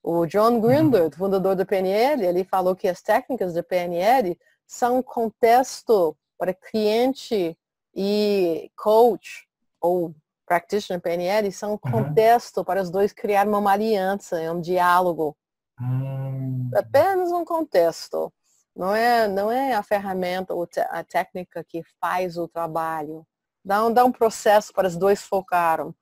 O 0.01 0.25
John 0.25 0.59
Grinder, 0.59 1.03
uhum. 1.03 1.11
fundador 1.11 1.55
da 1.55 1.65
PNL, 1.65 2.25
ele 2.25 2.43
falou 2.43 2.75
que 2.75 2.87
as 2.87 3.01
técnicas 3.01 3.53
da 3.53 3.63
PNL 3.63 4.37
são 4.65 4.97
um 4.97 5.03
contexto 5.03 6.17
para 6.37 6.53
cliente 6.53 7.57
e 7.95 8.71
coach 8.75 9.47
ou 9.79 10.13
practitioner 10.45 11.01
PNL 11.01 11.51
são 11.51 11.69
um 11.69 11.71
uhum. 11.73 11.91
contexto 11.91 12.63
para 12.63 12.81
os 12.81 12.89
dois 12.89 13.13
criar 13.13 13.47
uma 13.47 13.71
aliança, 13.71 14.37
um 14.51 14.59
diálogo. 14.59 15.35
Hum. 15.83 16.69
Apenas 16.75 17.31
um 17.31 17.43
contexto. 17.43 18.31
Não 18.75 18.95
é, 18.95 19.27
não 19.27 19.51
é 19.51 19.73
a 19.73 19.83
ferramenta 19.83 20.53
ou 20.53 20.67
a 20.89 21.03
técnica 21.03 21.63
que 21.63 21.83
faz 22.01 22.37
o 22.37 22.47
trabalho. 22.47 23.25
Dá 23.63 23.85
um, 23.85 23.93
dá 23.93 24.03
um 24.03 24.11
processo 24.11 24.73
para 24.73 24.87
os 24.87 24.97
dois 24.97 25.21
focaram. 25.21 25.93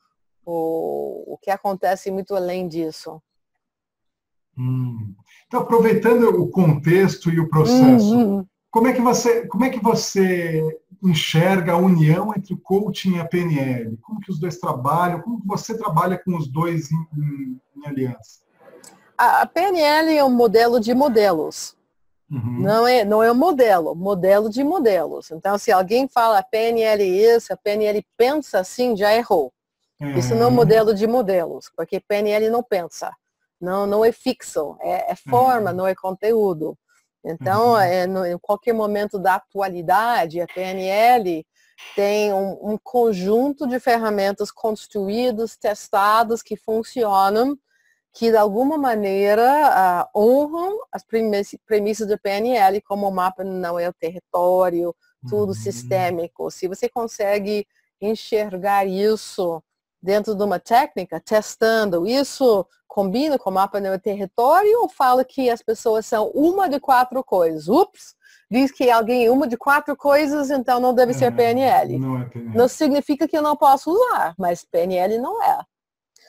O, 0.45 1.33
o 1.33 1.37
que 1.37 1.51
acontece 1.51 2.09
muito 2.09 2.33
além 2.35 2.67
disso. 2.67 3.21
Hum. 4.57 5.13
Então, 5.47 5.61
aproveitando 5.61 6.23
o 6.29 6.49
contexto 6.49 7.29
e 7.29 7.39
o 7.39 7.49
processo, 7.49 8.15
uhum. 8.15 8.45
como, 8.69 8.87
é 8.87 8.93
que 8.93 9.01
você, 9.01 9.45
como 9.47 9.65
é 9.65 9.69
que 9.69 9.79
você 9.79 10.63
enxerga 11.03 11.73
a 11.73 11.77
união 11.77 12.33
entre 12.35 12.53
o 12.53 12.57
coaching 12.57 13.15
e 13.15 13.19
a 13.19 13.25
PNL? 13.25 13.97
Como 13.97 14.19
que 14.19 14.31
os 14.31 14.39
dois 14.39 14.57
trabalham? 14.57 15.21
Como 15.21 15.41
que 15.41 15.47
você 15.47 15.77
trabalha 15.77 16.17
com 16.17 16.35
os 16.35 16.47
dois 16.47 16.91
em, 16.91 17.07
em, 17.17 17.61
em 17.75 17.87
aliança? 17.87 18.41
A 19.23 19.45
PNL 19.45 20.17
é 20.17 20.23
um 20.23 20.31
modelo 20.31 20.79
de 20.79 20.95
modelos. 20.95 21.75
Uhum. 22.27 22.61
Não, 22.61 22.87
é, 22.87 23.05
não 23.05 23.21
é 23.21 23.31
um 23.31 23.35
modelo, 23.35 23.93
modelo 23.93 24.49
de 24.49 24.63
modelos. 24.63 25.29
Então, 25.29 25.59
se 25.59 25.71
alguém 25.71 26.07
fala 26.07 26.39
a 26.39 26.43
PNL 26.43 27.03
isso, 27.03 27.53
a 27.53 27.57
PNL 27.57 28.03
pensa 28.17 28.57
assim, 28.57 28.97
já 28.97 29.13
errou. 29.13 29.53
Uhum. 30.01 30.17
Isso 30.17 30.33
não 30.33 30.45
é 30.45 30.47
um 30.47 30.51
modelo 30.51 30.95
de 30.95 31.05
modelos, 31.05 31.69
porque 31.77 31.99
PNL 31.99 32.49
não 32.49 32.63
pensa. 32.63 33.11
Não, 33.61 33.85
não 33.85 34.03
é 34.03 34.11
fixo, 34.11 34.75
é, 34.81 35.11
é 35.11 35.15
forma, 35.15 35.69
uhum. 35.69 35.77
não 35.77 35.85
é 35.85 35.93
conteúdo. 35.93 36.75
Então, 37.23 37.73
uhum. 37.73 37.79
é, 37.79 38.07
no, 38.07 38.25
em 38.25 38.39
qualquer 38.39 38.73
momento 38.73 39.19
da 39.19 39.35
atualidade, 39.35 40.41
a 40.41 40.47
PNL 40.47 41.45
tem 41.95 42.33
um, 42.33 42.71
um 42.71 42.77
conjunto 42.83 43.67
de 43.67 43.79
ferramentas 43.79 44.49
construídas, 44.49 45.55
testadas, 45.55 46.41
que 46.41 46.55
funcionam 46.55 47.55
que 48.13 48.29
de 48.29 48.37
alguma 48.37 48.77
maneira 48.77 50.09
uh, 50.13 50.19
honram 50.19 50.79
as 50.91 51.03
premissas 51.03 52.07
do 52.07 52.19
PNL, 52.19 52.81
como 52.81 53.07
o 53.07 53.11
mapa 53.11 53.43
não 53.43 53.79
é 53.79 53.87
o 53.87 53.93
território, 53.93 54.93
tudo 55.29 55.49
uhum. 55.49 55.53
sistêmico. 55.53 56.51
Se 56.51 56.67
você 56.67 56.89
consegue 56.89 57.65
enxergar 58.01 58.85
isso 58.85 59.63
dentro 60.01 60.35
de 60.35 60.43
uma 60.43 60.59
técnica, 60.59 61.19
testando 61.19 62.07
isso 62.07 62.65
combina 62.87 63.39
com 63.39 63.49
o 63.49 63.53
mapa 63.53 63.79
do 63.79 63.99
território 63.99 64.81
ou 64.81 64.89
fala 64.89 65.23
que 65.23 65.49
as 65.49 65.61
pessoas 65.61 66.05
são 66.05 66.29
uma 66.33 66.67
de 66.67 66.77
quatro 66.77 67.23
coisas? 67.23 67.69
Ups, 67.69 68.15
diz 68.49 68.69
que 68.69 68.91
alguém 68.91 69.25
é 69.25 69.31
uma 69.31 69.47
de 69.47 69.55
quatro 69.55 69.95
coisas, 69.95 70.49
então 70.51 70.77
não 70.77 70.93
deve 70.93 71.13
ser 71.13 71.33
PNL. 71.33 71.97
Não 71.97 72.19
é 72.19 72.25
PNL. 72.25 72.57
Não 72.57 72.67
significa 72.67 73.29
que 73.29 73.37
eu 73.37 73.41
não 73.41 73.55
posso 73.55 73.91
usar, 73.91 74.35
mas 74.37 74.65
PNL 74.65 75.17
não 75.19 75.41
é. 75.41 75.59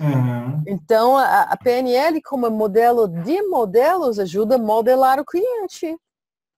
Uhum. 0.03 0.65
Então, 0.67 1.17
a, 1.17 1.43
a, 1.43 1.57
PNL 1.57 2.21
como 2.23 2.51
modelo 2.51 3.07
de 3.07 3.41
modelos 3.43 4.19
ajuda 4.19 4.57
a 4.57 4.59
modelar 4.59 5.21
o 5.21 5.25
cliente. 5.25 5.97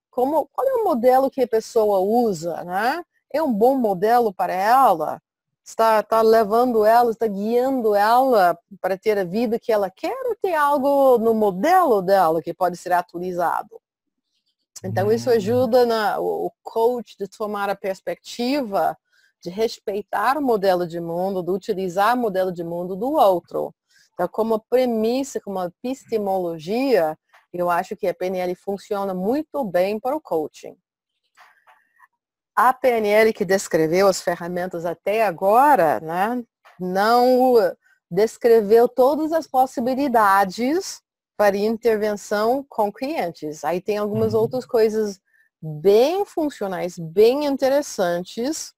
Como, 0.09 0.49
qual 0.51 0.67
é 0.67 0.73
o 0.73 0.83
modelo 0.83 1.29
que 1.29 1.43
a 1.43 1.47
pessoa 1.47 1.99
usa, 1.99 2.63
né? 2.63 3.03
É 3.31 3.43
um 3.43 3.53
bom 3.53 3.77
modelo 3.77 4.33
para 4.33 4.53
ela? 4.53 5.21
Está, 5.63 5.99
está 5.99 6.21
levando 6.21 6.85
ela, 6.85 7.11
está 7.11 7.27
guiando 7.27 7.93
ela 7.93 8.57
para 8.81 8.97
ter 8.97 9.17
a 9.17 9.23
vida 9.23 9.59
que 9.59 9.71
ela 9.71 9.89
quer 9.89 10.15
ou 10.27 10.35
tem 10.41 10.55
algo 10.55 11.17
no 11.17 11.33
modelo 11.33 12.01
dela 12.01 12.41
que 12.41 12.53
pode 12.53 12.77
ser 12.77 12.93
atualizado? 12.93 13.79
Então, 14.83 15.11
isso 15.11 15.29
uhum. 15.29 15.35
ajuda 15.35 15.85
na, 15.85 16.19
o 16.19 16.51
coach 16.63 17.15
de 17.17 17.27
tomar 17.27 17.69
a 17.69 17.75
perspectiva 17.75 18.97
de 19.45 19.51
respeitar 19.51 20.37
o 20.37 20.41
modelo 20.41 20.87
de 20.87 20.99
mundo, 20.99 21.43
de 21.43 21.51
utilizar 21.51 22.15
o 22.15 22.19
modelo 22.19 22.51
de 22.51 22.63
mundo 22.63 22.95
do 22.95 23.13
outro. 23.13 23.73
Então, 24.13 24.27
como 24.27 24.59
premissa, 24.67 25.39
como 25.39 25.61
epistemologia, 25.61 27.15
eu 27.53 27.69
acho 27.69 27.95
que 27.95 28.07
a 28.07 28.13
PNL 28.13 28.55
funciona 28.55 29.13
muito 29.13 29.63
bem 29.63 29.99
para 29.99 30.15
o 30.15 30.21
coaching. 30.21 30.75
A 32.55 32.73
PNL 32.73 33.31
que 33.33 33.45
descreveu 33.45 34.07
as 34.07 34.19
ferramentas 34.19 34.83
até 34.83 35.23
agora, 35.25 35.99
né, 35.99 36.43
não 36.79 37.55
descreveu 38.09 38.87
todas 38.87 39.31
as 39.31 39.45
possibilidades 39.45 41.01
para 41.37 41.57
intervenção 41.57 42.65
com 42.67 42.91
clientes. 42.91 43.63
Aí 43.63 43.79
tem 43.79 43.97
algumas 43.97 44.33
uhum. 44.33 44.39
outras 44.39 44.65
coisas 44.65 45.19
bem 45.61 46.25
funcionais, 46.25 46.97
bem 46.97 47.45
interessantes, 47.45 48.74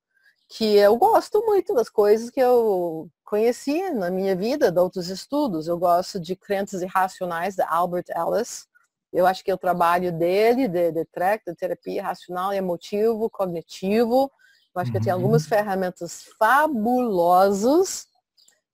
que 0.49 0.75
eu 0.75 0.95
gosto 0.95 1.43
muito 1.45 1.73
das 1.73 1.89
coisas 1.89 2.29
que 2.29 2.39
eu 2.39 3.09
conheci 3.25 3.89
na 3.89 4.09
minha 4.09 4.35
vida, 4.35 4.71
de 4.71 4.79
outros 4.79 5.09
estudos. 5.09 5.67
Eu 5.67 5.77
gosto 5.77 6.19
de 6.19 6.35
Crenças 6.35 6.81
Irracionais, 6.81 7.55
de 7.55 7.63
Albert 7.63 8.05
Ellis. 8.09 8.67
Eu 9.11 9.25
acho 9.25 9.43
que 9.43 9.51
o 9.51 9.57
trabalho 9.57 10.11
dele, 10.11 10.67
de, 10.67 10.91
de 10.91 11.05
TREC, 11.05 11.43
de 11.45 11.55
terapia 11.55 12.03
racional 12.03 12.53
e 12.53 12.57
emotivo, 12.57 13.29
cognitivo, 13.29 14.31
eu 14.75 14.81
acho 14.81 14.91
que 14.91 14.99
tem 14.99 15.11
algumas 15.11 15.43
uhum. 15.43 15.49
ferramentas 15.49 16.23
fabulosas 16.37 18.05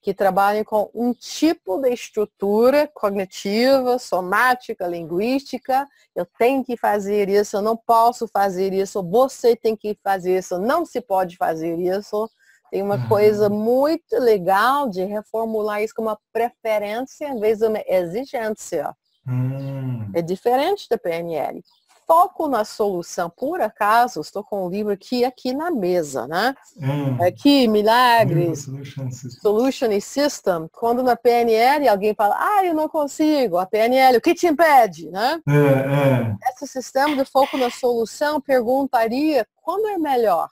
que 0.04 0.14
trabalham 0.14 0.66
com 0.66 0.92
um 0.94 1.14
tipo 1.14 1.80
de 1.80 1.90
estrutura 1.90 2.92
cognitiva, 2.94 3.98
somática, 3.98 4.86
linguística. 4.86 5.88
Eu 6.14 6.28
tenho 6.38 6.62
que 6.64 6.76
fazer 6.76 7.30
isso, 7.30 7.56
eu 7.56 7.62
não 7.62 7.78
posso 7.78 8.28
fazer 8.28 8.74
isso, 8.74 9.02
você 9.02 9.56
tem 9.56 9.78
que 9.78 9.98
fazer 10.04 10.40
isso, 10.40 10.60
não 10.60 10.86
se 10.86 11.00
pode 11.00 11.38
fazer 11.38 11.80
isso. 11.80 12.30
Tem 12.70 12.82
uma 12.82 12.98
uhum. 12.98 13.08
coisa 13.08 13.50
muito 13.50 14.20
legal 14.20 14.90
de 14.90 15.06
reformular 15.06 15.82
isso 15.82 15.96
como 15.96 16.10
uma 16.10 16.20
preferência 16.34 17.30
em 17.30 17.40
vez 17.40 17.60
de 17.60 17.68
uma 17.68 17.82
exigência. 17.88 18.94
Uhum. 19.26 20.12
É 20.14 20.22
diferente 20.22 20.90
da 20.90 20.98
PNL 20.98 21.64
foco 22.06 22.48
na 22.48 22.66
solução. 22.66 23.30
Por 23.30 23.62
acaso, 23.62 24.22
estou 24.22 24.44
com 24.44 24.66
o 24.66 24.70
livro 24.70 24.92
aqui, 24.92 25.24
aqui 25.26 25.54
na 25.54 25.72
mesa, 25.72 26.28
né? 26.28 26.56
Hum. 26.78 27.24
Aqui, 27.24 27.68
Milagres, 27.68 28.64
Solution 28.64 29.12
System. 29.12 29.42
Solution 29.42 30.02
System. 30.02 30.70
Quando 30.72 31.04
na 31.04 31.16
PNL 31.16 31.88
alguém 31.88 32.14
fala, 32.14 32.36
ah, 32.38 32.66
eu 32.66 32.74
não 32.74 32.88
consigo, 32.88 33.58
a 33.58 33.66
PNL, 33.66 34.18
o 34.18 34.22
que 34.22 34.34
te 34.34 34.48
impede, 34.48 35.10
né? 35.10 35.42
É, 35.48 35.54
é. 35.54 36.52
Esse 36.52 36.68
sistema 36.68 37.16
de 37.16 37.26
foco 37.26 37.58
na 37.58 37.70
solução 37.70 38.40
perguntaria, 38.40 39.48
quando 39.62 39.88
é 39.88 39.98
melhor? 39.98 40.50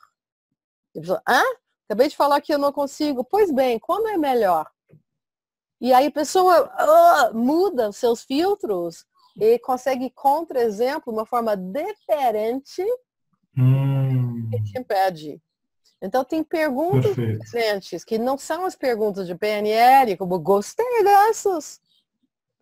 Pessoa, 0.94 1.22
Hã? 1.28 1.42
Acabei 1.92 2.08
de 2.08 2.16
falar 2.16 2.40
que 2.40 2.54
eu 2.54 2.58
não 2.58 2.72
consigo. 2.72 3.22
Pois 3.22 3.52
bem, 3.52 3.78
quando 3.78 4.08
é 4.08 4.18
melhor? 4.18 4.66
E 5.82 5.92
aí 5.92 6.08
a 6.08 6.12
pessoa 6.12 6.64
uh, 6.64 7.38
muda 7.38 7.90
os 7.90 7.98
seus 7.98 8.24
filtros 8.24 9.04
e 9.42 9.58
consegue 9.58 10.12
contra-exemplo 10.12 11.12
uma 11.12 11.26
forma 11.26 11.58
diferente 11.58 12.86
hum. 13.58 14.48
que 14.52 14.62
te 14.62 14.78
impede. 14.78 15.42
Então 16.00 16.24
tem 16.24 16.44
perguntas 16.44 17.16
Perfeito. 17.16 17.40
diferentes 17.40 18.04
que 18.04 18.20
não 18.20 18.38
são 18.38 18.66
as 18.66 18.76
perguntas 18.76 19.26
de 19.26 19.34
PNL, 19.34 20.16
como 20.16 20.38
gostei 20.38 21.04
dessas. 21.04 21.82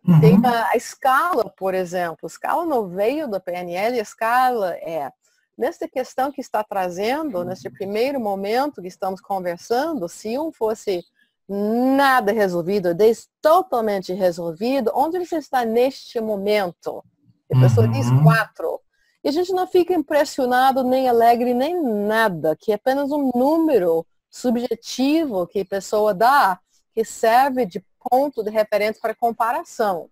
Uhum. 0.08 0.20
Tem 0.20 0.40
a, 0.42 0.70
a, 0.70 0.76
escala, 0.76 1.50
por 1.50 1.74
exemplo. 1.74 2.20
A 2.22 2.26
escala 2.26 2.64
não 2.64 2.88
veio 2.88 3.28
da 3.28 3.38
PNL, 3.38 3.98
a 3.98 4.02
escala 4.02 4.74
é 4.76 5.12
nessa 5.58 5.86
questão 5.86 6.32
que 6.32 6.40
está 6.40 6.64
trazendo, 6.64 7.44
nesse 7.44 7.68
primeiro 7.68 8.18
momento 8.18 8.80
que 8.80 8.88
estamos 8.88 9.20
conversando, 9.20 10.08
se 10.08 10.38
um 10.38 10.50
fosse 10.50 11.04
nada 11.52 12.30
resolvido, 12.32 12.94
desde 12.94 13.24
totalmente 13.42 14.12
resolvido, 14.12 14.92
onde 14.94 15.18
você 15.18 15.38
está 15.38 15.64
neste 15.64 16.20
momento? 16.20 17.04
A 17.52 17.60
pessoa 17.60 17.86
uhum. 17.86 17.92
diz 17.92 18.06
quatro. 18.22 18.80
E 19.24 19.28
a 19.28 19.32
gente 19.32 19.52
não 19.52 19.66
fica 19.66 19.92
impressionado, 19.92 20.84
nem 20.84 21.08
alegre, 21.08 21.52
nem 21.52 21.82
nada, 21.82 22.56
que 22.56 22.70
é 22.70 22.76
apenas 22.76 23.10
um 23.10 23.32
número 23.34 24.06
subjetivo 24.30 25.46
que 25.46 25.60
a 25.60 25.64
pessoa 25.64 26.14
dá, 26.14 26.60
que 26.94 27.04
serve 27.04 27.66
de 27.66 27.84
ponto 28.08 28.42
de 28.44 28.50
referência 28.50 29.00
para 29.02 29.14
comparação. 29.14 30.08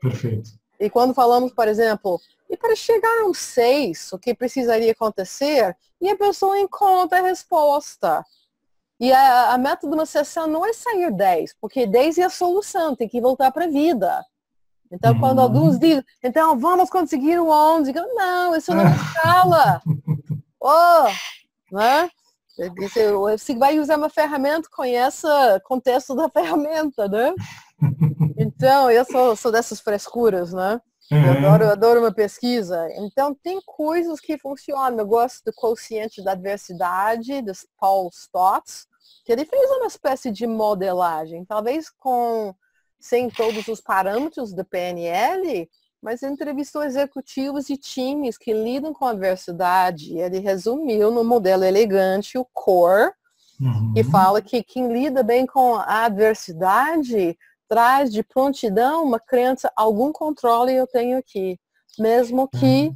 Perfeito. 0.00 0.50
E 0.78 0.88
quando 0.88 1.12
falamos, 1.12 1.52
por 1.52 1.66
exemplo, 1.66 2.20
e 2.48 2.56
para 2.56 2.76
chegar 2.76 3.22
a 3.22 3.26
um 3.26 3.34
seis, 3.34 4.12
o 4.12 4.18
que 4.18 4.34
precisaria 4.34 4.92
acontecer? 4.92 5.76
E 6.00 6.08
a 6.08 6.16
pessoa 6.16 6.58
encontra 6.58 7.18
a 7.18 7.22
resposta. 7.22 8.24
E 8.98 9.12
a, 9.12 9.52
a 9.52 9.58
meta 9.58 9.86
de 9.86 9.94
uma 9.94 10.06
sessão 10.06 10.46
não 10.46 10.64
é 10.64 10.72
sair 10.72 11.12
10, 11.12 11.54
porque 11.60 11.86
10 11.86 12.18
é 12.18 12.22
a 12.24 12.30
solução, 12.30 12.96
tem 12.96 13.08
que 13.08 13.20
voltar 13.20 13.50
para 13.52 13.64
a 13.66 13.68
vida. 13.68 14.24
Então, 14.90 15.12
uhum. 15.12 15.20
quando 15.20 15.40
alguns 15.40 15.78
dizem, 15.78 16.04
então 16.22 16.58
vamos 16.58 16.88
conseguir 16.88 17.38
o 17.38 17.50
11, 17.50 17.92
não, 17.92 18.56
isso 18.56 18.74
não 18.74 18.84
escala. 18.94 19.82
oh, 20.60 21.74
né? 21.74 22.08
Você 22.56 23.54
vai 23.54 23.78
usar 23.78 23.98
uma 23.98 24.08
ferramenta, 24.08 24.68
conheça 24.72 25.28
o 25.56 25.60
contexto 25.60 26.14
da 26.14 26.28
ferramenta, 26.30 27.06
né? 27.06 27.34
Então, 28.38 28.90
eu 28.90 29.04
sou, 29.04 29.36
sou 29.36 29.52
dessas 29.52 29.80
frescuras, 29.80 30.52
né? 30.52 30.80
Eu 31.10 31.18
uhum. 31.18 31.30
adoro, 31.30 31.64
eu 31.64 31.70
adoro 31.70 32.00
uma 32.00 32.12
pesquisa. 32.12 32.88
Então, 32.96 33.34
tem 33.34 33.60
coisas 33.64 34.20
que 34.20 34.38
funcionam. 34.38 34.98
Eu 34.98 35.06
gosto 35.06 35.44
do 35.44 35.52
quociente 35.52 36.22
da 36.22 36.32
adversidade, 36.32 37.42
dos 37.42 37.66
Paul 37.78 38.10
Stotts, 38.12 38.86
que 39.24 39.32
ele 39.32 39.44
fez 39.44 39.70
uma 39.70 39.86
espécie 39.86 40.30
de 40.30 40.46
modelagem, 40.46 41.44
talvez 41.44 41.90
com 41.90 42.54
sem 42.98 43.30
todos 43.30 43.68
os 43.68 43.80
parâmetros 43.80 44.52
do 44.52 44.64
PNL, 44.64 45.68
mas 46.02 46.22
entrevistou 46.22 46.82
executivos 46.82 47.70
e 47.70 47.76
times 47.76 48.36
que 48.36 48.52
lidam 48.52 48.92
com 48.92 49.04
a 49.04 49.10
adversidade. 49.10 50.18
Ele 50.18 50.40
resumiu 50.40 51.10
no 51.10 51.22
modelo 51.22 51.64
elegante 51.64 52.38
o 52.38 52.44
core, 52.52 53.12
uhum. 53.60 53.92
que 53.94 54.02
fala 54.02 54.42
que 54.42 54.62
quem 54.62 54.92
lida 54.92 55.22
bem 55.22 55.46
com 55.46 55.74
a 55.76 56.04
adversidade 56.04 57.36
traz 57.68 58.12
de 58.12 58.22
prontidão 58.22 59.04
uma 59.04 59.20
crença, 59.20 59.72
algum 59.76 60.12
controle 60.12 60.74
eu 60.74 60.86
tenho 60.86 61.18
aqui, 61.18 61.58
mesmo 61.98 62.48
que 62.48 62.88
uhum. 62.88 62.94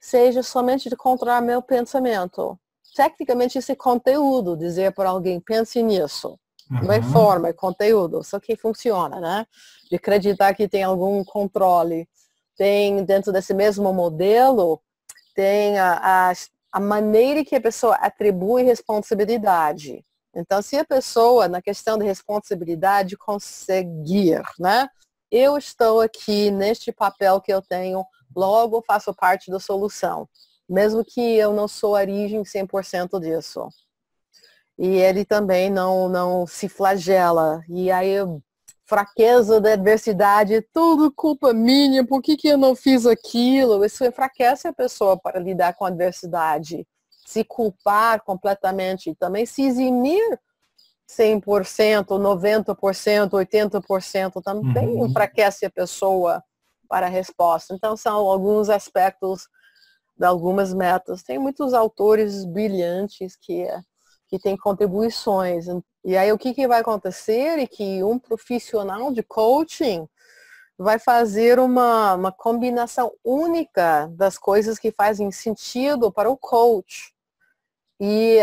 seja 0.00 0.42
somente 0.42 0.88
de 0.88 0.96
controlar 0.96 1.40
meu 1.40 1.62
pensamento. 1.62 2.58
Tecnicamente, 2.94 3.58
esse 3.58 3.74
conteúdo, 3.76 4.56
dizer 4.56 4.92
para 4.92 5.10
alguém, 5.10 5.40
pense 5.40 5.82
nisso. 5.82 6.38
Uhum. 6.70 6.84
Não 6.84 6.92
é 6.92 7.02
forma, 7.02 7.48
é 7.48 7.52
conteúdo, 7.52 8.22
só 8.22 8.38
que 8.38 8.56
funciona, 8.56 9.20
né? 9.20 9.46
De 9.88 9.96
acreditar 9.96 10.54
que 10.54 10.68
tem 10.68 10.82
algum 10.82 11.24
controle. 11.24 12.08
Tem, 12.56 13.04
dentro 13.04 13.32
desse 13.32 13.54
mesmo 13.54 13.92
modelo, 13.92 14.80
tem 15.34 15.78
a, 15.78 16.30
a, 16.30 16.32
a 16.72 16.80
maneira 16.80 17.44
que 17.44 17.56
a 17.56 17.60
pessoa 17.60 17.94
atribui 17.94 18.62
responsabilidade. 18.62 20.04
Então, 20.34 20.62
se 20.62 20.76
a 20.76 20.84
pessoa, 20.84 21.48
na 21.48 21.60
questão 21.60 21.98
de 21.98 22.04
responsabilidade, 22.04 23.16
conseguir, 23.16 24.42
né? 24.58 24.88
Eu 25.30 25.56
estou 25.56 26.00
aqui 26.00 26.50
neste 26.50 26.92
papel 26.92 27.40
que 27.40 27.52
eu 27.52 27.62
tenho, 27.62 28.04
logo 28.34 28.82
faço 28.86 29.14
parte 29.14 29.50
da 29.50 29.60
solução, 29.60 30.28
mesmo 30.68 31.04
que 31.04 31.20
eu 31.20 31.52
não 31.52 31.68
sou 31.68 31.96
a 31.96 32.00
origem 32.00 32.42
100% 32.42 33.20
disso. 33.20 33.68
E 34.78 34.88
ele 34.88 35.24
também 35.24 35.70
não, 35.70 36.08
não 36.08 36.46
se 36.46 36.68
flagela. 36.68 37.62
E 37.68 37.90
aí, 37.90 38.14
fraqueza 38.86 39.60
da 39.60 39.74
adversidade, 39.74 40.62
tudo 40.72 41.12
culpa 41.12 41.52
minha, 41.52 42.04
por 42.06 42.22
que, 42.22 42.36
que 42.36 42.48
eu 42.48 42.58
não 42.58 42.74
fiz 42.74 43.06
aquilo? 43.06 43.84
Isso 43.84 44.04
enfraquece 44.04 44.66
a 44.68 44.72
pessoa 44.72 45.18
para 45.18 45.38
lidar 45.38 45.74
com 45.74 45.84
a 45.84 45.88
adversidade 45.88 46.86
se 47.30 47.44
culpar 47.44 48.22
completamente, 48.24 49.14
também 49.14 49.46
se 49.46 49.62
eximir 49.62 50.40
100%, 51.08 52.06
90%, 52.06 53.30
80% 53.30 54.42
também 54.42 54.88
uhum. 54.88 55.06
enfraquece 55.06 55.64
a 55.64 55.70
pessoa 55.70 56.42
para 56.88 57.06
a 57.06 57.08
resposta. 57.08 57.72
Então, 57.72 57.96
são 57.96 58.26
alguns 58.26 58.68
aspectos 58.68 59.48
de 60.18 60.26
algumas 60.26 60.74
metas. 60.74 61.22
Tem 61.22 61.38
muitos 61.38 61.72
autores 61.72 62.44
brilhantes 62.44 63.36
que, 63.36 63.64
que 64.28 64.36
têm 64.36 64.56
contribuições. 64.56 65.66
E 66.04 66.16
aí, 66.16 66.32
o 66.32 66.38
que, 66.38 66.52
que 66.52 66.66
vai 66.66 66.80
acontecer 66.80 67.60
é 67.60 67.66
que 67.66 68.02
um 68.02 68.18
profissional 68.18 69.12
de 69.12 69.22
coaching 69.22 70.04
vai 70.76 70.98
fazer 70.98 71.60
uma, 71.60 72.14
uma 72.14 72.32
combinação 72.32 73.12
única 73.22 74.10
das 74.16 74.38
coisas 74.38 74.78
que 74.78 74.90
fazem 74.90 75.30
sentido 75.30 76.10
para 76.10 76.30
o 76.30 76.38
coach. 76.38 77.12
E 78.00 78.40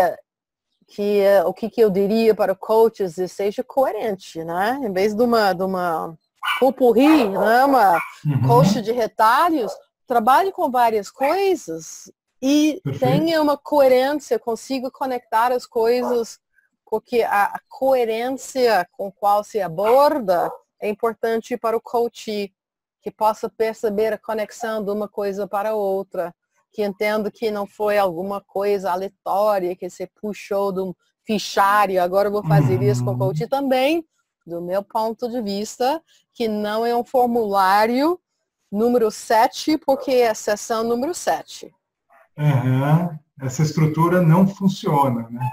que 0.87 1.23
o 1.45 1.53
que, 1.53 1.69
que 1.69 1.81
eu 1.81 1.89
diria 1.89 2.33
para 2.33 2.55
coaches 2.55 3.15
seja 3.27 3.63
coerente, 3.63 4.43
né? 4.43 4.79
Em 4.83 4.91
vez 4.91 5.13
de 5.13 5.21
uma, 5.21 5.53
de 5.53 5.63
uma 5.63 6.17
pupurri, 6.59 7.29
né? 7.29 7.65
uma 7.65 7.93
uhum. 8.25 8.47
coach 8.47 8.81
de 8.81 8.91
retalhos, 8.91 9.71
trabalhe 10.05 10.51
com 10.51 10.71
várias 10.71 11.11
coisas 11.11 12.11
e 12.41 12.79
Perfeito. 12.83 12.99
tenha 12.99 13.41
uma 13.41 13.57
coerência, 13.57 14.39
consiga 14.39 14.89
conectar 14.89 15.51
as 15.51 15.65
coisas, 15.65 16.39
porque 16.85 17.23
a, 17.23 17.45
a 17.45 17.59
coerência 17.67 18.87
com 18.91 19.11
qual 19.11 19.43
se 19.43 19.59
aborda 19.59 20.49
é 20.79 20.87
importante 20.87 21.57
para 21.57 21.75
o 21.75 21.81
coach, 21.81 22.53
que 23.01 23.11
possa 23.11 23.49
perceber 23.49 24.13
a 24.13 24.17
conexão 24.17 24.83
de 24.83 24.91
uma 24.91 25.07
coisa 25.07 25.47
para 25.47 25.75
outra, 25.75 26.33
que 26.77 26.83
entenda 26.83 27.31
que 27.31 27.49
não 27.49 27.65
foi 27.65 27.97
alguma 27.97 28.39
coisa 28.39 28.91
aleatória 28.91 29.75
que 29.75 29.89
você 29.89 30.07
puxou 30.21 30.71
de 30.71 30.79
um 30.79 30.93
fichário, 31.25 31.99
agora 31.99 32.27
eu 32.27 32.31
vou 32.31 32.45
fazer 32.45 32.79
isso 32.83 33.03
com 33.03 33.13
o 33.13 33.17
coach 33.17 33.41
uhum. 33.41 33.49
também, 33.49 34.05
do 34.45 34.61
meu 34.61 34.83
ponto 34.83 35.27
de 35.27 35.41
vista, 35.41 35.99
que 36.35 36.47
não 36.47 36.85
é 36.85 36.95
um 36.95 37.03
formulário 37.03 38.19
número 38.71 39.09
7, 39.09 39.79
porque 39.79 40.11
é 40.11 40.29
a 40.29 40.35
sessão 40.35 40.83
número 40.83 41.15
7. 41.15 41.73
Uhum. 42.37 43.17
Essa 43.41 43.63
estrutura 43.63 44.21
não 44.21 44.47
funciona, 44.47 45.27
né? 45.31 45.49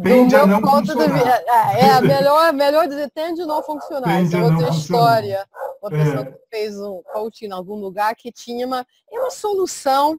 Tende 0.00 0.34
a 0.36 0.46
não 0.46 0.60
funcionar. 0.60 1.22
De, 1.22 1.50
é, 1.50 1.80
é, 1.80 2.00
melhor, 2.02 2.52
melhor 2.52 2.88
dizer, 2.88 3.10
tende 3.10 3.42
a 3.42 3.46
não 3.46 3.62
funcionar. 3.62 4.08
Tende 4.08 4.36
é 4.36 4.42
outra 4.42 4.68
história. 4.70 5.48
Uma 5.82 5.90
pessoa 5.90 6.20
é. 6.20 6.24
que 6.24 6.38
fez 6.48 6.80
um 6.80 7.02
coaching 7.12 7.46
em 7.46 7.52
algum 7.52 7.76
lugar 7.76 8.14
que 8.14 8.32
tinha 8.32 8.66
uma, 8.66 8.86
é 9.10 9.18
uma 9.20 9.30
solução 9.30 10.18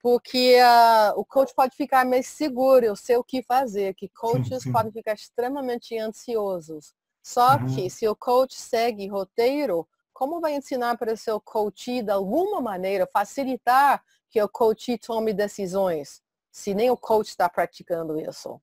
porque 0.00 0.56
uh, 0.60 1.18
o 1.18 1.24
coach 1.24 1.52
pode 1.52 1.74
ficar 1.74 2.06
mais 2.06 2.28
seguro, 2.28 2.86
eu 2.86 2.94
sei 2.94 3.16
o 3.16 3.24
que 3.24 3.42
fazer, 3.42 3.92
que 3.92 4.08
coaches 4.08 4.62
sim, 4.62 4.68
sim. 4.68 4.72
podem 4.72 4.92
ficar 4.92 5.14
extremamente 5.14 5.98
ansiosos. 5.98 6.94
Só 7.24 7.56
uhum. 7.56 7.66
que 7.66 7.90
se 7.90 8.06
o 8.06 8.14
coach 8.14 8.54
segue 8.54 9.08
roteiro, 9.08 9.84
como 10.12 10.40
vai 10.40 10.54
ensinar 10.54 10.96
para 10.96 11.12
o 11.12 11.16
seu 11.16 11.40
coach 11.40 12.02
de 12.02 12.12
alguma 12.12 12.60
maneira 12.60 13.08
facilitar 13.12 14.00
que 14.30 14.40
o 14.40 14.48
coach 14.48 14.96
tome 14.98 15.34
decisões, 15.34 16.22
se 16.52 16.72
nem 16.72 16.88
o 16.88 16.96
coach 16.96 17.30
está 17.30 17.48
praticando 17.48 18.16
isso? 18.20 18.60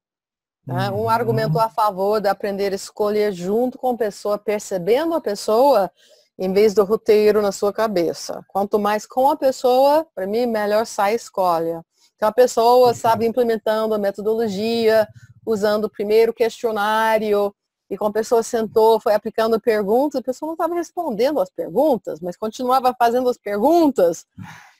Né? 0.66 0.89
Um 0.91 1.09
argumento 1.09 1.59
a 1.59 1.70
favor 1.70 2.22
de 2.22 2.30
aprender 2.30 2.72
a 2.72 2.76
escolher 2.76 3.32
junto 3.34 3.78
com 3.78 3.91
a 3.91 3.97
pessoa, 3.97 4.38
percebendo 4.38 5.14
a 5.14 5.22
pessoa, 5.22 5.91
em 6.38 6.51
vez 6.51 6.74
do 6.74 6.84
roteiro 6.84 7.41
na 7.41 7.51
sua 7.51 7.74
cabeça. 7.74 8.43
Quanto 8.47 8.80
mais 8.80 9.05
com 9.05 9.30
a 9.30 9.36
pessoa, 9.36 10.05
para 10.16 10.26
mim, 10.26 10.45
melhor 10.45 10.86
sai 10.86 11.11
a 11.11 11.16
escolha. 11.16 11.86
Então, 12.16 12.30
a 12.30 12.32
pessoa 12.32 12.93
sabe 12.93 13.26
implementando 13.26 13.93
a 13.93 13.97
metodologia, 13.97 15.07
usando 15.45 15.86
o 15.86 15.89
primeiro 15.89 16.34
questionário, 16.34 17.53
e 17.89 17.97
quando 17.97 18.11
a 18.11 18.14
pessoa 18.14 18.41
sentou, 18.41 18.99
foi 18.99 19.14
aplicando 19.14 19.59
perguntas, 19.59 20.20
a 20.20 20.24
pessoa 20.24 20.47
não 20.47 20.53
estava 20.53 20.74
respondendo 20.74 21.39
as 21.39 21.49
perguntas, 21.51 22.20
mas 22.20 22.36
continuava 22.36 22.95
fazendo 22.97 23.30
as 23.30 23.38
perguntas. 23.38 24.26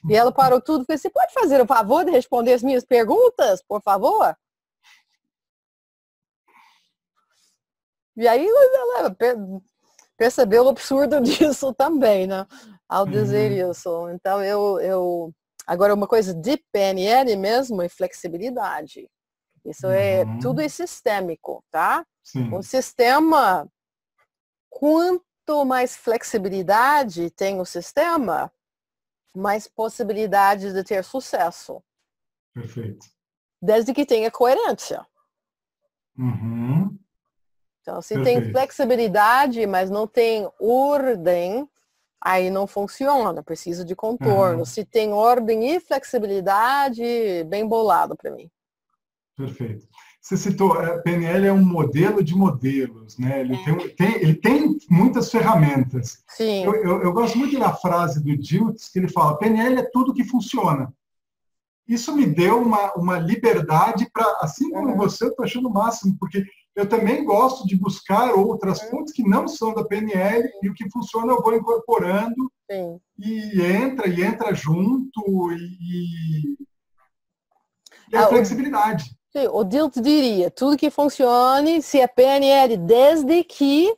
E 0.09 0.15
ela 0.15 0.31
parou 0.31 0.59
tudo 0.59 0.84
e 0.84 0.86
falou, 0.86 0.97
você 0.97 1.09
pode 1.09 1.34
fazer 1.34 1.61
o 1.61 1.65
favor 1.67 2.03
de 2.05 2.11
responder 2.11 2.53
as 2.53 2.63
minhas 2.63 2.84
perguntas, 2.84 3.61
por 3.67 3.81
favor? 3.81 4.36
E 8.16 8.28
aí 8.28 8.47
ela 8.97 9.16
percebeu 10.18 10.66
o 10.66 10.70
absurdo 10.70 11.20
disso 11.22 11.74
também, 11.74 12.28
né? 12.28 12.45
Ao 12.88 13.05
dizer 13.05 13.51
uhum. 13.51 13.72
isso. 13.72 14.09
Então 14.09 14.43
eu, 14.43 14.80
eu. 14.80 15.34
Agora 15.66 15.93
uma 15.93 16.07
coisa 16.07 16.34
de 16.34 16.57
PNL 16.72 17.36
mesmo 17.36 17.82
é 17.82 17.89
flexibilidade. 17.89 19.09
Isso 19.66 19.88
é 19.88 20.24
uhum. 20.24 20.39
tudo 20.39 20.61
é 20.61 20.68
sistêmico, 20.68 21.64
tá? 21.72 22.05
Sim. 22.22 22.53
Um 22.53 22.61
sistema, 22.61 23.68
quanto 24.70 25.66
mais 25.66 25.95
flexibilidade 25.95 27.30
tem 27.32 27.59
o 27.59 27.66
sistema, 27.66 28.51
mais 29.36 29.68
possibilidade 29.68 30.74
de 30.74 30.84
ter 30.84 31.03
sucesso. 31.03 31.82
Perfeito. 32.53 33.05
Desde 33.61 33.93
que 33.93 34.05
tenha 34.05 34.30
coerência. 34.30 35.05
Uhum. 36.18 36.82
Então, 37.84 38.01
se 38.01 38.15
Perfeito. 38.15 38.43
tem 38.43 38.51
flexibilidade, 38.51 39.67
mas 39.67 39.89
não 39.89 40.07
tem 40.07 40.49
ordem, 40.57 41.67
aí 42.19 42.49
não 42.49 42.65
funciona, 42.65 43.43
precisa 43.43 43.84
de 43.84 43.93
contorno. 43.93 44.59
Uhum. 44.59 44.65
Se 44.65 44.86
tem 44.86 45.11
ordem 45.11 45.75
e 45.75 45.79
flexibilidade, 45.81 47.03
bem 47.47 47.67
bolado 47.67 48.15
para 48.15 48.31
mim. 48.31 48.49
Perfeito. 49.36 49.86
Você 50.21 50.38
citou, 50.38 50.71
a 50.71 50.99
PNL 50.99 51.47
é 51.47 51.51
um 51.51 51.65
modelo 51.65 52.23
de 52.23 52.34
modelos, 52.34 53.17
né? 53.17 53.41
Ele, 53.41 53.55
é. 53.55 53.63
tem, 53.65 53.89
tem, 53.89 54.15
ele 54.15 54.36
tem 54.36 54.77
muitas 54.89 55.29
ferramentas. 55.29 56.23
Sim. 56.29 56.63
Eu, 56.63 56.75
eu, 56.75 57.03
eu, 57.03 57.11
gosto 57.11 57.38
muito 57.38 57.59
da 57.59 57.73
frase 57.73 58.23
do 58.23 58.38
Diltz, 58.38 58.88
que 58.88 58.99
ele 58.99 59.09
fala, 59.09 59.38
PNL 59.38 59.79
é 59.79 59.89
tudo 59.91 60.13
que 60.13 60.23
funciona. 60.23 60.93
Isso 61.86 62.15
me 62.15 62.25
deu 62.25 62.61
uma, 62.61 62.93
uma 62.93 63.19
liberdade 63.19 64.09
para, 64.13 64.25
assim 64.39 64.71
como 64.71 64.91
uhum. 64.91 64.95
você, 64.95 65.25
eu 65.25 65.31
estou 65.31 65.43
achando 65.43 65.67
o 65.67 65.73
máximo, 65.73 66.15
porque 66.17 66.45
eu 66.76 66.88
também 66.88 67.24
gosto 67.24 67.67
de 67.67 67.76
buscar 67.76 68.34
outras 68.34 68.82
uhum. 68.82 68.89
fontes 68.89 69.13
que 69.13 69.24
não 69.24 69.47
são 69.47 69.74
da 69.74 69.84
PNL 69.84 70.49
e 70.61 70.69
o 70.69 70.74
que 70.74 70.89
funciona 70.89 71.34
eu 71.34 71.41
vou 71.41 71.55
incorporando 71.55 72.51
Sim. 72.69 72.99
e 73.17 73.61
entra 73.61 74.07
e 74.07 74.24
entra 74.24 74.53
junto 74.53 75.51
e, 75.51 76.57
e 78.11 78.15
a 78.15 78.26
ah, 78.26 78.28
flexibilidade. 78.28 79.05
Sim, 79.32 79.47
o 79.51 79.63
Dilt 79.63 79.99
diria, 79.99 80.49
tudo 80.51 80.78
que 80.78 80.89
funcione 80.89 81.82
se 81.82 81.99
é 81.99 82.07
PNL 82.07 82.78
desde 82.78 83.43
que 83.43 83.95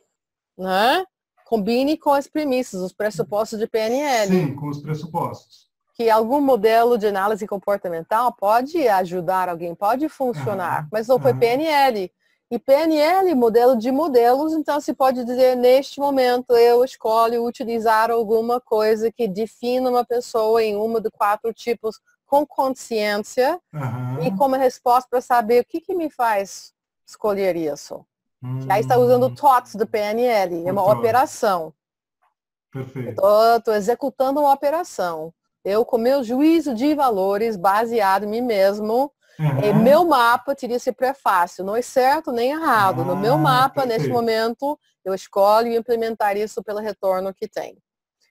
né, 0.56 1.04
combine 1.46 1.96
com 1.96 2.10
as 2.12 2.26
premissas, 2.26 2.80
os 2.80 2.92
pressupostos 2.92 3.58
de 3.58 3.66
PNL. 3.66 4.28
Sim, 4.28 4.54
com 4.54 4.68
os 4.68 4.80
pressupostos. 4.80 5.66
Que 5.94 6.10
algum 6.10 6.40
modelo 6.40 6.98
de 6.98 7.06
análise 7.06 7.46
comportamental 7.46 8.32
pode 8.32 8.86
ajudar 8.86 9.48
alguém, 9.48 9.74
pode 9.74 10.08
funcionar, 10.08 10.82
uhum, 10.82 10.88
mas 10.92 11.06
não 11.06 11.18
foi 11.18 11.32
uhum. 11.32 11.38
PNL. 11.38 12.10
E 12.48 12.58
PNL, 12.60 13.34
modelo 13.34 13.76
de 13.76 13.90
modelos, 13.90 14.52
então 14.52 14.80
se 14.80 14.94
pode 14.94 15.24
dizer, 15.24 15.56
neste 15.56 15.98
momento 15.98 16.56
eu 16.56 16.84
escolho 16.84 17.44
utilizar 17.44 18.10
alguma 18.10 18.60
coisa 18.60 19.10
que 19.10 19.26
defina 19.26 19.90
uma 19.90 20.04
pessoa 20.04 20.62
em 20.62 20.76
uma 20.76 21.00
de 21.00 21.10
quatro 21.10 21.52
tipos 21.52 22.00
com 22.24 22.46
consciência 22.46 23.60
uhum. 23.72 24.22
e 24.22 24.36
como 24.36 24.54
resposta 24.56 25.08
para 25.10 25.20
saber 25.20 25.62
o 25.62 25.66
que, 25.66 25.80
que 25.80 25.94
me 25.94 26.08
faz 26.08 26.72
escolher 27.04 27.56
isso. 27.56 28.04
Hum. 28.42 28.60
Aí 28.68 28.80
está 28.80 28.96
usando 28.96 29.26
o 29.26 29.34
TOTS 29.34 29.76
do 29.76 29.86
PNL, 29.86 30.66
é 30.66 30.72
uma 30.72 30.92
operação. 30.92 31.72
Perfeito. 32.70 33.20
Estou 33.56 33.74
executando 33.74 34.40
uma 34.40 34.52
operação. 34.52 35.32
Eu, 35.64 35.84
com 35.84 35.98
meu 35.98 36.22
juízo 36.22 36.74
de 36.74 36.94
valores 36.94 37.56
baseado 37.56 38.24
em 38.24 38.28
mim 38.28 38.40
mesmo, 38.40 39.10
Uhum. 39.38 39.82
meu 39.82 40.04
mapa 40.04 40.54
teria 40.54 40.76
esse 40.76 40.92
prefácio, 40.92 41.64
não 41.64 41.76
é 41.76 41.82
certo 41.82 42.32
nem 42.32 42.52
errado. 42.52 43.02
Ah, 43.02 43.04
no 43.04 43.16
meu 43.16 43.36
mapa, 43.36 43.82
perfeito. 43.82 43.98
neste 43.98 44.12
momento, 44.12 44.78
eu 45.04 45.14
escolho 45.14 45.72
implementar 45.74 46.36
isso 46.36 46.62
pelo 46.62 46.80
retorno 46.80 47.34
que 47.34 47.48
tem. 47.48 47.76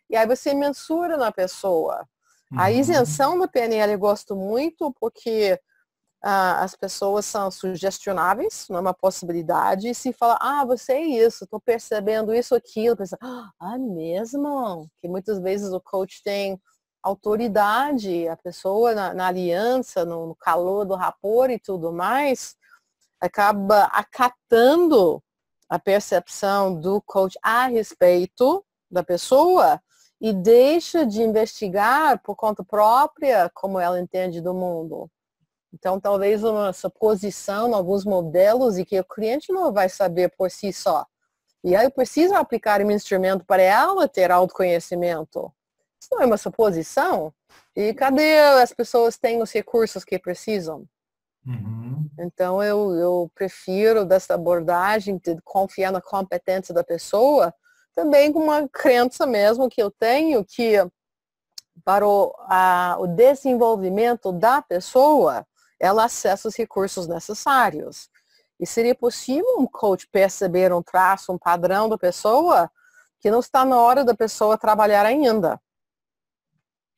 E 0.09 0.15
aí 0.15 0.25
você 0.25 0.53
mensura 0.53 1.17
na 1.17 1.31
pessoa. 1.31 2.07
Uhum. 2.51 2.59
A 2.59 2.71
isenção 2.71 3.37
do 3.37 3.49
PNL 3.49 3.93
eu 3.93 3.99
gosto 3.99 4.35
muito 4.35 4.93
porque 4.99 5.59
ah, 6.23 6.63
as 6.63 6.75
pessoas 6.75 7.25
são 7.25 7.51
sugestionáveis, 7.51 8.65
não 8.69 8.77
é 8.77 8.81
uma 8.81 8.93
possibilidade. 8.93 9.89
E 9.89 9.95
se 9.95 10.11
fala, 10.11 10.37
ah, 10.41 10.65
você 10.65 10.93
é 10.93 11.01
isso, 11.01 11.43
estou 11.43 11.61
percebendo 11.61 12.33
isso, 12.33 12.55
aquilo, 12.55 12.97
pensa, 12.97 13.17
ah, 13.21 13.77
mesmo? 13.77 14.89
Que 14.97 15.07
muitas 15.07 15.39
vezes 15.39 15.71
o 15.71 15.79
coach 15.79 16.23
tem 16.23 16.59
autoridade, 17.05 18.27
a 18.27 18.35
pessoa 18.35 18.95
na, 18.95 19.13
na 19.13 19.27
aliança, 19.27 20.03
no, 20.03 20.27
no, 20.27 20.35
calor 20.35 20.85
do 20.85 20.95
rapor 20.95 21.51
e 21.51 21.59
tudo 21.59 21.93
mais, 21.93 22.55
acaba 23.21 23.83
acatando 23.83 25.21
a 25.69 25.77
percepção 25.77 26.73
do 26.73 26.99
coach 27.03 27.37
a 27.43 27.67
respeito 27.67 28.65
da 28.89 29.03
pessoa 29.03 29.79
e 30.19 30.33
deixa 30.33 31.05
de 31.05 31.21
investigar 31.21 32.19
por 32.23 32.35
conta 32.35 32.63
própria 32.63 33.51
como 33.53 33.79
ela 33.79 34.01
entende 34.01 34.41
do 34.41 34.53
mundo. 34.53 35.07
Então, 35.71 35.99
talvez 35.99 36.43
uma 36.43 36.73
suposição, 36.73 37.75
alguns 37.75 38.03
modelos, 38.03 38.79
e 38.79 38.85
que 38.85 38.99
o 38.99 39.03
cliente 39.03 39.51
não 39.51 39.71
vai 39.71 39.89
saber 39.89 40.33
por 40.35 40.49
si 40.49 40.73
só. 40.73 41.05
E 41.63 41.75
aí 41.75 41.85
eu 41.85 41.91
preciso 41.91 42.33
aplicar 42.33 42.81
um 42.81 42.89
instrumento 42.89 43.45
para 43.45 43.61
ela 43.61 44.07
ter 44.07 44.31
autoconhecimento. 44.31 45.51
Isso 46.05 46.13
não 46.13 46.21
é 46.21 46.25
uma 46.27 46.37
suposição. 46.37 47.33
E 47.75 47.91
cadê 47.93 48.39
as 48.61 48.71
pessoas 48.71 49.17
têm 49.17 49.41
os 49.41 49.51
recursos 49.51 50.03
que 50.05 50.19
precisam? 50.19 50.85
Uhum. 51.45 52.07
Então, 52.19 52.61
eu, 52.61 52.93
eu 52.93 53.31
prefiro 53.33 54.05
dessa 54.05 54.35
abordagem 54.35 55.17
de 55.17 55.35
confiar 55.43 55.91
na 55.91 55.99
competência 55.99 56.73
da 56.75 56.83
pessoa, 56.83 57.51
também 57.95 58.31
com 58.31 58.39
uma 58.39 58.67
crença 58.69 59.25
mesmo 59.25 59.67
que 59.67 59.81
eu 59.81 59.89
tenho 59.89 60.45
que 60.45 60.75
para 61.83 62.07
o, 62.07 62.33
a, 62.41 62.97
o 62.99 63.07
desenvolvimento 63.07 64.31
da 64.31 64.61
pessoa, 64.61 65.45
ela 65.79 66.05
acessa 66.05 66.47
os 66.47 66.55
recursos 66.55 67.07
necessários. 67.07 68.09
E 68.59 68.65
seria 68.65 68.95
possível 68.95 69.57
um 69.57 69.65
coach 69.65 70.07
perceber 70.11 70.71
um 70.71 70.83
traço, 70.83 71.33
um 71.33 71.37
padrão 71.37 71.89
da 71.89 71.97
pessoa 71.97 72.71
que 73.19 73.31
não 73.31 73.39
está 73.39 73.65
na 73.65 73.77
hora 73.79 74.05
da 74.05 74.15
pessoa 74.15 74.57
trabalhar 74.57 75.05
ainda. 75.05 75.59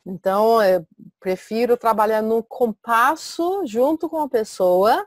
Então, 0.10 0.64
eu 0.64 0.88
prefiro 1.20 1.76
trabalhar 1.76 2.22
no 2.22 2.41
compasso 2.41 3.66
junto 3.66 4.08
com 4.08 4.22
a 4.22 4.30
pessoa, 4.30 5.05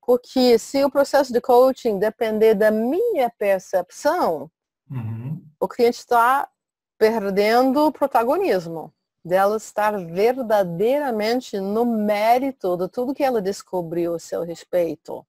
porque 0.00 0.56
se 0.56 0.84
o 0.84 0.90
processo 0.90 1.32
de 1.32 1.40
coaching 1.40 1.98
depender 1.98 2.54
da 2.54 2.70
minha 2.70 3.28
percepção, 3.28 4.48
uhum. 4.88 5.42
o 5.58 5.66
cliente 5.66 5.98
está 5.98 6.48
perdendo 6.96 7.86
o 7.86 7.92
protagonismo 7.92 8.94
dela 9.24 9.56
estar 9.56 9.98
verdadeiramente 9.98 11.58
no 11.58 11.84
mérito 11.84 12.76
de 12.76 12.88
tudo 12.88 13.12
que 13.12 13.24
ela 13.24 13.42
descobriu 13.42 14.14
a 14.14 14.18
seu 14.20 14.44
respeito. 14.44 15.26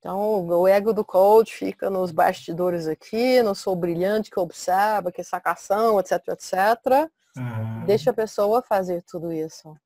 Então, 0.00 0.44
o 0.44 0.66
ego 0.66 0.92
do 0.92 1.04
coach 1.04 1.54
fica 1.54 1.88
nos 1.88 2.10
bastidores 2.10 2.88
aqui, 2.88 3.40
não 3.40 3.54
sou 3.54 3.76
brilhante 3.76 4.32
que 4.32 4.40
observa, 4.40 5.12
que 5.12 5.22
sacação, 5.22 6.00
etc, 6.00 6.28
etc. 6.28 7.08
Uhum. 7.38 7.84
Deixa 7.86 8.10
a 8.10 8.14
pessoa 8.14 8.62
fazer 8.62 9.02
tudo 9.02 9.32
isso. 9.32 9.76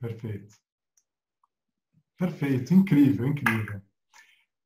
Perfeito. 0.00 0.54
Perfeito, 2.16 2.72
incrível, 2.72 3.26
incrível. 3.26 3.80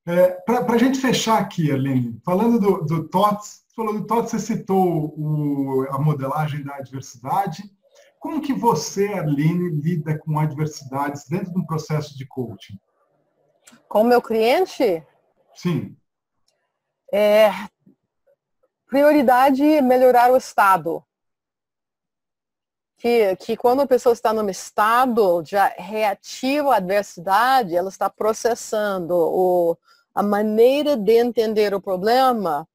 É, 0.06 0.30
Para 0.42 0.74
a 0.74 0.78
gente 0.78 0.98
fechar 0.98 1.38
aqui, 1.38 1.70
Aline, 1.70 2.20
falando 2.24 2.58
do, 2.58 2.84
do 2.84 3.08
TOTS, 3.08 3.64
falou 3.74 3.94
do 3.94 4.06
TOTS, 4.06 4.30
você 4.30 4.38
citou 4.38 5.14
o, 5.16 5.86
a 5.90 5.98
modelagem 5.98 6.62
da 6.62 6.76
adversidade. 6.76 7.62
Como 8.18 8.42
que 8.42 8.52
você, 8.52 9.06
Aline, 9.08 9.70
lida 9.70 10.18
com 10.18 10.38
adversidades 10.38 11.26
dentro 11.28 11.52
de 11.52 11.58
um 11.58 11.66
processo 11.66 12.16
de 12.16 12.26
coaching? 12.26 12.78
Com 13.88 14.02
o 14.02 14.04
meu 14.04 14.20
cliente? 14.20 15.04
Sim. 15.54 15.96
É, 17.12 17.50
prioridade 18.88 19.62
melhorar 19.80 20.30
o 20.32 20.36
estado 20.36 21.04
que, 22.98 23.36
que 23.36 23.56
quando 23.56 23.80
a 23.80 23.86
pessoa 23.86 24.12
está 24.12 24.32
num 24.32 24.48
estado 24.50 25.42
já 25.46 25.72
reativo 25.78 26.70
à 26.70 26.76
adversidade, 26.76 27.76
ela 27.76 27.88
está 27.88 28.10
processando 28.10 29.14
o, 29.14 29.78
a 30.12 30.22
maneira 30.22 30.96
de 30.96 31.12
entender 31.12 31.72
o 31.72 31.80
problema, 31.80 32.68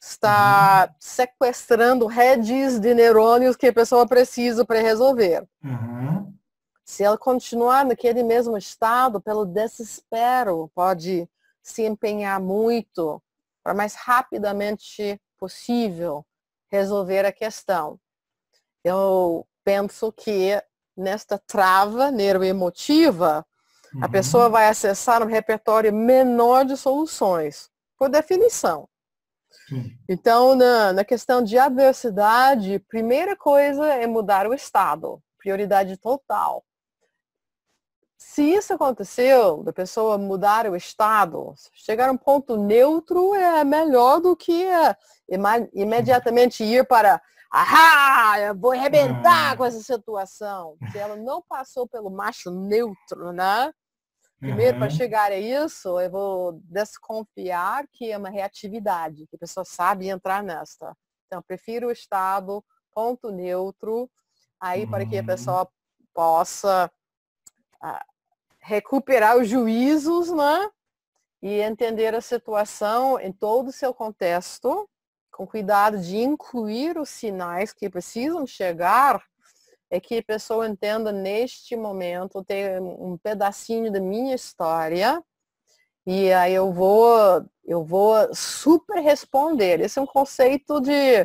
está 0.00 0.88
uhum. 0.88 0.94
sequestrando 0.98 2.06
redes 2.06 2.80
de 2.80 2.94
neurônios 2.94 3.56
que 3.56 3.66
a 3.66 3.72
pessoa 3.72 4.06
precisa 4.06 4.64
para 4.64 4.80
resolver. 4.80 5.46
Uhum. 5.62 6.32
Se 6.82 7.04
ela 7.04 7.18
continuar 7.18 7.84
naquele 7.84 8.22
mesmo 8.22 8.56
estado, 8.56 9.20
pelo 9.20 9.44
desespero, 9.44 10.70
pode 10.74 11.28
se 11.62 11.84
empenhar 11.84 12.40
muito 12.40 13.22
para 13.62 13.74
mais 13.74 13.94
rapidamente 13.94 15.20
possível 15.38 16.24
resolver 16.70 17.26
a 17.26 17.32
questão. 17.32 18.00
Eu 18.82 19.46
penso 19.68 20.10
que 20.10 20.58
nesta 20.96 21.38
trava 21.38 22.10
neuroemotiva, 22.10 23.44
uhum. 23.92 24.02
a 24.02 24.08
pessoa 24.08 24.48
vai 24.48 24.66
acessar 24.66 25.22
um 25.22 25.26
repertório 25.26 25.92
menor 25.92 26.64
de 26.64 26.74
soluções, 26.74 27.68
por 27.98 28.08
definição. 28.08 28.88
Sim. 29.68 29.92
Então, 30.08 30.54
na, 30.54 30.94
na 30.94 31.04
questão 31.04 31.44
de 31.44 31.58
adversidade, 31.58 32.78
primeira 32.88 33.36
coisa 33.36 33.84
é 33.92 34.06
mudar 34.06 34.46
o 34.46 34.54
estado, 34.54 35.22
prioridade 35.36 35.98
total. 35.98 36.64
Se 38.16 38.42
isso 38.42 38.72
aconteceu, 38.72 39.62
da 39.62 39.72
pessoa 39.72 40.16
mudar 40.16 40.66
o 40.66 40.76
estado, 40.76 41.54
chegar 41.74 42.08
a 42.08 42.12
um 42.12 42.16
ponto 42.16 42.56
neutro 42.56 43.34
é 43.34 43.62
melhor 43.64 44.18
do 44.18 44.34
que 44.34 44.64
é, 44.64 44.96
imediatamente 45.74 46.64
ir 46.64 46.86
para 46.86 47.20
ah, 47.50 48.34
eu 48.40 48.54
vou 48.54 48.72
arrebentar 48.72 49.56
com 49.56 49.64
essa 49.64 49.80
situação. 49.80 50.76
Se 50.92 50.98
ela 50.98 51.16
não 51.16 51.42
passou 51.42 51.88
pelo 51.88 52.10
macho 52.10 52.50
neutro, 52.50 53.32
né? 53.32 53.72
Primeiro, 54.38 54.74
uhum. 54.74 54.80
para 54.80 54.90
chegar 54.90 55.32
a 55.32 55.36
isso, 55.36 55.98
eu 55.98 56.10
vou 56.10 56.60
desconfiar 56.64 57.86
que 57.92 58.12
é 58.12 58.16
uma 58.16 58.30
reatividade, 58.30 59.26
que 59.26 59.36
a 59.36 59.38
pessoa 59.38 59.64
sabe 59.64 60.08
entrar 60.08 60.42
nesta. 60.44 60.96
Então, 61.26 61.42
prefiro 61.42 61.88
o 61.88 61.92
estado 61.92 62.64
ponto 62.94 63.30
neutro, 63.30 64.08
aí 64.60 64.84
uhum. 64.84 64.90
para 64.90 65.06
que 65.06 65.16
a 65.16 65.20
uhum. 65.20 65.26
pessoa 65.26 65.68
possa 66.14 66.90
uh, 67.82 68.04
recuperar 68.60 69.36
os 69.38 69.48
juízos, 69.48 70.30
né? 70.30 70.70
E 71.42 71.60
entender 71.60 72.14
a 72.14 72.20
situação 72.20 73.18
em 73.18 73.32
todo 73.32 73.68
o 73.68 73.72
seu 73.72 73.94
contexto 73.94 74.88
com 75.38 75.46
cuidado 75.46 76.00
de 76.00 76.18
incluir 76.18 76.98
os 76.98 77.10
sinais 77.10 77.72
que 77.72 77.88
precisam 77.88 78.44
chegar, 78.44 79.22
é 79.88 80.00
que 80.00 80.18
a 80.18 80.22
pessoa 80.24 80.66
entenda 80.66 81.12
neste 81.12 81.76
momento, 81.76 82.42
ter 82.42 82.82
um 82.82 83.16
pedacinho 83.16 83.92
da 83.92 84.00
minha 84.00 84.34
história, 84.34 85.22
e 86.04 86.32
aí 86.32 86.52
eu 86.52 86.72
vou, 86.72 87.46
eu 87.64 87.84
vou 87.84 88.34
super 88.34 89.00
responder. 89.00 89.80
Esse 89.80 90.00
é 90.00 90.02
um 90.02 90.06
conceito 90.06 90.80
de, 90.80 91.24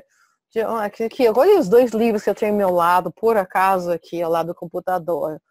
de 0.51 0.61
aqui, 0.61 1.03
aqui, 1.05 1.27
olha 1.29 1.59
os 1.59 1.67
dois 1.67 1.89
livros 1.89 2.23
que 2.23 2.29
eu 2.29 2.35
tenho 2.35 2.51
ao 2.51 2.57
meu 2.57 2.69
lado, 2.69 3.11
por 3.11 3.35
acaso 3.35 3.91
aqui 3.91 4.21
ao 4.21 4.31
lado 4.31 4.47
do 4.47 4.55
computador. 4.55 5.41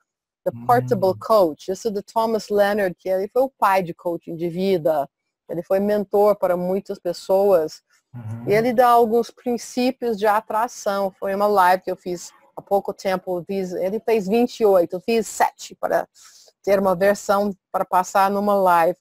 The 0.44 0.52
Portable 0.66 1.10
hum. 1.10 1.18
Coach, 1.20 1.72
esse 1.72 1.88
é 1.88 1.90
do 1.90 2.02
Thomas 2.02 2.48
Leonard, 2.48 2.94
que 2.96 3.08
ele 3.08 3.28
foi 3.28 3.42
o 3.42 3.52
pai 3.58 3.82
de 3.82 3.92
coaching 3.92 4.36
de 4.36 4.48
vida. 4.48 5.08
Ele 5.50 5.64
foi 5.64 5.80
mentor 5.80 6.36
para 6.36 6.56
muitas 6.56 7.00
pessoas 7.00 7.82
Uhum. 8.14 8.44
Ele 8.46 8.72
dá 8.72 8.88
alguns 8.88 9.30
princípios 9.30 10.18
de 10.18 10.26
atração. 10.26 11.10
Foi 11.18 11.34
uma 11.34 11.46
live 11.46 11.82
que 11.82 11.90
eu 11.90 11.96
fiz 11.96 12.30
há 12.56 12.62
pouco 12.62 12.92
tempo. 12.92 13.42
Fiz, 13.46 13.72
ele 13.72 14.00
fez 14.00 14.28
28, 14.28 14.94
eu 14.94 15.00
fiz 15.00 15.26
7 15.26 15.74
para 15.76 16.06
ter 16.62 16.78
uma 16.78 16.94
versão 16.94 17.54
para 17.70 17.84
passar 17.84 18.30
numa 18.30 18.54
live. 18.54 18.98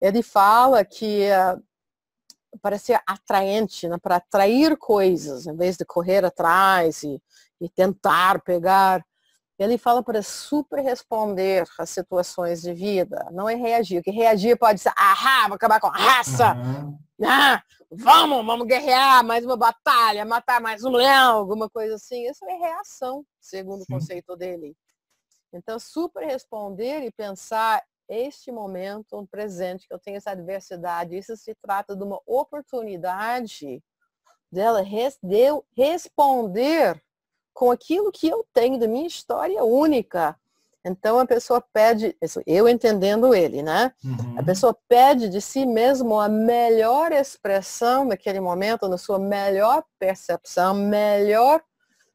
Ele 0.00 0.22
fala 0.22 0.84
que 0.84 1.28
uh, 1.30 1.62
para 2.62 2.78
ser 2.78 3.00
atraente, 3.06 3.88
né, 3.88 3.96
para 3.98 4.16
atrair 4.16 4.76
coisas, 4.76 5.46
em 5.46 5.56
vez 5.56 5.76
de 5.76 5.84
correr 5.84 6.24
atrás 6.24 7.02
e, 7.02 7.20
e 7.60 7.68
tentar 7.68 8.40
pegar, 8.42 9.04
ele 9.58 9.76
fala 9.76 10.02
para 10.02 10.22
super 10.22 10.82
responder 10.82 11.64
às 11.78 11.90
situações 11.90 12.62
de 12.62 12.72
vida, 12.72 13.26
não 13.30 13.48
é 13.48 13.54
reagir. 13.54 14.02
Que 14.02 14.10
reagir 14.10 14.56
pode 14.56 14.80
ser, 14.80 14.92
ah, 14.96 15.44
vou 15.48 15.56
acabar 15.56 15.78
com 15.78 15.88
a 15.88 15.96
raça, 15.96 16.54
uhum. 16.54 16.98
ah, 17.26 17.62
vamos, 17.90 18.46
vamos 18.46 18.66
guerrear, 18.66 19.24
mais 19.24 19.44
uma 19.44 19.56
batalha, 19.56 20.24
matar 20.24 20.60
mais 20.60 20.84
um 20.84 20.90
leão, 20.90 21.38
alguma 21.38 21.68
coisa 21.68 21.96
assim. 21.96 22.28
Isso 22.28 22.44
é 22.44 22.54
reação, 22.54 23.24
segundo 23.40 23.84
Sim. 23.84 23.84
o 23.84 23.94
conceito 23.94 24.36
dele. 24.36 24.76
Então, 25.52 25.78
super 25.80 26.24
responder 26.24 27.02
e 27.02 27.10
pensar 27.10 27.82
este 28.08 28.52
momento, 28.52 29.18
um 29.18 29.26
presente, 29.26 29.86
que 29.86 29.94
eu 29.94 29.98
tenho 29.98 30.16
essa 30.16 30.30
adversidade, 30.30 31.16
isso 31.16 31.36
se 31.36 31.54
trata 31.56 31.96
de 31.96 32.02
uma 32.02 32.20
oportunidade 32.26 33.82
dela 34.50 34.82
res, 34.82 35.18
de 35.22 35.48
responder 35.76 37.00
com 37.52 37.70
aquilo 37.70 38.10
que 38.10 38.28
eu 38.28 38.44
tenho 38.52 38.78
da 38.78 38.88
minha 38.88 39.06
história 39.06 39.62
única, 39.64 40.38
então 40.84 41.18
a 41.18 41.26
pessoa 41.26 41.62
pede, 41.72 42.16
eu 42.46 42.68
entendendo 42.68 43.34
ele, 43.34 43.62
né? 43.62 43.92
Uhum. 44.02 44.38
A 44.38 44.42
pessoa 44.42 44.76
pede 44.88 45.28
de 45.28 45.40
si 45.40 45.66
mesmo 45.66 46.18
a 46.18 46.28
melhor 46.28 47.12
expressão 47.12 48.06
naquele 48.06 48.40
momento, 48.40 48.88
na 48.88 48.96
sua 48.96 49.18
melhor 49.18 49.84
percepção, 49.98 50.74
melhor 50.74 51.62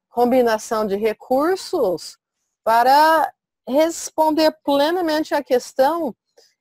combinação 0.09 0.87
de 0.87 0.95
recursos 0.95 2.17
para 2.63 3.31
responder 3.67 4.51
plenamente 4.63 5.35
à 5.35 5.43
questão 5.43 6.15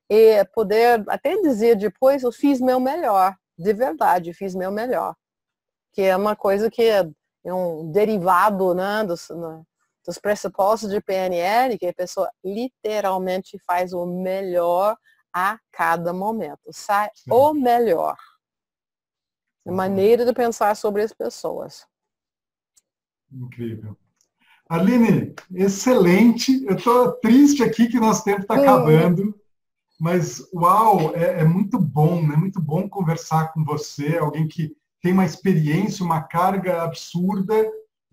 e 0.09 0.45
poder 0.53 1.03
até 1.07 1.35
dizer 1.41 1.75
depois, 1.75 2.21
eu 2.21 2.31
fiz 2.31 2.61
meu 2.61 2.79
melhor, 2.79 3.35
de 3.57 3.73
verdade, 3.73 4.33
fiz 4.33 4.53
meu 4.53 4.71
melhor. 4.71 5.15
Que 5.91 6.03
é 6.03 6.15
uma 6.15 6.35
coisa 6.35 6.69
que 6.69 6.83
é 6.83 7.03
um 7.51 7.91
derivado 7.91 8.75
né, 8.75 9.03
do, 9.03 9.15
dos 10.05 10.19
pressupostos 10.19 10.89
de 10.89 11.01
PNL, 11.01 11.77
que 11.77 11.87
a 11.87 11.93
pessoa 11.93 12.29
literalmente 12.43 13.57
faz 13.65 13.91
o 13.91 14.05
melhor 14.05 14.95
a 15.33 15.59
cada 15.71 16.13
momento. 16.13 16.61
Sai 16.71 17.09
Sim. 17.15 17.31
o 17.31 17.53
melhor. 17.53 18.15
A 19.65 19.71
maneira 19.71 20.25
de 20.25 20.31
pensar 20.31 20.75
sobre 20.75 21.01
as 21.01 21.11
pessoas. 21.11 21.85
Incrível. 23.31 23.97
Aline, 24.69 25.35
excelente. 25.53 26.63
Eu 26.65 26.75
estou 26.75 27.11
triste 27.13 27.63
aqui 27.63 27.87
que 27.87 27.99
nosso 27.99 28.23
tempo 28.23 28.41
está 28.41 28.55
acabando, 28.55 29.35
mas 29.99 30.41
uau, 30.53 31.15
é, 31.15 31.41
é, 31.41 31.43
muito 31.43 31.79
bom, 31.79 32.19
é 32.19 32.27
né? 32.27 32.35
muito 32.35 32.61
bom 32.61 32.87
conversar 32.87 33.51
com 33.53 33.63
você, 33.63 34.17
alguém 34.17 34.47
que 34.47 34.75
tem 35.01 35.13
uma 35.13 35.25
experiência, 35.25 36.05
uma 36.05 36.21
carga 36.21 36.83
absurda 36.83 37.55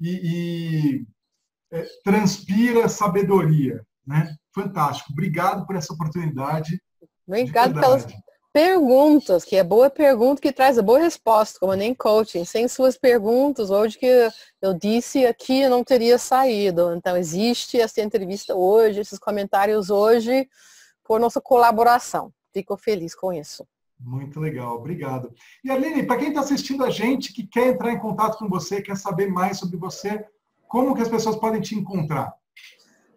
e, 0.00 0.10
e 0.10 1.06
é, 1.72 1.86
transpira 2.04 2.88
sabedoria, 2.88 3.84
né? 4.06 4.36
Fantástico. 4.54 5.12
Obrigado 5.12 5.66
por 5.66 5.74
essa 5.74 5.92
oportunidade. 5.92 6.80
Obrigado 7.26 7.80
pelas 7.80 8.06
perguntas, 8.52 9.44
que 9.44 9.56
é 9.56 9.64
boa 9.64 9.88
pergunta 9.88 10.42
que 10.42 10.52
traz 10.52 10.78
a 10.78 10.82
boa 10.82 10.98
resposta, 10.98 11.58
como 11.58 11.72
nem 11.74 11.94
coaching. 11.94 12.44
Sem 12.44 12.68
suas 12.68 12.98
perguntas, 12.98 13.70
hoje 13.70 13.98
que 13.98 14.28
eu 14.60 14.74
disse 14.74 15.24
aqui, 15.24 15.66
não 15.68 15.82
teria 15.82 16.18
saído. 16.18 16.94
Então, 16.94 17.16
existe 17.16 17.80
essa 17.80 18.02
entrevista 18.02 18.54
hoje, 18.54 19.00
esses 19.00 19.18
comentários 19.18 19.88
hoje, 19.88 20.46
por 21.02 21.18
nossa 21.18 21.40
colaboração. 21.40 22.30
Fico 22.52 22.76
feliz 22.76 23.14
com 23.14 23.32
isso. 23.32 23.66
Muito 23.98 24.40
legal, 24.40 24.76
obrigado. 24.76 25.32
E 25.64 25.70
Aline, 25.70 26.02
para 26.02 26.18
quem 26.18 26.28
está 26.28 26.40
assistindo 26.40 26.84
a 26.84 26.90
gente, 26.90 27.32
que 27.32 27.46
quer 27.46 27.68
entrar 27.68 27.92
em 27.92 27.98
contato 27.98 28.36
com 28.36 28.48
você, 28.48 28.82
quer 28.82 28.96
saber 28.96 29.28
mais 29.30 29.58
sobre 29.58 29.76
você, 29.76 30.26
como 30.72 30.94
que 30.94 31.02
as 31.02 31.08
pessoas 31.10 31.36
podem 31.36 31.60
te 31.60 31.74
encontrar? 31.74 32.32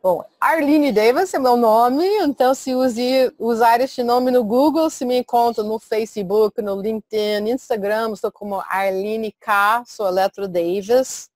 Bom, 0.03 0.26
Arline 0.41 0.91
Davis 0.91 1.34
é 1.34 1.39
meu 1.39 1.56
nome, 1.56 2.06
então 2.20 2.53
se 2.53 2.76
use, 2.76 3.34
usar 3.39 3.80
este 3.80 4.03
nome 4.03 4.30
no 4.30 4.43
Google, 4.43 4.89
se 4.89 5.06
me 5.06 5.20
encontra 5.20 5.64
no 5.64 5.80
Facebook, 5.80 6.62
no 6.62 6.82
LinkedIn, 6.82 7.49
Instagram, 7.49 8.12
estou 8.12 8.30
como 8.30 8.62
Arline 8.68 9.34
K, 9.39 9.86
sou 9.88 10.06
Eletro 10.06 10.49
Davis, 10.49 11.30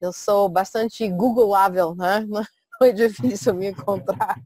eu 0.00 0.12
sou 0.12 0.48
bastante 0.48 1.08
googleável, 1.08 1.94
né? 1.94 2.26
Não 2.80 2.88
é 2.88 2.92
difícil 2.92 3.54
me 3.54 3.68
encontrar. 3.68 4.40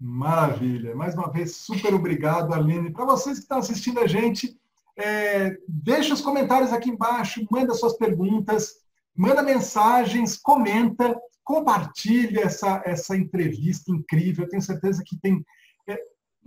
Maravilha. 0.00 0.94
Mais 0.94 1.14
uma 1.14 1.30
vez, 1.30 1.56
super 1.56 1.92
obrigado, 1.92 2.54
Aline. 2.54 2.92
Para 2.92 3.04
vocês 3.04 3.38
que 3.38 3.42
estão 3.42 3.58
assistindo 3.58 3.98
a 3.98 4.06
gente, 4.06 4.56
é, 4.96 5.56
deixa 5.66 6.14
os 6.14 6.20
comentários 6.20 6.72
aqui 6.72 6.90
embaixo, 6.90 7.44
manda 7.50 7.74
suas 7.74 7.96
perguntas, 7.96 8.74
manda 9.16 9.42
mensagens, 9.42 10.36
comenta, 10.36 11.20
compartilha 11.42 12.42
essa, 12.42 12.80
essa 12.84 13.16
entrevista 13.16 13.90
incrível. 13.90 14.44
Eu 14.44 14.48
tenho 14.48 14.62
certeza 14.62 15.02
que 15.04 15.18
tem 15.18 15.44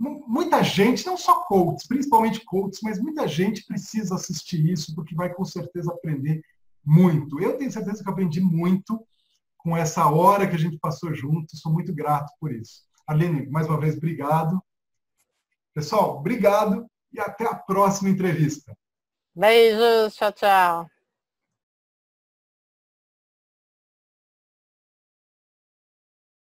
muita 0.02 0.62
gente, 0.64 1.06
não 1.06 1.16
só 1.16 1.44
coaches, 1.44 1.86
principalmente 1.86 2.44
coaches, 2.44 2.80
mas 2.82 2.98
muita 2.98 3.28
gente 3.28 3.64
precisa 3.64 4.16
assistir 4.16 4.64
isso, 4.68 4.94
porque 4.94 5.14
vai 5.14 5.32
com 5.32 5.44
certeza 5.44 5.92
aprender 5.92 6.42
muito. 6.84 7.40
Eu 7.40 7.56
tenho 7.56 7.70
certeza 7.70 8.02
que 8.02 8.10
aprendi 8.10 8.40
muito 8.40 9.06
com 9.56 9.76
essa 9.76 10.08
hora 10.10 10.48
que 10.48 10.56
a 10.56 10.58
gente 10.58 10.78
passou 10.78 11.14
junto. 11.14 11.56
Sou 11.56 11.72
muito 11.72 11.94
grato 11.94 12.32
por 12.40 12.52
isso. 12.52 12.82
Aline, 13.06 13.46
mais 13.48 13.68
uma 13.68 13.78
vez, 13.78 13.96
obrigado. 13.96 14.60
Pessoal, 15.72 16.18
obrigado 16.18 16.86
e 17.12 17.20
até 17.20 17.46
a 17.46 17.54
próxima 17.54 18.10
entrevista. 18.10 18.76
Beijos, 19.34 20.14
tchau, 20.16 20.32
tchau. 20.32 21.01